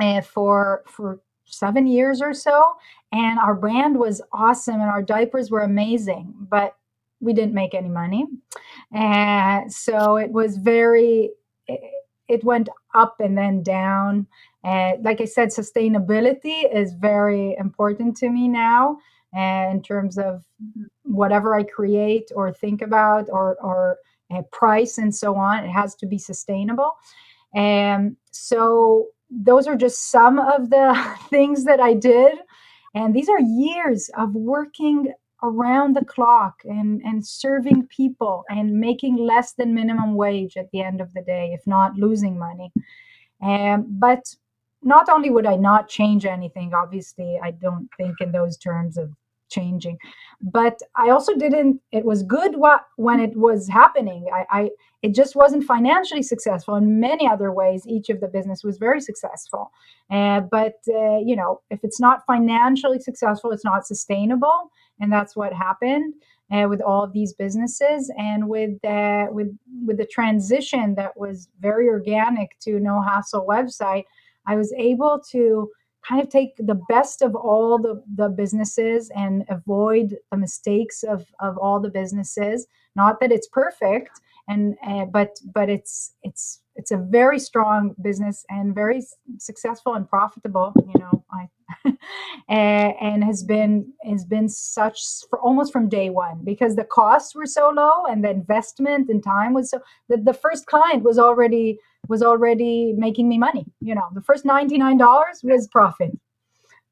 Uh, 0.00 0.20
for 0.20 0.84
for 0.86 1.18
seven 1.48 1.86
years 1.86 2.20
or 2.20 2.34
so. 2.34 2.74
And 3.12 3.38
our 3.38 3.54
brand 3.54 3.98
was 3.98 4.20
awesome 4.32 4.74
and 4.80 4.90
our 4.90 5.02
diapers 5.02 5.50
were 5.50 5.62
amazing, 5.62 6.34
but 6.38 6.76
we 7.20 7.32
didn't 7.32 7.54
make 7.54 7.74
any 7.74 7.88
money. 7.88 8.26
And 8.92 9.72
so 9.72 10.16
it 10.16 10.30
was 10.30 10.56
very, 10.56 11.30
it 11.66 12.44
went 12.44 12.68
up 12.94 13.16
and 13.20 13.36
then 13.36 13.62
down. 13.62 14.26
And 14.64 15.04
like 15.04 15.20
I 15.20 15.24
said, 15.24 15.48
sustainability 15.48 16.62
is 16.72 16.92
very 16.94 17.56
important 17.58 18.16
to 18.18 18.28
me 18.28 18.48
now. 18.48 18.98
And 19.34 19.76
in 19.76 19.82
terms 19.82 20.18
of 20.18 20.44
whatever 21.02 21.54
I 21.54 21.62
create 21.62 22.30
or 22.34 22.52
think 22.52 22.82
about 22.82 23.28
or, 23.30 23.56
or 23.60 23.98
eh, 24.30 24.42
price 24.52 24.98
and 24.98 25.14
so 25.14 25.34
on, 25.36 25.64
it 25.64 25.68
has 25.68 25.94
to 25.96 26.06
be 26.06 26.18
sustainable. 26.18 26.92
And 27.54 28.16
so 28.30 29.08
those 29.30 29.66
are 29.66 29.76
just 29.76 30.10
some 30.10 30.38
of 30.38 30.70
the 30.70 31.16
things 31.30 31.64
that 31.64 31.80
I 31.80 31.94
did. 31.94 32.38
And 32.94 33.14
these 33.14 33.28
are 33.28 33.40
years 33.40 34.10
of 34.16 34.34
working 34.34 35.12
around 35.42 35.94
the 35.94 36.04
clock 36.04 36.62
and, 36.64 37.00
and 37.02 37.24
serving 37.24 37.86
people 37.86 38.44
and 38.48 38.80
making 38.80 39.16
less 39.16 39.52
than 39.52 39.74
minimum 39.74 40.14
wage 40.14 40.56
at 40.56 40.70
the 40.72 40.82
end 40.82 41.00
of 41.00 41.12
the 41.14 41.22
day, 41.22 41.52
if 41.52 41.64
not 41.66 41.94
losing 41.94 42.38
money. 42.38 42.72
Um, 43.40 43.86
but 43.88 44.24
not 44.82 45.08
only 45.08 45.30
would 45.30 45.46
I 45.46 45.56
not 45.56 45.88
change 45.88 46.24
anything, 46.24 46.74
obviously, 46.74 47.38
I 47.42 47.52
don't 47.52 47.88
think 47.96 48.20
in 48.20 48.32
those 48.32 48.56
terms 48.56 48.96
of 48.96 49.12
changing, 49.48 49.98
but 50.40 50.78
I 50.96 51.10
also 51.10 51.34
didn't. 51.36 51.80
It 51.92 52.04
was 52.04 52.22
good 52.22 52.56
what 52.56 52.84
when 52.96 53.20
it 53.20 53.36
was 53.36 53.68
happening. 53.68 54.26
I, 54.32 54.44
I 54.50 54.70
it 55.02 55.14
just 55.14 55.36
wasn't 55.36 55.64
financially 55.64 56.22
successful. 56.22 56.74
In 56.74 57.00
many 57.00 57.28
other 57.28 57.52
ways, 57.52 57.84
each 57.86 58.08
of 58.08 58.20
the 58.20 58.28
business 58.28 58.64
was 58.64 58.78
very 58.78 59.00
successful. 59.00 59.70
Uh, 60.10 60.40
but 60.40 60.76
uh, 60.88 61.18
you 61.18 61.36
know, 61.36 61.60
if 61.70 61.80
it's 61.82 62.00
not 62.00 62.24
financially 62.26 62.98
successful, 62.98 63.50
it's 63.50 63.64
not 63.64 63.86
sustainable, 63.86 64.70
and 65.00 65.12
that's 65.12 65.36
what 65.36 65.52
happened. 65.52 66.14
Uh, 66.50 66.66
with 66.66 66.80
all 66.80 67.04
of 67.04 67.12
these 67.12 67.34
businesses 67.34 68.10
and 68.16 68.48
with 68.48 68.82
uh, 68.82 69.26
with 69.30 69.54
with 69.84 69.98
the 69.98 70.06
transition 70.06 70.94
that 70.94 71.14
was 71.14 71.48
very 71.60 71.88
organic 71.88 72.58
to 72.58 72.80
no 72.80 73.02
hassle 73.02 73.44
website 73.46 74.04
I 74.48 74.56
was 74.56 74.72
able 74.72 75.20
to 75.30 75.70
kind 76.06 76.20
of 76.20 76.28
take 76.28 76.56
the 76.58 76.80
best 76.88 77.22
of 77.22 77.34
all 77.34 77.78
the, 77.78 78.02
the 78.16 78.28
businesses 78.28 79.10
and 79.14 79.44
avoid 79.48 80.16
the 80.30 80.36
mistakes 80.36 81.02
of, 81.02 81.26
of 81.40 81.58
all 81.58 81.80
the 81.80 81.90
businesses. 81.90 82.66
Not 82.96 83.20
that 83.20 83.32
it's 83.32 83.48
perfect, 83.48 84.20
and 84.48 84.76
uh, 84.86 85.04
but 85.04 85.38
but 85.54 85.68
it's 85.68 86.14
it's 86.22 86.62
it's 86.74 86.90
a 86.90 86.96
very 86.96 87.38
strong 87.38 87.94
business 88.02 88.44
and 88.48 88.74
very 88.74 89.02
successful 89.38 89.94
and 89.94 90.08
profitable. 90.08 90.72
You 90.76 91.00
know, 91.00 91.24
I 91.30 91.48
and 92.48 93.24
has 93.24 93.42
been 93.42 93.92
has 94.04 94.24
been 94.24 94.48
such 94.48 95.00
for 95.28 95.38
almost 95.40 95.72
from 95.72 95.88
day 95.88 96.10
one 96.10 96.40
because 96.44 96.76
the 96.76 96.84
costs 96.84 97.34
were 97.34 97.46
so 97.46 97.70
low 97.70 98.06
and 98.06 98.24
the 98.24 98.30
investment 98.30 99.08
and 99.08 99.22
time 99.22 99.54
was 99.54 99.70
so 99.70 99.80
that 100.08 100.24
the 100.24 100.34
first 100.34 100.66
client 100.66 101.02
was 101.02 101.18
already 101.18 101.78
was 102.08 102.22
already 102.22 102.94
making 102.96 103.28
me 103.28 103.38
money. 103.38 103.66
You 103.80 103.94
know, 103.94 104.08
the 104.14 104.22
first 104.22 104.44
$99 104.44 105.44
was 105.44 105.68
profit, 105.68 106.12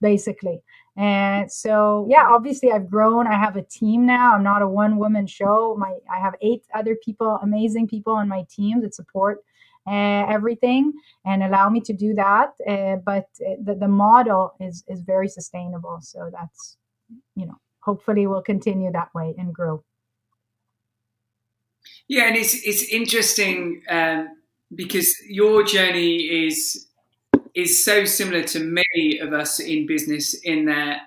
basically. 0.00 0.62
And 0.96 1.50
so, 1.52 2.06
yeah, 2.08 2.26
obviously 2.28 2.72
I've 2.72 2.90
grown. 2.90 3.26
I 3.26 3.34
have 3.34 3.56
a 3.56 3.62
team 3.62 4.06
now. 4.06 4.34
I'm 4.34 4.42
not 4.42 4.62
a 4.62 4.68
one 4.68 4.96
woman 4.96 5.26
show. 5.26 5.76
My 5.78 5.94
I 6.10 6.18
have 6.18 6.34
eight 6.40 6.64
other 6.74 6.96
people, 7.04 7.38
amazing 7.42 7.88
people 7.88 8.14
on 8.14 8.28
my 8.28 8.46
team 8.50 8.80
that 8.80 8.94
support 8.94 9.44
everything 9.88 10.92
and 11.24 11.42
allow 11.42 11.68
me 11.68 11.80
to 11.80 11.92
do 11.92 12.14
that. 12.14 12.50
Uh, 12.66 12.96
but 12.96 13.26
uh, 13.40 13.54
the, 13.62 13.74
the 13.74 13.88
model 13.88 14.54
is 14.60 14.84
is 14.88 15.00
very 15.00 15.28
sustainable. 15.28 15.98
So 16.00 16.30
that's 16.32 16.76
you 17.34 17.46
know, 17.46 17.58
hopefully 17.80 18.26
we'll 18.26 18.42
continue 18.42 18.90
that 18.92 19.14
way 19.14 19.34
and 19.38 19.54
grow. 19.54 19.84
Yeah, 22.08 22.28
and 22.28 22.36
it's 22.36 22.54
it's 22.66 22.82
interesting 22.84 23.82
um, 23.88 24.28
because 24.74 25.14
your 25.28 25.62
journey 25.62 26.46
is 26.46 26.86
is 27.54 27.84
so 27.84 28.04
similar 28.04 28.42
to 28.42 28.60
many 28.60 29.18
of 29.18 29.32
us 29.32 29.60
in 29.60 29.86
business 29.86 30.34
in 30.34 30.66
that 30.66 31.02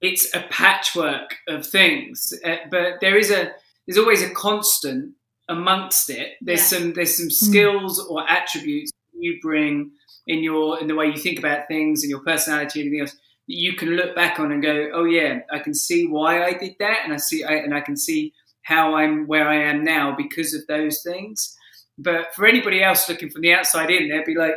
it's 0.00 0.34
a 0.34 0.40
patchwork 0.50 1.36
of 1.46 1.66
things, 1.66 2.32
uh, 2.44 2.56
but 2.70 3.00
there 3.00 3.18
is 3.18 3.30
a 3.30 3.52
there's 3.86 3.98
always 3.98 4.22
a 4.22 4.30
constant 4.30 5.14
amongst 5.50 6.08
it. 6.08 6.34
There's 6.40 6.60
yeah. 6.72 6.78
some 6.78 6.92
there's 6.94 7.16
some 7.16 7.26
hmm. 7.26 7.50
skills 7.50 8.00
mm. 8.00 8.10
or 8.10 8.28
attributes 8.28 8.92
you 9.12 9.38
bring 9.42 9.90
in 10.26 10.42
your 10.42 10.80
in 10.80 10.86
the 10.86 10.94
way 10.94 11.06
you 11.06 11.18
think 11.18 11.38
about 11.38 11.68
things 11.68 12.02
and 12.02 12.10
your 12.10 12.20
personality 12.20 12.80
and 12.80 12.86
everything 12.88 13.00
else 13.02 13.12
that 13.12 13.54
you 13.54 13.74
can 13.74 13.90
look 13.90 14.14
back 14.14 14.38
on 14.38 14.52
and 14.52 14.62
go, 14.62 14.90
oh 14.94 15.04
yeah, 15.04 15.40
I 15.52 15.58
can 15.58 15.74
see 15.74 16.06
why 16.06 16.44
I 16.44 16.52
did 16.54 16.76
that, 16.78 17.00
and 17.04 17.12
I 17.12 17.16
see 17.16 17.44
I, 17.44 17.54
and 17.54 17.74
I 17.74 17.80
can 17.80 17.96
see 17.96 18.32
how 18.62 18.94
I'm 18.94 19.26
where 19.26 19.48
I 19.48 19.56
am 19.56 19.84
now 19.84 20.14
because 20.16 20.54
of 20.54 20.66
those 20.68 21.02
things. 21.02 21.56
But 21.98 22.34
for 22.34 22.46
anybody 22.46 22.82
else 22.82 23.08
looking 23.08 23.28
from 23.28 23.42
the 23.42 23.52
outside 23.52 23.90
in, 23.90 24.08
they'd 24.08 24.24
be 24.24 24.36
like, 24.36 24.54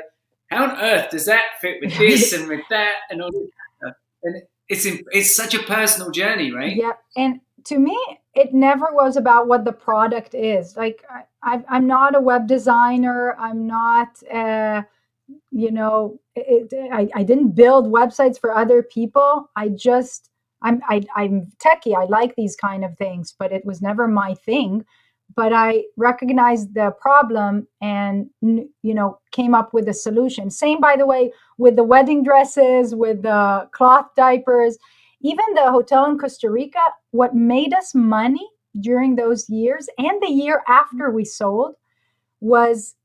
how 0.49 0.63
on 0.63 0.79
earth 0.79 1.09
does 1.09 1.25
that 1.25 1.43
fit 1.59 1.77
with 1.81 1.97
this 1.97 2.31
and 2.31 2.47
with 2.47 2.61
that 2.69 2.93
and 3.09 3.21
all 3.21 3.31
that? 3.31 3.95
And 4.23 4.43
it's 4.69 4.85
it's 4.85 5.35
such 5.35 5.53
a 5.53 5.63
personal 5.63 6.11
journey, 6.11 6.51
right? 6.51 6.75
Yeah, 6.75 6.93
and 7.17 7.41
to 7.65 7.77
me, 7.77 7.97
it 8.35 8.53
never 8.53 8.87
was 8.91 9.15
about 9.15 9.47
what 9.47 9.63
the 9.65 9.71
product 9.71 10.33
is. 10.33 10.75
Like 10.75 11.03
I, 11.43 11.63
I'm 11.69 11.87
not 11.87 12.15
a 12.15 12.19
web 12.21 12.47
designer. 12.47 13.35
I'm 13.39 13.67
not, 13.67 14.21
uh, 14.31 14.83
you 15.51 15.71
know, 15.71 16.19
it, 16.35 16.73
I, 16.91 17.09
I 17.13 17.23
didn't 17.23 17.55
build 17.55 17.91
websites 17.91 18.39
for 18.39 18.55
other 18.55 18.83
people. 18.83 19.49
I 19.55 19.69
just 19.69 20.29
I'm 20.61 20.81
I, 20.89 20.95
am 20.95 21.05
i 21.15 21.23
am 21.23 21.51
techie. 21.63 21.95
I 21.95 22.05
like 22.05 22.35
these 22.35 22.55
kind 22.55 22.83
of 22.83 22.97
things, 22.97 23.35
but 23.37 23.51
it 23.51 23.65
was 23.65 23.81
never 23.81 24.07
my 24.07 24.33
thing 24.33 24.85
but 25.35 25.53
I 25.53 25.83
recognized 25.97 26.73
the 26.73 26.91
problem 26.99 27.67
and 27.81 28.29
you 28.41 28.69
know 28.83 29.19
came 29.31 29.55
up 29.55 29.73
with 29.73 29.87
a 29.87 29.93
solution. 29.93 30.49
Same, 30.49 30.79
by 30.79 30.95
the 30.95 31.05
way, 31.05 31.31
with 31.57 31.75
the 31.75 31.83
wedding 31.83 32.23
dresses, 32.23 32.93
with 32.95 33.23
the 33.23 33.67
cloth 33.71 34.07
diapers, 34.15 34.77
even 35.23 35.45
the 35.55 35.71
hotel 35.71 36.05
in 36.05 36.17
Costa 36.17 36.49
Rica. 36.49 36.79
What 37.11 37.35
made 37.35 37.73
us 37.73 37.95
money 37.95 38.47
during 38.79 39.15
those 39.15 39.49
years 39.49 39.87
and 39.97 40.21
the 40.21 40.31
year 40.31 40.63
after 40.67 41.11
we 41.11 41.25
sold 41.25 41.75
was 42.41 42.95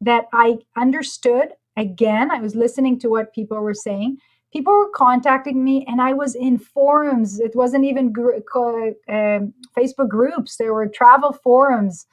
that 0.00 0.26
I 0.32 0.58
understood. 0.76 1.48
Again, 1.76 2.30
I 2.30 2.40
was 2.40 2.54
listening 2.54 2.98
to 3.00 3.08
what 3.08 3.34
people 3.34 3.58
were 3.58 3.74
saying 3.74 4.18
people 4.52 4.72
were 4.72 4.90
contacting 4.94 5.62
me 5.62 5.84
and 5.86 6.00
i 6.00 6.12
was 6.12 6.34
in 6.34 6.56
forums 6.58 7.40
it 7.40 7.54
wasn't 7.54 7.84
even 7.84 8.12
gr- 8.12 8.36
uh, 8.54 9.40
facebook 9.76 10.08
groups 10.08 10.56
there 10.56 10.72
were 10.72 10.88
travel 10.88 11.32
forums 11.32 12.06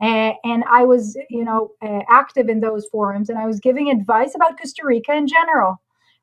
uh, 0.00 0.32
and 0.44 0.64
i 0.70 0.82
was 0.84 1.16
you 1.28 1.44
know 1.44 1.70
uh, 1.82 2.00
active 2.08 2.48
in 2.48 2.60
those 2.60 2.86
forums 2.86 3.28
and 3.28 3.38
i 3.38 3.46
was 3.46 3.60
giving 3.60 3.90
advice 3.90 4.34
about 4.34 4.58
costa 4.58 4.82
rica 4.84 5.12
in 5.12 5.26
general 5.26 5.80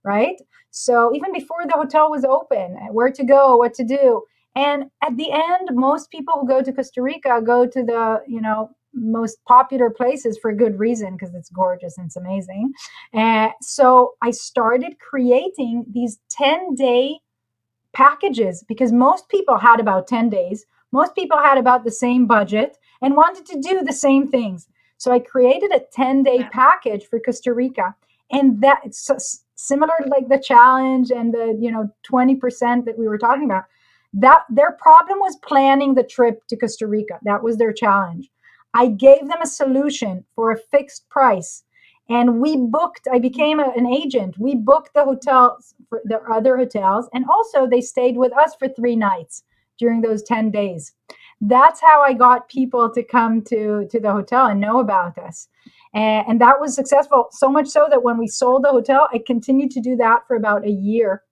right 0.08 0.42
so 0.72 1.12
even 1.14 1.32
before 1.34 1.66
the 1.66 1.74
hotel 1.74 2.10
was 2.10 2.24
open 2.24 2.76
where 2.92 3.12
to 3.12 3.24
go 3.24 3.58
what 3.58 3.74
to 3.74 3.84
do 3.84 4.22
and 4.56 4.86
at 5.04 5.16
the 5.18 5.32
end 5.32 5.70
most 5.72 6.10
people 6.10 6.34
who 6.40 6.48
go 6.48 6.62
to 6.62 6.72
costa 6.74 7.02
rica 7.02 7.42
go 7.46 7.68
to 7.68 7.84
the 7.84 8.22
you 8.28 8.42
know 8.42 8.70
most 8.98 9.44
popular 9.46 9.90
places 9.90 10.38
for 10.38 10.52
a 10.52 10.56
good 10.56 10.80
reason 10.80 11.14
because 11.14 11.34
it's 11.36 11.50
gorgeous 11.50 11.98
and 11.98 12.08
it's 12.08 12.16
amazing. 12.16 12.74
Uh, 13.14 13.50
so 13.62 14.14
I 14.22 14.32
started 14.32 14.98
creating 15.00 15.86
these 15.92 16.20
10 16.32 16.76
day 16.76 17.20
packages 17.94 18.64
because 18.68 18.92
most 18.92 19.30
people 19.30 19.58
had 19.58 19.80
about 19.80 20.08
10 20.08 20.30
days. 20.30 20.66
Most 20.92 21.16
people 21.16 21.38
had 21.38 21.58
about 21.58 21.84
the 21.84 21.92
same 21.92 22.26
budget 22.26 22.78
and 23.02 23.16
wanted 23.16 23.46
to 23.48 23.62
do 23.62 23.84
the 23.84 23.94
same 23.94 24.28
things. 24.28 24.68
So 24.98 25.12
I 25.12 25.20
created 25.20 25.72
a 25.72 25.84
10 25.94 26.24
day 26.24 26.48
package 26.52 27.06
for 27.08 27.20
Costa 27.20 27.54
Rica. 27.54 27.96
And 28.32 28.62
that 28.62 28.82
it's 28.84 29.06
similar 29.58 29.94
to 30.02 30.10
like 30.10 30.30
the 30.30 30.40
challenge 30.40 31.12
and 31.12 31.34
the, 31.34 31.58
you 31.60 31.72
know, 31.72 31.90
20% 32.10 32.86
that 32.86 32.98
we 32.98 33.08
were 33.08 33.18
talking 33.18 33.46
about. 33.46 33.66
That 34.14 34.44
their 34.50 34.72
problem 34.72 35.20
was 35.20 35.36
planning 35.44 35.94
the 35.94 36.04
trip 36.04 36.46
to 36.48 36.56
Costa 36.56 36.88
Rica. 36.88 37.20
That 37.24 37.44
was 37.44 37.58
their 37.58 37.74
challenge. 37.74 38.30
I 38.74 38.88
gave 38.88 39.28
them 39.28 39.42
a 39.42 39.48
solution 39.48 40.24
for 40.36 40.52
a 40.52 40.58
fixed 40.58 41.10
price. 41.10 41.64
And 42.10 42.40
we 42.40 42.56
booked, 42.56 43.08
I 43.12 43.20
became 43.20 43.60
a, 43.60 43.74
an 43.76 43.86
agent. 43.86 44.38
We 44.40 44.56
booked 44.56 44.94
the 44.94 45.04
hotels 45.04 45.74
for 45.90 46.02
the 46.06 46.22
other 46.32 46.56
hotels. 46.56 47.10
And 47.14 47.26
also, 47.30 47.68
they 47.68 47.82
stayed 47.82 48.16
with 48.16 48.32
us 48.38 48.56
for 48.56 48.70
three 48.70 48.96
nights 48.96 49.44
during 49.78 50.02
those 50.02 50.24
10 50.24 50.52
days. 50.52 50.94
That's 51.42 51.82
how 51.82 52.02
I 52.02 52.14
got 52.14 52.50
people 52.50 52.90
to 52.92 53.04
come 53.04 53.42
to, 53.44 53.88
to 53.92 54.00
the 54.00 54.12
hotel 54.12 54.48
and 54.48 54.62
know 54.62 54.80
about 54.80 55.18
us. 55.18 55.50
And, 55.98 56.28
and 56.28 56.42
that 56.42 56.60
was 56.60 56.76
successful, 56.76 57.28
so 57.32 57.50
much 57.50 57.68
so 57.68 57.88
that 57.90 58.04
when 58.04 58.18
we 58.18 58.28
sold 58.28 58.64
the 58.64 58.70
hotel, 58.70 59.08
I 59.14 59.20
continued 59.26 59.72
to 59.72 59.82
do 59.82 59.96
that 59.98 60.20
for 60.28 60.36
about 60.36 60.66
a 60.66 60.72
year. 60.72 61.24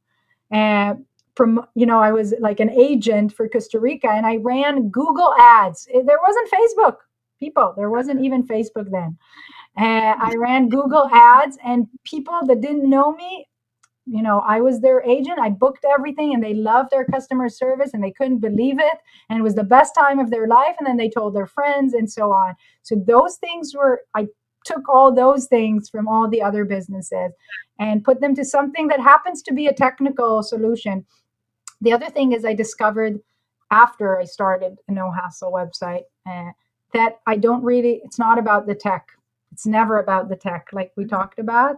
And 0.51 1.05
from 1.35 1.65
you 1.75 1.85
know 1.85 1.99
i 1.99 2.13
was 2.13 2.33
like 2.39 2.61
an 2.61 2.69
agent 2.69 3.29
for 3.33 3.49
costa 3.49 3.77
rica 3.77 4.07
and 4.09 4.25
i 4.25 4.37
ran 4.37 4.87
google 4.87 5.33
ads 5.37 5.85
there 6.05 6.19
wasn't 6.25 6.49
facebook 6.49 6.95
people. 7.39 7.73
There 7.75 7.89
wasn't 7.89 8.23
even 8.23 8.47
Facebook 8.47 8.89
then. 8.91 9.17
Uh, 9.77 10.15
I 10.17 10.35
ran 10.37 10.69
Google 10.69 11.09
ads, 11.11 11.57
and 11.63 11.87
people 12.03 12.39
that 12.47 12.61
didn't 12.61 12.89
know 12.89 13.13
me, 13.13 13.47
you 14.05 14.21
know, 14.21 14.39
I 14.39 14.61
was 14.61 14.79
their 14.79 15.01
agent. 15.03 15.39
I 15.39 15.49
booked 15.49 15.85
everything, 15.85 16.33
and 16.33 16.43
they 16.43 16.53
loved 16.53 16.91
their 16.91 17.05
customer 17.05 17.49
service, 17.49 17.91
and 17.93 18.03
they 18.03 18.11
couldn't 18.11 18.39
believe 18.39 18.79
it, 18.79 18.97
and 19.29 19.39
it 19.39 19.43
was 19.43 19.55
the 19.55 19.63
best 19.63 19.93
time 19.95 20.19
of 20.19 20.29
their 20.29 20.47
life. 20.47 20.75
And 20.79 20.87
then 20.87 20.97
they 20.97 21.09
told 21.09 21.35
their 21.35 21.47
friends, 21.47 21.93
and 21.93 22.09
so 22.09 22.31
on. 22.31 22.55
So 22.83 22.95
those 22.95 23.37
things 23.37 23.73
were 23.75 24.01
I 24.15 24.27
took 24.65 24.89
all 24.89 25.13
those 25.13 25.45
things 25.47 25.89
from 25.89 26.07
all 26.07 26.27
the 26.29 26.41
other 26.41 26.65
businesses 26.65 27.31
and 27.79 28.03
put 28.03 28.19
them 28.19 28.35
to 28.35 28.43
something 28.43 28.87
that 28.89 28.99
happens 28.99 29.41
to 29.43 29.53
be 29.53 29.67
a 29.67 29.73
technical 29.73 30.43
solution. 30.43 31.05
The 31.81 31.93
other 31.93 32.09
thing 32.09 32.33
is 32.33 32.43
I 32.45 32.53
discovered 32.53 33.19
after 33.71 34.19
I 34.19 34.25
started 34.25 34.77
a 34.87 34.91
no 34.91 35.11
hassle 35.11 35.51
website. 35.51 36.03
Uh, 36.29 36.51
that 36.93 37.19
I 37.27 37.37
don't 37.37 37.63
really, 37.63 38.01
it's 38.03 38.19
not 38.19 38.37
about 38.39 38.67
the 38.67 38.75
tech. 38.75 39.07
It's 39.51 39.65
never 39.65 39.99
about 39.99 40.29
the 40.29 40.35
tech, 40.35 40.67
like 40.73 40.91
we 40.97 41.05
talked 41.05 41.39
about. 41.39 41.77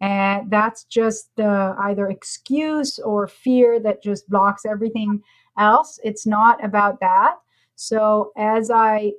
and 0.00 0.50
that's 0.50 0.84
just 0.84 1.30
the 1.36 1.74
either 1.78 2.08
excuse 2.08 2.98
or 2.98 3.26
fear 3.28 3.78
that 3.80 4.02
just 4.02 4.28
blocks 4.28 4.64
everything 4.66 5.22
else 5.58 5.98
it's 6.02 6.26
not 6.26 6.62
about 6.64 6.98
that 7.00 7.36
so 7.76 8.32
as 8.36 8.70
i 8.70 9.12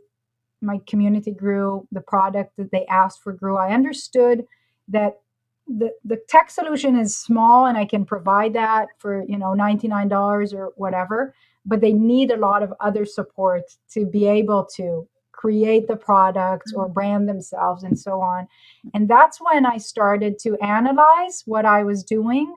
my 0.64 0.80
community 0.88 1.32
grew 1.32 1.88
the 1.92 2.02
product 2.02 2.56
that 2.58 2.72
they 2.72 2.86
asked 2.88 3.22
for 3.22 3.34
grew 3.34 3.58
i 3.58 3.72
understood 3.72 4.46
that 4.88 5.20
the, 5.68 5.92
the 6.04 6.20
tech 6.28 6.50
solution 6.50 6.98
is 6.98 7.16
small 7.16 7.68
and 7.68 7.78
i 7.78 7.86
can 7.86 8.06
provide 8.06 8.54
that 8.54 8.88
for 8.98 9.24
you 9.28 9.38
know 9.38 9.54
$99 9.56 10.54
or 10.54 10.74
whatever 10.76 11.34
but 11.66 11.82
they 11.82 11.94
need 11.94 12.32
a 12.32 12.38
lot 12.38 12.64
of 12.64 12.74
other 12.80 13.06
support 13.06 13.64
to 13.92 14.06
be 14.06 14.28
able 14.28 14.66
to 14.76 15.08
create 15.44 15.88
the 15.88 15.96
products 15.96 16.72
or 16.74 16.86
mm-hmm. 16.86 16.94
brand 16.94 17.28
themselves 17.28 17.84
and 17.84 18.00
so 18.00 18.22
on. 18.22 18.48
And 18.94 19.10
that's 19.10 19.42
when 19.42 19.66
I 19.66 19.78
started 19.78 20.40
to 20.40 20.58
analyze 20.60 21.44
what 21.46 21.66
I 21.66 21.84
was 21.84 22.04
doing 22.04 22.56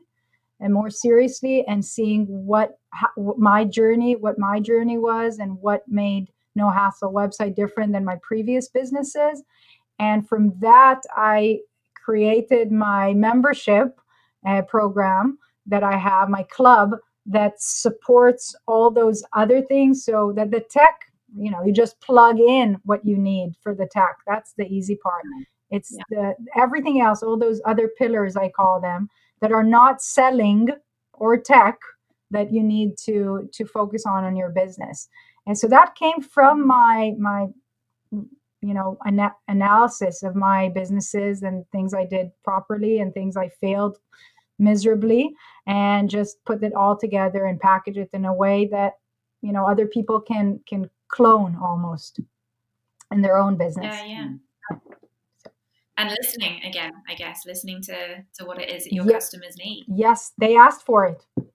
and 0.60 0.72
more 0.72 0.90
seriously 0.90 1.64
and 1.66 1.84
seeing 1.84 2.26
what, 2.26 2.78
how, 2.90 3.08
what 3.16 3.38
my 3.38 3.64
journey, 3.64 4.14
what 4.14 4.38
my 4.38 4.60
journey 4.60 4.98
was 4.98 5.38
and 5.38 5.60
what 5.60 5.82
made 5.88 6.28
No 6.56 6.70
Hassle 6.70 7.12
website 7.12 7.54
different 7.54 7.92
than 7.92 8.04
my 8.04 8.16
previous 8.22 8.68
businesses. 8.68 9.42
And 9.98 10.28
from 10.28 10.52
that, 10.60 11.02
I 11.14 11.60
created 12.04 12.72
my 12.72 13.14
membership 13.14 13.98
uh, 14.46 14.62
program 14.62 15.38
that 15.66 15.82
I 15.82 15.96
have, 15.96 16.28
my 16.28 16.44
club 16.44 16.92
that 17.26 17.54
supports 17.58 18.54
all 18.66 18.90
those 18.90 19.22
other 19.32 19.60
things 19.60 20.04
so 20.04 20.32
that 20.36 20.50
the 20.50 20.60
tech 20.70 21.00
you 21.36 21.50
know 21.50 21.62
you 21.64 21.72
just 21.72 22.00
plug 22.00 22.38
in 22.38 22.78
what 22.84 23.04
you 23.04 23.16
need 23.16 23.52
for 23.60 23.74
the 23.74 23.88
tech 23.90 24.16
that's 24.26 24.54
the 24.56 24.66
easy 24.66 24.96
part 24.96 25.22
it's 25.70 25.92
yeah. 25.92 26.04
the 26.10 26.34
everything 26.56 27.00
else 27.00 27.22
all 27.22 27.36
those 27.36 27.60
other 27.64 27.90
pillars 27.98 28.36
i 28.36 28.48
call 28.48 28.80
them 28.80 29.08
that 29.40 29.52
are 29.52 29.64
not 29.64 30.00
selling 30.00 30.68
or 31.14 31.36
tech 31.36 31.78
that 32.30 32.52
you 32.52 32.62
need 32.62 32.96
to 32.96 33.48
to 33.52 33.64
focus 33.66 34.06
on 34.06 34.24
in 34.24 34.36
your 34.36 34.50
business 34.50 35.08
and 35.46 35.58
so 35.58 35.66
that 35.68 35.94
came 35.94 36.20
from 36.20 36.66
my 36.66 37.14
my 37.18 37.46
you 38.12 38.74
know 38.74 38.98
ana- 39.06 39.36
analysis 39.48 40.22
of 40.22 40.34
my 40.34 40.68
businesses 40.70 41.42
and 41.42 41.64
things 41.70 41.94
i 41.94 42.04
did 42.04 42.30
properly 42.44 43.00
and 43.00 43.12
things 43.12 43.36
i 43.36 43.48
failed 43.60 43.98
miserably 44.58 45.34
and 45.66 46.08
just 46.08 46.42
put 46.44 46.62
it 46.62 46.74
all 46.74 46.96
together 46.96 47.44
and 47.44 47.60
package 47.60 47.98
it 47.98 48.10
in 48.12 48.24
a 48.24 48.32
way 48.32 48.66
that 48.66 48.94
you 49.42 49.52
know 49.52 49.66
other 49.66 49.86
people 49.86 50.20
can 50.20 50.58
can 50.66 50.88
clone 51.08 51.56
almost 51.62 52.20
in 53.12 53.22
their 53.22 53.38
own 53.38 53.56
business. 53.56 53.94
Yeah, 54.00 54.04
yeah. 54.04 54.28
Mm. 54.28 54.40
And 55.98 56.14
listening 56.20 56.60
again, 56.62 56.92
I 57.08 57.14
guess, 57.14 57.44
listening 57.46 57.80
to 57.82 58.24
to 58.34 58.44
what 58.44 58.60
it 58.60 58.70
is 58.70 58.84
that 58.84 58.92
your 58.92 59.08
customers 59.08 59.56
need. 59.56 59.86
Yes, 59.88 60.32
they 60.38 60.56
asked 60.56 60.84
for 60.84 61.06
it. 61.06 61.24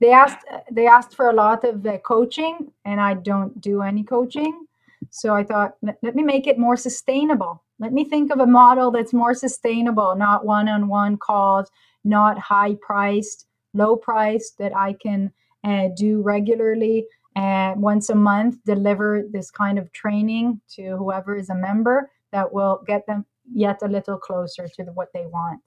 they 0.00 0.12
asked 0.12 0.44
they 0.70 0.86
asked 0.86 1.14
for 1.14 1.28
a 1.30 1.34
lot 1.34 1.64
of 1.64 1.86
uh, 1.86 1.98
coaching, 1.98 2.72
and 2.84 3.00
I 3.00 3.14
don't 3.14 3.60
do 3.60 3.82
any 3.82 4.02
coaching. 4.02 4.66
So 5.10 5.34
I 5.34 5.44
thought, 5.44 5.74
let, 5.82 5.96
let 6.02 6.14
me 6.14 6.22
make 6.22 6.46
it 6.46 6.58
more 6.58 6.76
sustainable. 6.76 7.62
Let 7.78 7.92
me 7.92 8.04
think 8.04 8.30
of 8.30 8.40
a 8.40 8.46
model 8.46 8.90
that's 8.90 9.12
more 9.12 9.34
sustainable, 9.34 10.14
not 10.14 10.44
one-on-one 10.44 11.16
calls, 11.16 11.70
not 12.04 12.38
high 12.38 12.76
priced, 12.80 13.46
low 13.72 13.96
priced 13.96 14.58
that 14.58 14.76
I 14.76 14.92
can 14.92 15.32
uh, 15.64 15.88
do 15.96 16.20
regularly 16.22 17.06
and 17.36 17.80
once 17.80 18.10
a 18.10 18.14
month 18.14 18.62
deliver 18.64 19.24
this 19.30 19.50
kind 19.50 19.78
of 19.78 19.92
training 19.92 20.60
to 20.76 20.96
whoever 20.96 21.36
is 21.36 21.50
a 21.50 21.54
member 21.54 22.10
that 22.32 22.52
will 22.52 22.82
get 22.86 23.06
them 23.06 23.24
yet 23.52 23.78
a 23.82 23.88
little 23.88 24.18
closer 24.18 24.68
to 24.68 24.84
the, 24.84 24.92
what 24.92 25.08
they 25.14 25.26
want. 25.26 25.62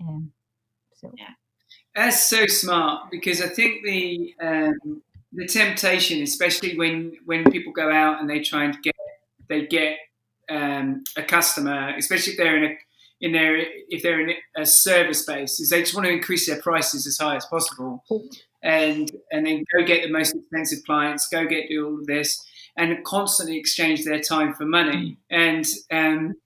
And 0.00 0.30
so, 0.94 1.12
yeah. 1.16 1.37
That's 1.98 2.28
so 2.28 2.46
smart 2.46 3.10
because 3.10 3.42
I 3.42 3.48
think 3.48 3.84
the 3.84 4.32
um, 4.40 5.02
the 5.32 5.48
temptation, 5.48 6.22
especially 6.22 6.78
when 6.78 7.16
when 7.24 7.42
people 7.50 7.72
go 7.72 7.90
out 7.90 8.20
and 8.20 8.30
they 8.30 8.38
try 8.38 8.66
and 8.66 8.80
get 8.84 8.94
they 9.48 9.66
get 9.66 9.98
um, 10.48 11.02
a 11.16 11.24
customer, 11.24 11.92
especially 11.96 12.34
if 12.34 12.38
they're 12.38 12.56
in 12.56 12.70
a 12.70 12.78
in 13.20 13.32
their 13.32 13.56
if 13.88 14.04
they're 14.04 14.20
in 14.20 14.36
a 14.56 14.64
service 14.64 15.24
base, 15.24 15.58
is 15.58 15.70
they 15.70 15.80
just 15.80 15.92
want 15.92 16.06
to 16.06 16.12
increase 16.12 16.46
their 16.46 16.62
prices 16.62 17.04
as 17.04 17.18
high 17.18 17.34
as 17.34 17.46
possible 17.46 18.04
and 18.62 19.10
and 19.32 19.44
then 19.44 19.64
go 19.76 19.84
get 19.84 20.04
the 20.04 20.12
most 20.12 20.36
expensive 20.36 20.84
clients, 20.84 21.26
go 21.26 21.46
get 21.46 21.68
do 21.68 21.84
all 21.84 21.98
of 21.98 22.06
this, 22.06 22.46
and 22.76 23.02
constantly 23.02 23.58
exchange 23.58 24.04
their 24.04 24.20
time 24.20 24.54
for 24.54 24.66
money. 24.66 25.16
And 25.30 25.66
um, 25.90 26.36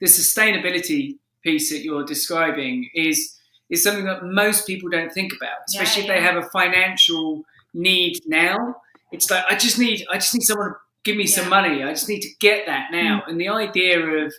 the 0.00 0.06
sustainability 0.06 1.18
piece 1.42 1.68
that 1.68 1.84
you're 1.84 2.06
describing 2.06 2.88
is 2.94 3.36
is 3.72 3.82
something 3.82 4.04
that 4.04 4.24
most 4.24 4.66
people 4.66 4.88
don't 4.88 5.12
think 5.12 5.32
about, 5.32 5.58
especially 5.68 6.04
yeah, 6.04 6.12
yeah. 6.12 6.18
if 6.18 6.20
they 6.20 6.26
have 6.26 6.44
a 6.44 6.48
financial 6.50 7.42
need 7.74 8.20
now. 8.26 8.76
It's 9.10 9.30
like 9.30 9.44
I 9.50 9.56
just 9.56 9.78
need 9.78 10.06
I 10.10 10.14
just 10.14 10.34
need 10.34 10.42
someone 10.42 10.70
to 10.70 10.76
give 11.02 11.16
me 11.16 11.24
yeah. 11.24 11.34
some 11.34 11.48
money. 11.48 11.82
I 11.82 11.90
just 11.90 12.08
need 12.08 12.20
to 12.20 12.30
get 12.38 12.66
that 12.66 12.92
now. 12.92 13.22
Mm. 13.26 13.30
And 13.30 13.40
the 13.40 13.48
idea 13.48 13.98
of 14.00 14.32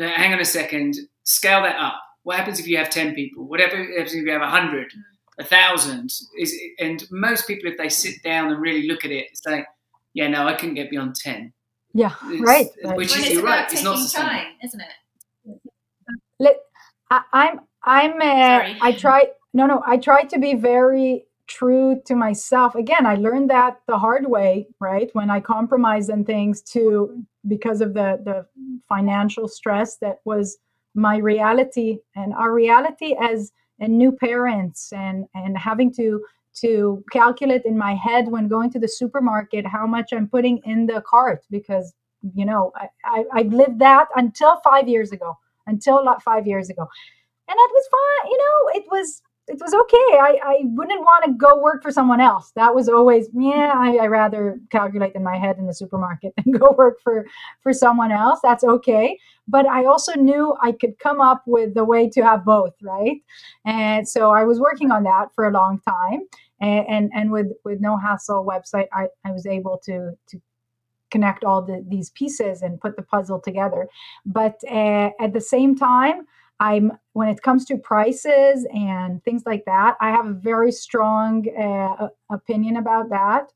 uh, 0.00 0.08
hang 0.08 0.34
on 0.34 0.40
a 0.40 0.44
second, 0.44 0.96
scale 1.24 1.62
that 1.62 1.76
up. 1.78 2.02
What 2.24 2.36
happens 2.36 2.60
if 2.60 2.66
you 2.66 2.76
have 2.76 2.90
ten 2.90 3.14
people? 3.14 3.44
Whatever 3.44 3.76
happens 3.76 4.14
if 4.14 4.24
you 4.24 4.30
have 4.30 4.42
a 4.42 4.50
hundred? 4.50 4.88
Mm 4.90 5.02
a 5.38 5.44
thousand 5.44 6.12
is 6.38 6.54
and 6.78 7.06
most 7.10 7.46
people 7.46 7.70
if 7.70 7.78
they 7.78 7.88
sit 7.88 8.22
down 8.22 8.50
and 8.50 8.60
really 8.60 8.86
look 8.86 9.04
at 9.04 9.10
it 9.10 9.26
it's 9.30 9.44
like, 9.46 9.66
yeah 10.14 10.26
no 10.28 10.46
i 10.46 10.54
couldn't 10.54 10.74
get 10.74 10.90
beyond 10.90 11.14
10 11.14 11.52
yeah 11.94 12.12
right, 12.40 12.66
which 12.82 13.16
is 13.16 13.30
you're 13.30 13.42
right 13.42 13.72
it's 13.72 13.82
not 13.82 13.98
time 14.10 14.46
isn't 14.62 14.80
it 14.80 15.60
Let, 16.38 16.56
I, 17.10 17.22
i'm 17.32 17.60
i'm 17.84 18.20
uh, 18.20 18.74
i 18.82 18.92
try 18.92 19.24
no 19.54 19.66
no 19.66 19.82
i 19.86 19.96
try 19.96 20.22
to 20.22 20.38
be 20.38 20.54
very 20.54 21.24
true 21.46 21.98
to 22.04 22.14
myself. 22.14 22.74
Again 22.74 23.06
i 23.06 23.14
learned 23.14 23.50
that 23.50 23.80
the 23.86 23.98
hard 23.98 24.28
way 24.28 24.68
right? 24.80 25.08
When 25.14 25.30
i 25.30 25.40
compromised 25.40 26.10
on 26.10 26.24
things 26.24 26.62
to 26.74 27.24
because 27.46 27.80
of 27.80 27.94
the 27.94 28.20
the 28.24 28.46
financial 28.88 29.48
stress 29.48 29.96
that 29.98 30.20
was 30.24 30.58
my 30.94 31.16
reality. 31.18 31.98
And 32.16 32.34
our 32.34 32.52
reality 32.52 33.16
as 33.20 33.52
and 33.80 33.96
new 33.96 34.12
parents 34.12 34.92
and 34.92 35.26
and 35.34 35.56
having 35.56 35.92
to 35.94 36.22
to 36.60 37.04
calculate 37.12 37.62
in 37.64 37.78
my 37.78 37.94
head 37.94 38.28
when 38.28 38.48
going 38.48 38.70
to 38.72 38.78
the 38.78 38.88
supermarket 38.88 39.64
how 39.66 39.86
much 39.86 40.12
I'm 40.12 40.28
putting 40.28 40.58
in 40.64 40.86
the 40.86 41.02
cart 41.06 41.44
because 41.50 41.94
you 42.34 42.44
know 42.44 42.72
I, 42.74 42.88
I 43.04 43.24
I've 43.32 43.52
lived 43.52 43.78
that 43.78 44.08
until 44.16 44.60
five 44.64 44.88
years 44.88 45.12
ago 45.12 45.38
until 45.66 46.04
five 46.24 46.46
years 46.46 46.68
ago 46.68 46.88
and 47.48 47.56
that 47.56 47.70
was 47.72 47.88
fine 47.90 48.30
you 48.30 48.38
know 48.38 48.80
it 48.80 48.84
was 48.90 49.22
it 49.48 49.58
was 49.60 49.72
okay. 49.72 50.18
I, 50.18 50.38
I 50.44 50.60
wouldn't 50.62 51.00
want 51.00 51.24
to 51.24 51.32
go 51.32 51.60
work 51.60 51.82
for 51.82 51.90
someone 51.90 52.20
else. 52.20 52.52
That 52.54 52.74
was 52.74 52.88
always, 52.88 53.28
yeah, 53.32 53.72
I, 53.74 53.96
I 53.96 54.06
rather 54.06 54.60
calculate 54.70 55.14
in 55.14 55.24
my 55.24 55.38
head 55.38 55.56
in 55.58 55.66
the 55.66 55.74
supermarket 55.74 56.34
than 56.44 56.52
go 56.52 56.74
work 56.76 57.00
for, 57.02 57.26
for 57.62 57.72
someone 57.72 58.12
else. 58.12 58.40
That's 58.42 58.64
okay. 58.64 59.18
But 59.48 59.66
I 59.66 59.86
also 59.86 60.12
knew 60.14 60.54
I 60.62 60.72
could 60.72 60.98
come 60.98 61.20
up 61.20 61.42
with 61.46 61.74
the 61.74 61.84
way 61.84 62.08
to 62.10 62.22
have 62.22 62.44
both, 62.44 62.74
right? 62.82 63.16
And 63.64 64.06
so 64.06 64.30
I 64.30 64.44
was 64.44 64.60
working 64.60 64.90
on 64.90 65.04
that 65.04 65.28
for 65.34 65.46
a 65.46 65.52
long 65.52 65.80
time. 65.80 66.20
And, 66.60 66.86
and, 66.88 67.10
and 67.14 67.30
with, 67.30 67.46
with 67.64 67.80
No 67.80 67.96
Hassle 67.96 68.44
website, 68.44 68.88
I, 68.92 69.06
I 69.24 69.30
was 69.32 69.46
able 69.46 69.80
to, 69.84 70.12
to 70.28 70.40
connect 71.10 71.44
all 71.44 71.62
the, 71.62 71.82
these 71.88 72.10
pieces 72.10 72.60
and 72.60 72.80
put 72.80 72.96
the 72.96 73.02
puzzle 73.02 73.40
together. 73.40 73.88
But 74.26 74.60
uh, 74.70 75.10
at 75.18 75.32
the 75.32 75.40
same 75.40 75.74
time, 75.74 76.26
I'm 76.60 76.92
when 77.12 77.28
it 77.28 77.42
comes 77.42 77.64
to 77.66 77.76
prices 77.76 78.66
and 78.72 79.22
things 79.24 79.42
like 79.46 79.64
that, 79.66 79.96
I 80.00 80.10
have 80.10 80.26
a 80.26 80.32
very 80.32 80.72
strong 80.72 81.46
uh, 81.56 82.08
opinion 82.30 82.76
about 82.76 83.08
that. 83.10 83.52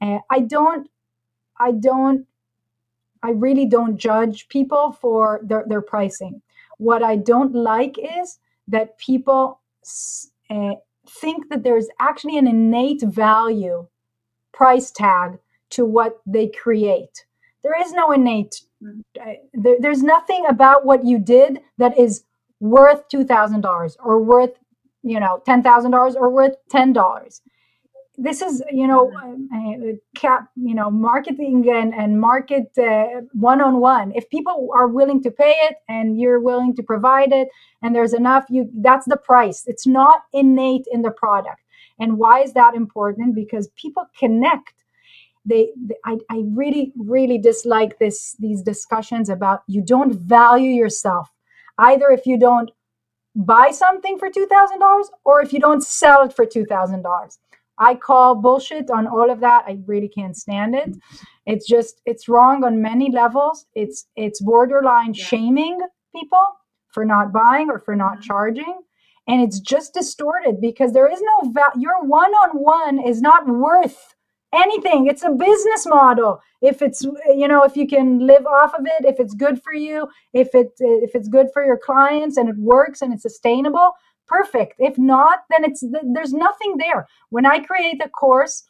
Uh, 0.00 0.18
I 0.30 0.40
don't, 0.40 0.88
I 1.58 1.72
don't, 1.72 2.26
I 3.22 3.30
really 3.30 3.66
don't 3.66 3.96
judge 3.96 4.48
people 4.48 4.92
for 5.00 5.40
their, 5.42 5.64
their 5.66 5.80
pricing. 5.80 6.42
What 6.78 7.02
I 7.02 7.16
don't 7.16 7.54
like 7.54 7.96
is 7.98 8.38
that 8.68 8.98
people 8.98 9.60
uh, 10.50 10.72
think 11.08 11.48
that 11.50 11.62
there's 11.62 11.88
actually 12.00 12.38
an 12.38 12.46
innate 12.46 13.02
value 13.02 13.86
price 14.52 14.90
tag 14.90 15.38
to 15.70 15.84
what 15.84 16.20
they 16.26 16.48
create. 16.48 17.24
There 17.62 17.80
is 17.80 17.92
no 17.92 18.12
innate, 18.12 18.62
uh, 18.84 19.32
there, 19.54 19.76
there's 19.80 20.02
nothing 20.02 20.44
about 20.48 20.84
what 20.84 21.04
you 21.04 21.18
did 21.18 21.60
that 21.78 21.98
is 21.98 22.24
worth 22.60 23.08
$2,000 23.08 23.96
or 24.02 24.22
worth, 24.22 24.52
you 25.02 25.20
know, 25.20 25.42
$10,000 25.46 26.14
or 26.16 26.30
worth 26.30 26.54
$10. 26.72 27.40
This 28.16 28.42
is, 28.42 28.62
you 28.70 28.86
know, 28.86 29.08
mm-hmm. 29.08 29.90
uh, 29.90 29.92
cap, 30.14 30.48
you 30.54 30.74
know, 30.74 30.88
marketing 30.88 31.68
and, 31.68 31.92
and 31.92 32.20
market 32.20 32.70
one 33.32 33.60
on 33.60 33.80
one. 33.80 34.12
If 34.14 34.30
people 34.30 34.68
are 34.72 34.86
willing 34.86 35.20
to 35.24 35.32
pay 35.32 35.56
it 35.62 35.76
and 35.88 36.20
you're 36.20 36.40
willing 36.40 36.76
to 36.76 36.82
provide 36.82 37.32
it 37.32 37.48
and 37.82 37.94
there's 37.94 38.14
enough, 38.14 38.44
you 38.48 38.70
that's 38.74 39.06
the 39.06 39.16
price. 39.16 39.64
It's 39.66 39.86
not 39.86 40.22
innate 40.32 40.86
in 40.92 41.02
the 41.02 41.10
product. 41.10 41.60
And 41.98 42.16
why 42.16 42.42
is 42.42 42.52
that 42.52 42.74
important? 42.74 43.34
Because 43.34 43.68
people 43.76 44.04
connect 44.16 44.74
they, 45.44 45.70
they, 45.76 45.94
I, 46.04 46.18
I 46.30 46.42
really 46.46 46.92
really 46.96 47.38
dislike 47.38 47.98
this 47.98 48.34
these 48.38 48.62
discussions 48.62 49.28
about 49.28 49.62
you 49.66 49.82
don't 49.82 50.14
value 50.14 50.70
yourself 50.70 51.33
either 51.78 52.10
if 52.10 52.26
you 52.26 52.38
don't 52.38 52.70
buy 53.34 53.70
something 53.70 54.18
for 54.18 54.30
$2,000 54.30 55.04
or 55.24 55.42
if 55.42 55.52
you 55.52 55.58
don't 55.58 55.82
sell 55.82 56.22
it 56.22 56.34
for 56.34 56.46
$2,000. 56.46 57.38
I 57.78 57.96
call 57.96 58.36
bullshit 58.36 58.90
on 58.90 59.06
all 59.06 59.30
of 59.30 59.40
that. 59.40 59.64
I 59.66 59.78
really 59.86 60.08
can't 60.08 60.36
stand 60.36 60.74
it. 60.74 60.96
It's 61.46 61.66
just 61.66 62.00
it's 62.06 62.28
wrong 62.28 62.64
on 62.64 62.80
many 62.80 63.10
levels. 63.10 63.66
It's 63.74 64.06
it's 64.14 64.40
borderline 64.40 65.14
yeah. 65.14 65.24
shaming 65.24 65.80
people 66.14 66.46
for 66.92 67.04
not 67.04 67.32
buying 67.32 67.70
or 67.70 67.80
for 67.80 67.96
not 67.96 68.14
mm-hmm. 68.14 68.28
charging. 68.28 68.80
And 69.26 69.40
it's 69.40 69.58
just 69.58 69.94
distorted 69.94 70.60
because 70.60 70.92
there 70.92 71.10
is 71.10 71.20
no 71.20 71.50
value. 71.50 71.80
Your 71.80 72.04
one 72.04 72.32
on 72.32 72.50
one 72.58 73.04
is 73.04 73.20
not 73.20 73.48
worth 73.48 74.14
anything. 74.54 75.06
It's 75.06 75.24
a 75.24 75.30
business 75.30 75.86
model. 75.86 76.40
If 76.62 76.82
it's 76.82 77.02
you 77.02 77.48
know 77.48 77.62
if 77.62 77.76
you 77.76 77.86
can 77.86 78.26
live 78.26 78.46
off 78.46 78.74
of 78.74 78.86
it, 78.86 79.04
if 79.04 79.20
it's 79.20 79.34
good 79.34 79.62
for 79.62 79.72
you, 79.72 80.08
if 80.32 80.54
it 80.54 80.72
if 80.78 81.14
it's 81.14 81.28
good 81.28 81.48
for 81.52 81.64
your 81.64 81.78
clients 81.78 82.36
and 82.36 82.48
it 82.48 82.56
works 82.56 83.02
and 83.02 83.12
it's 83.12 83.22
sustainable, 83.22 83.92
perfect. 84.26 84.74
If 84.78 84.98
not, 84.98 85.40
then 85.50 85.64
it's 85.64 85.84
there's 86.14 86.32
nothing 86.32 86.76
there. 86.78 87.06
When 87.30 87.46
I 87.46 87.60
create 87.60 88.00
a 88.04 88.08
course, 88.08 88.64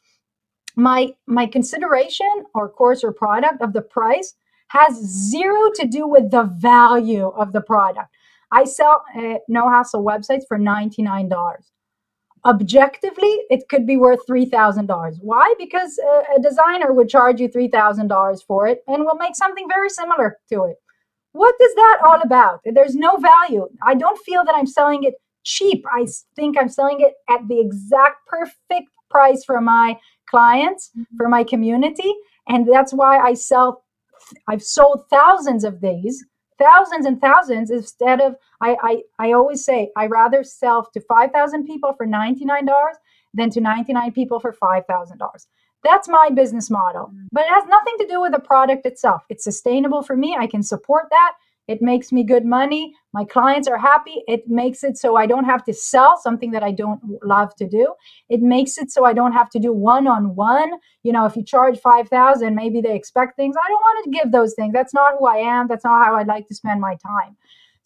my 0.76 1.14
my 1.26 1.46
consideration 1.46 2.44
or 2.54 2.68
course 2.68 3.04
or 3.04 3.12
product 3.12 3.62
of 3.62 3.72
the 3.72 3.82
price 3.82 4.34
has 4.68 4.94
zero 4.96 5.70
to 5.74 5.86
do 5.86 6.06
with 6.08 6.30
the 6.30 6.44
value 6.44 7.28
of 7.28 7.52
the 7.52 7.60
product. 7.60 8.08
I 8.50 8.64
sell 8.64 9.04
uh, 9.16 9.34
no 9.48 9.68
hassle 9.68 10.04
websites 10.04 10.46
for 10.48 10.58
$99 10.58 11.28
objectively 12.46 13.40
it 13.50 13.68
could 13.68 13.86
be 13.86 13.96
worth 13.96 14.20
$3000 14.28 15.16
why? 15.20 15.54
Because 15.58 15.98
a, 15.98 16.36
a, 16.36 16.42
designer 16.42 16.92
would 16.92 17.08
charge 17.08 17.40
you 17.40 17.48
$3000 17.48 18.46
for 18.46 18.66
it 18.66 18.82
and 18.86 19.04
will 19.04 19.16
make 19.16 19.34
something 19.34 19.66
very 19.68 19.88
similar 19.88 20.38
to 20.50 20.64
it. 20.64 20.76
What 21.32 21.54
is 21.60 21.74
that 21.74 21.98
all 22.04 22.20
about? 22.22 22.60
There's 22.64 22.94
no 22.94 23.16
value. 23.16 23.68
I 23.82 23.94
don't 23.94 24.18
feel 24.24 24.44
that 24.44 24.54
i'm 24.54 24.66
selling 24.66 25.04
it 25.04 25.14
cheap. 25.44 25.84
I 25.90 26.06
think 26.36 26.58
i'm 26.58 26.68
selling 26.68 27.00
it 27.00 27.14
at 27.28 27.46
the 27.48 27.60
exact 27.60 28.26
perfect 28.26 28.88
price 29.10 29.44
for 29.44 29.60
my 29.60 29.96
clients 30.28 30.90
mm-hmm. 30.90 31.16
for 31.16 31.28
my 31.28 31.44
community 31.44 32.12
and 32.48 32.66
that's 32.70 32.92
why 32.92 33.18
i 33.18 33.32
sell 33.34 33.84
i've 34.48 34.62
sold 34.62 35.04
thousands 35.10 35.64
of 35.64 35.80
these 35.80 36.24
thousands 36.58 37.06
and 37.06 37.20
thousands 37.20 37.70
instead 37.70 38.20
of 38.20 38.36
I, 38.60 38.76
I 38.82 39.02
I 39.18 39.32
always 39.32 39.64
say 39.64 39.90
I 39.96 40.06
rather 40.06 40.44
sell 40.44 40.88
to 40.92 41.00
5,000 41.00 41.64
people 41.64 41.92
for 41.92 42.06
$99 42.06 42.66
than 43.34 43.50
to 43.50 43.60
99 43.60 44.12
people 44.12 44.40
for 44.40 44.52
$5,000. 44.52 45.46
That's 45.82 46.08
my 46.08 46.30
business 46.30 46.70
model. 46.70 47.10
Mm. 47.14 47.28
But 47.30 47.44
it 47.44 47.50
has 47.50 47.64
nothing 47.68 47.94
to 47.98 48.06
do 48.06 48.20
with 48.20 48.32
the 48.32 48.40
product 48.40 48.86
itself. 48.86 49.22
It's 49.28 49.44
sustainable 49.44 50.02
for 50.02 50.16
me. 50.16 50.36
I 50.38 50.46
can 50.46 50.62
support 50.62 51.06
that. 51.10 51.32
It 51.66 51.80
makes 51.80 52.12
me 52.12 52.24
good 52.24 52.44
money. 52.44 52.92
My 53.14 53.24
clients 53.24 53.68
are 53.68 53.78
happy. 53.78 54.22
It 54.26 54.48
makes 54.48 54.84
it 54.84 54.98
so 54.98 55.16
I 55.16 55.26
don't 55.26 55.44
have 55.44 55.64
to 55.64 55.72
sell 55.72 56.18
something 56.18 56.50
that 56.50 56.62
I 56.62 56.72
don't 56.72 57.00
love 57.24 57.54
to 57.56 57.66
do. 57.66 57.94
It 58.28 58.42
makes 58.42 58.76
it 58.76 58.90
so 58.90 59.04
I 59.06 59.14
don't 59.14 59.32
have 59.32 59.48
to 59.50 59.58
do 59.58 59.72
one 59.72 60.06
on 60.06 60.34
one. 60.34 60.72
You 61.02 61.12
know, 61.12 61.24
if 61.24 61.36
you 61.36 61.42
charge 61.42 61.78
5000 61.78 62.54
maybe 62.54 62.82
they 62.82 62.94
expect 62.94 63.36
things. 63.36 63.56
I 63.56 63.68
don't 63.68 63.80
want 63.80 64.04
to 64.04 64.10
give 64.10 64.32
those 64.32 64.54
things. 64.54 64.74
That's 64.74 64.92
not 64.92 65.14
who 65.18 65.26
I 65.26 65.36
am. 65.36 65.66
That's 65.66 65.84
not 65.84 66.04
how 66.04 66.16
I'd 66.16 66.26
like 66.26 66.46
to 66.48 66.54
spend 66.54 66.80
my 66.80 66.96
time. 66.96 67.36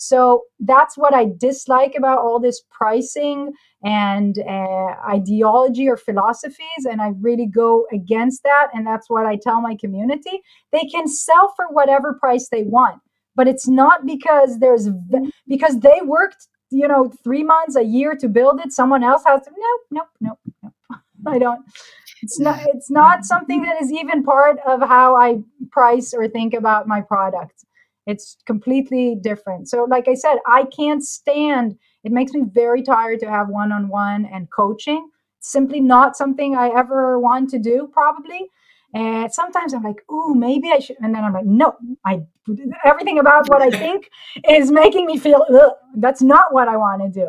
So 0.01 0.45
that's 0.61 0.97
what 0.97 1.13
I 1.13 1.27
dislike 1.39 1.95
about 1.97 2.21
all 2.21 2.39
this 2.39 2.63
pricing 2.71 3.53
and 3.85 4.39
uh, 4.39 4.95
ideology 5.09 5.89
or 5.89 5.97
philosophies. 5.97 6.85
And 6.89 7.01
I 7.01 7.13
really 7.21 7.47
go 7.47 7.87
against 7.93 8.45
that. 8.45 8.69
And 8.75 8.87
that's 8.87 9.11
what 9.11 9.27
I 9.27 9.37
tell 9.37 9.61
my 9.61 9.77
community. 9.77 10.41
They 10.73 10.85
can 10.85 11.09
sell 11.09 11.53
for 11.57 11.67
whatever 11.71 12.15
price 12.15 12.49
they 12.49 12.63
want 12.63 13.01
but 13.39 13.47
it's 13.47 13.69
not 13.69 14.05
because 14.05 14.59
there's 14.59 14.89
mm-hmm. 14.89 15.29
because 15.47 15.79
they 15.79 16.01
worked 16.05 16.49
you 16.71 16.89
know 16.89 17.11
three 17.23 17.45
months 17.45 17.77
a 17.77 17.85
year 17.85 18.17
to 18.17 18.29
build 18.29 18.61
it. 18.61 18.73
Someone 18.73 19.05
else 19.05 19.23
has 19.25 19.43
to 19.43 19.51
nope 19.57 19.85
nope 19.93 20.13
nope 20.21 20.73
nope. 20.91 21.03
I 21.27 21.39
don't 21.39 21.65
it's 22.23 22.41
not 22.41 22.61
it's 22.75 22.91
not 22.91 23.25
something 23.25 23.63
that 23.63 23.81
is 23.81 23.93
even 23.93 24.25
part 24.25 24.59
of 24.67 24.81
how 24.81 25.17
i 25.17 25.39
price 25.71 26.13
or 26.13 26.27
think 26.29 26.53
about 26.53 26.89
my 26.89 27.01
product. 27.01 27.65
It's 28.07 28.39
completely 28.47 29.15
different. 29.15 29.69
So 29.69 29.85
like 29.85 30.09
i 30.09 30.15
said 30.15 30.39
i 30.47 30.65
can't 30.65 31.05
stand 31.05 31.79
it 32.05 32.13
makes 32.13 32.33
me 32.33 32.43
very 32.53 32.83
tired 32.83 33.21
to 33.21 33.31
have 33.31 33.49
one-on-one 33.49 34.25
and 34.33 34.51
coaching. 34.51 35.11
Simply 35.41 35.81
not 35.81 36.17
something 36.17 36.57
i 36.57 36.69
ever 36.71 37.21
want 37.21 37.51
to 37.51 37.59
do 37.59 37.89
probably 37.93 38.51
and 38.95 39.33
sometimes 39.33 39.75
I'm 39.75 39.83
like, 39.83 40.03
oh, 40.09 40.35
maybe 40.35 40.71
I 40.71 40.79
should. 40.79 40.97
And 41.01 41.15
then 41.15 41.23
I'm 41.23 41.33
like, 41.33 41.45
no, 41.45 41.77
I 42.05 42.23
everything 42.85 43.19
about 43.19 43.49
what 43.49 43.61
I 43.61 43.71
think 43.71 44.09
is 44.49 44.71
making 44.71 45.07
me 45.07 45.19
feel 45.19 45.45
that's 45.97 46.23
not 46.23 46.55
what 46.55 46.69
I 46.69 46.77
want 46.77 47.03
to 47.03 47.09
do. 47.09 47.29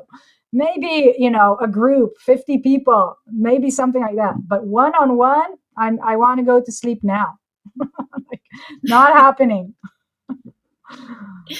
Maybe, 0.51 1.15
you 1.17 1.29
know, 1.29 1.57
a 1.61 1.67
group, 1.67 2.13
50 2.21 2.59
people, 2.59 3.15
maybe 3.27 3.69
something 3.69 4.01
like 4.01 4.15
that. 4.15 4.35
But 4.47 4.65
one 4.65 4.93
on 4.95 5.17
one, 5.17 5.55
I'm 5.77 5.99
I 6.03 6.15
want 6.15 6.39
to 6.39 6.45
go 6.45 6.61
to 6.61 6.71
sleep 6.71 7.03
now. 7.03 7.37
like, 7.79 8.41
not 8.83 9.13
happening. 9.13 9.75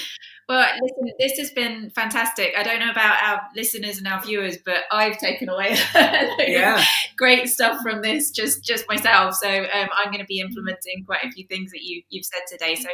Well, 0.50 0.66
listen, 0.82 1.14
this 1.20 1.38
has 1.38 1.52
been 1.52 1.90
fantastic. 1.90 2.54
I 2.58 2.64
don't 2.64 2.80
know 2.80 2.90
about 2.90 3.22
our 3.22 3.40
listeners 3.54 3.98
and 3.98 4.08
our 4.08 4.20
viewers, 4.20 4.58
but 4.66 4.82
I've 4.90 5.16
taken 5.16 5.48
away 5.48 5.78
yeah. 6.40 6.82
great 7.16 7.48
stuff 7.48 7.80
from 7.82 8.02
this 8.02 8.32
just 8.32 8.64
just 8.64 8.84
myself. 8.88 9.36
So 9.36 9.48
um, 9.48 9.88
I'm 9.96 10.06
going 10.06 10.18
to 10.18 10.24
be 10.24 10.40
implementing 10.40 11.04
quite 11.06 11.22
a 11.22 11.30
few 11.30 11.46
things 11.46 11.70
that 11.70 11.82
you 11.82 12.02
you've 12.08 12.24
said 12.24 12.40
today. 12.48 12.74
So 12.74 12.88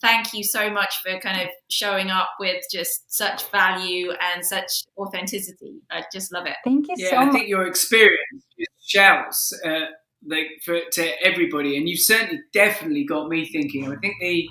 thank 0.00 0.34
you 0.34 0.42
so 0.42 0.68
much 0.68 0.96
for 1.00 1.16
kind 1.20 1.40
of 1.40 1.48
showing 1.70 2.10
up 2.10 2.30
with 2.40 2.64
just 2.72 3.14
such 3.14 3.48
value 3.52 4.10
and 4.10 4.44
such 4.44 4.82
authenticity. 4.98 5.82
I 5.88 6.02
just 6.12 6.32
love 6.32 6.46
it. 6.46 6.56
Thank 6.64 6.88
you 6.88 6.94
yeah, 6.98 7.10
so 7.10 7.16
I 7.18 7.24
much. 7.26 7.34
think 7.34 7.48
your 7.48 7.68
experience 7.68 8.46
shouts 8.84 9.52
uh, 9.64 9.92
like 10.26 10.46
for 10.64 10.80
to 10.90 11.24
everybody, 11.24 11.76
and 11.76 11.88
you've 11.88 12.00
certainly 12.00 12.40
definitely 12.52 13.04
got 13.04 13.28
me 13.28 13.46
thinking. 13.46 13.92
I 13.92 13.94
think 13.96 14.14
the 14.20 14.48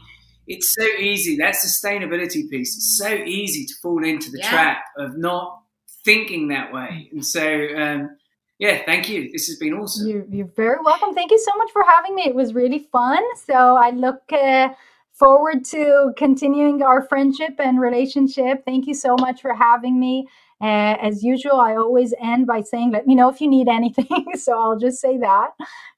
it's 0.48 0.74
so 0.74 0.86
easy. 1.00 1.38
That 1.38 1.56
sustainability 1.56 2.50
piece 2.50 2.76
is 2.76 2.98
so 2.98 3.10
easy 3.10 3.66
to 3.66 3.74
fall 3.82 4.04
into 4.04 4.32
the 4.32 4.40
yeah. 4.40 4.50
trap 4.50 4.86
of 4.98 5.18
not 5.18 5.62
thinking 6.04 6.50
that 6.50 6.72
way. 6.72 7.10
And 7.12 7.26
so, 7.26 7.68
um, 7.78 8.16
yeah, 8.60 8.84
thank 8.86 9.10
you. 9.10 9.32
This 9.32 9.48
has 9.48 9.58
been 9.58 9.74
awesome. 9.74 10.08
You're, 10.08 10.26
you're, 10.30 10.52
very 10.56 10.78
welcome. 10.84 11.14
Thank 11.14 11.32
you 11.32 11.40
so 11.40 11.52
much 11.58 11.72
for 11.72 11.84
having 11.84 12.16
me. 12.16 12.24
It 12.24 12.36
was 12.36 12.54
really 12.54 12.88
fun. 12.92 13.22
So 13.46 13.54
I 13.54 13.90
look 13.90 14.22
uh, 14.32 14.70
forward 15.12 15.66
to 15.66 16.14
continuing 16.16 16.82
our 16.82 17.02
friendship 17.02 17.56
and 17.60 17.82
relationship. 17.82 18.64
Thank 18.66 18.88
you 18.88 18.94
so 18.94 19.16
much 19.20 19.42
for 19.42 19.54
having 19.54 20.00
me. 20.00 20.28
Uh, 20.62 20.96
as 21.02 21.22
usual, 21.22 21.60
I 21.60 21.76
always 21.76 22.14
end 22.22 22.48
by 22.48 22.62
saying, 22.62 22.92
let 22.92 23.06
me 23.06 23.16
know 23.16 23.30
if 23.30 23.42
you 23.42 23.50
need 23.50 23.68
anything. 23.68 24.26
so 24.36 24.58
I'll 24.58 24.80
just 24.80 25.02
say 25.02 25.18
that. 25.18 25.50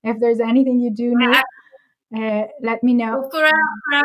If 0.03 0.19
there's 0.19 0.39
anything 0.39 0.79
you 0.79 0.89
do 0.89 1.15
need, 1.15 1.35
uh, 2.15 2.43
let 2.61 2.83
me 2.83 2.93
know. 2.93 3.19
Well, 3.19 3.29
for, 3.29 3.45
our, 3.45 3.51
for 3.51 3.95
our 3.97 4.03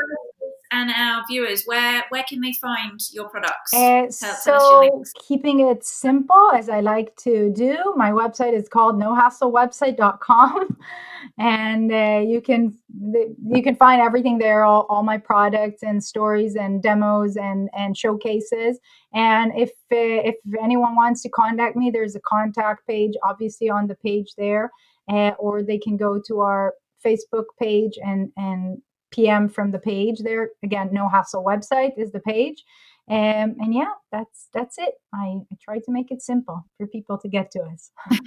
and 0.73 0.91
our 0.91 1.23
viewers, 1.29 1.65
where 1.65 2.05
where 2.09 2.25
can 2.29 2.41
they 2.41 2.55
find 2.55 2.99
your 3.13 3.29
products? 3.29 3.75
Uh, 3.75 4.11
so 4.11 5.05
keeping 5.29 5.61
it 5.61 5.85
simple, 5.85 6.51
as 6.53 6.69
I 6.69 6.81
like 6.81 7.15
to 7.17 7.53
do, 7.53 7.93
my 7.95 8.11
website 8.11 8.55
is 8.55 8.69
called 8.69 8.97
nohasslewebsite.com, 8.97 10.77
and 11.39 11.93
uh, 11.93 12.23
you 12.27 12.41
can 12.41 12.75
you 12.99 13.63
can 13.63 13.77
find 13.77 14.01
everything 14.01 14.39
there, 14.39 14.65
all, 14.65 14.87
all 14.89 15.03
my 15.03 15.19
products 15.19 15.83
and 15.83 16.03
stories 16.03 16.57
and 16.57 16.83
demos 16.83 17.37
and 17.37 17.69
and 17.77 17.97
showcases. 17.97 18.79
And 19.13 19.53
if 19.55 19.71
uh, 19.93 20.25
if 20.31 20.37
anyone 20.61 20.97
wants 20.97 21.23
to 21.23 21.29
contact 21.29 21.77
me, 21.77 21.91
there's 21.91 22.17
a 22.17 22.21
contact 22.21 22.87
page, 22.87 23.13
obviously 23.23 23.69
on 23.69 23.87
the 23.89 23.97
page 23.97 24.33
there, 24.39 24.71
uh, 25.11 25.33
or 25.39 25.63
they 25.63 25.79
can 25.79 25.99
go 25.99 26.21
to 26.29 26.41
our 26.41 26.73
Facebook 27.05 27.45
page 27.59 27.99
and 28.05 28.33
and 28.37 28.81
PM 29.11 29.49
from 29.49 29.71
the 29.71 29.79
page 29.79 30.21
there. 30.21 30.51
Again, 30.63 30.91
no 30.93 31.09
hassle 31.09 31.45
website 31.45 31.93
is 31.97 32.13
the 32.13 32.21
page. 32.21 32.65
Um, 33.09 33.57
and 33.61 33.75
yeah, 33.75 33.93
that's 34.11 34.49
that's 34.55 34.79
it. 34.79 34.95
I, 35.13 35.41
I 35.51 35.57
try 35.61 35.79
to 35.79 35.91
make 35.91 36.11
it 36.11 36.23
simple 36.23 36.65
for 36.77 36.87
people 36.87 37.19
to 37.19 37.29
get 37.29 37.51
to 37.53 37.63
us. 37.63 37.91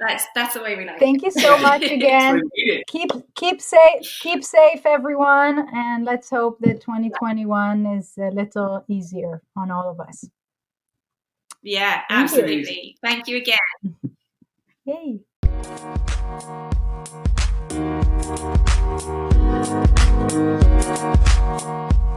that's 0.00 0.26
that's 0.34 0.54
the 0.54 0.62
way 0.62 0.76
we 0.76 0.84
like. 0.84 0.98
Thank 0.98 1.22
it. 1.22 1.34
you 1.34 1.40
so 1.40 1.58
much 1.58 1.82
again. 1.90 2.42
keep 2.86 3.10
keep 3.34 3.60
safe, 3.60 4.18
keep 4.20 4.44
safe, 4.44 4.84
everyone, 4.84 5.66
and 5.74 6.04
let's 6.04 6.28
hope 6.28 6.58
that 6.60 6.80
2021 6.82 7.86
is 7.86 8.12
a 8.18 8.30
little 8.30 8.84
easier 8.88 9.42
on 9.56 9.70
all 9.70 9.90
of 9.90 10.00
us. 10.00 10.28
Yeah, 11.62 12.02
absolutely. 12.10 12.96
Thank 13.02 13.26
you, 13.26 13.26
Thank 13.26 13.28
you 13.28 13.36
again. 13.38 14.14
Yay. 14.84 15.20
Thank 15.44 15.68
you. 22.08 22.13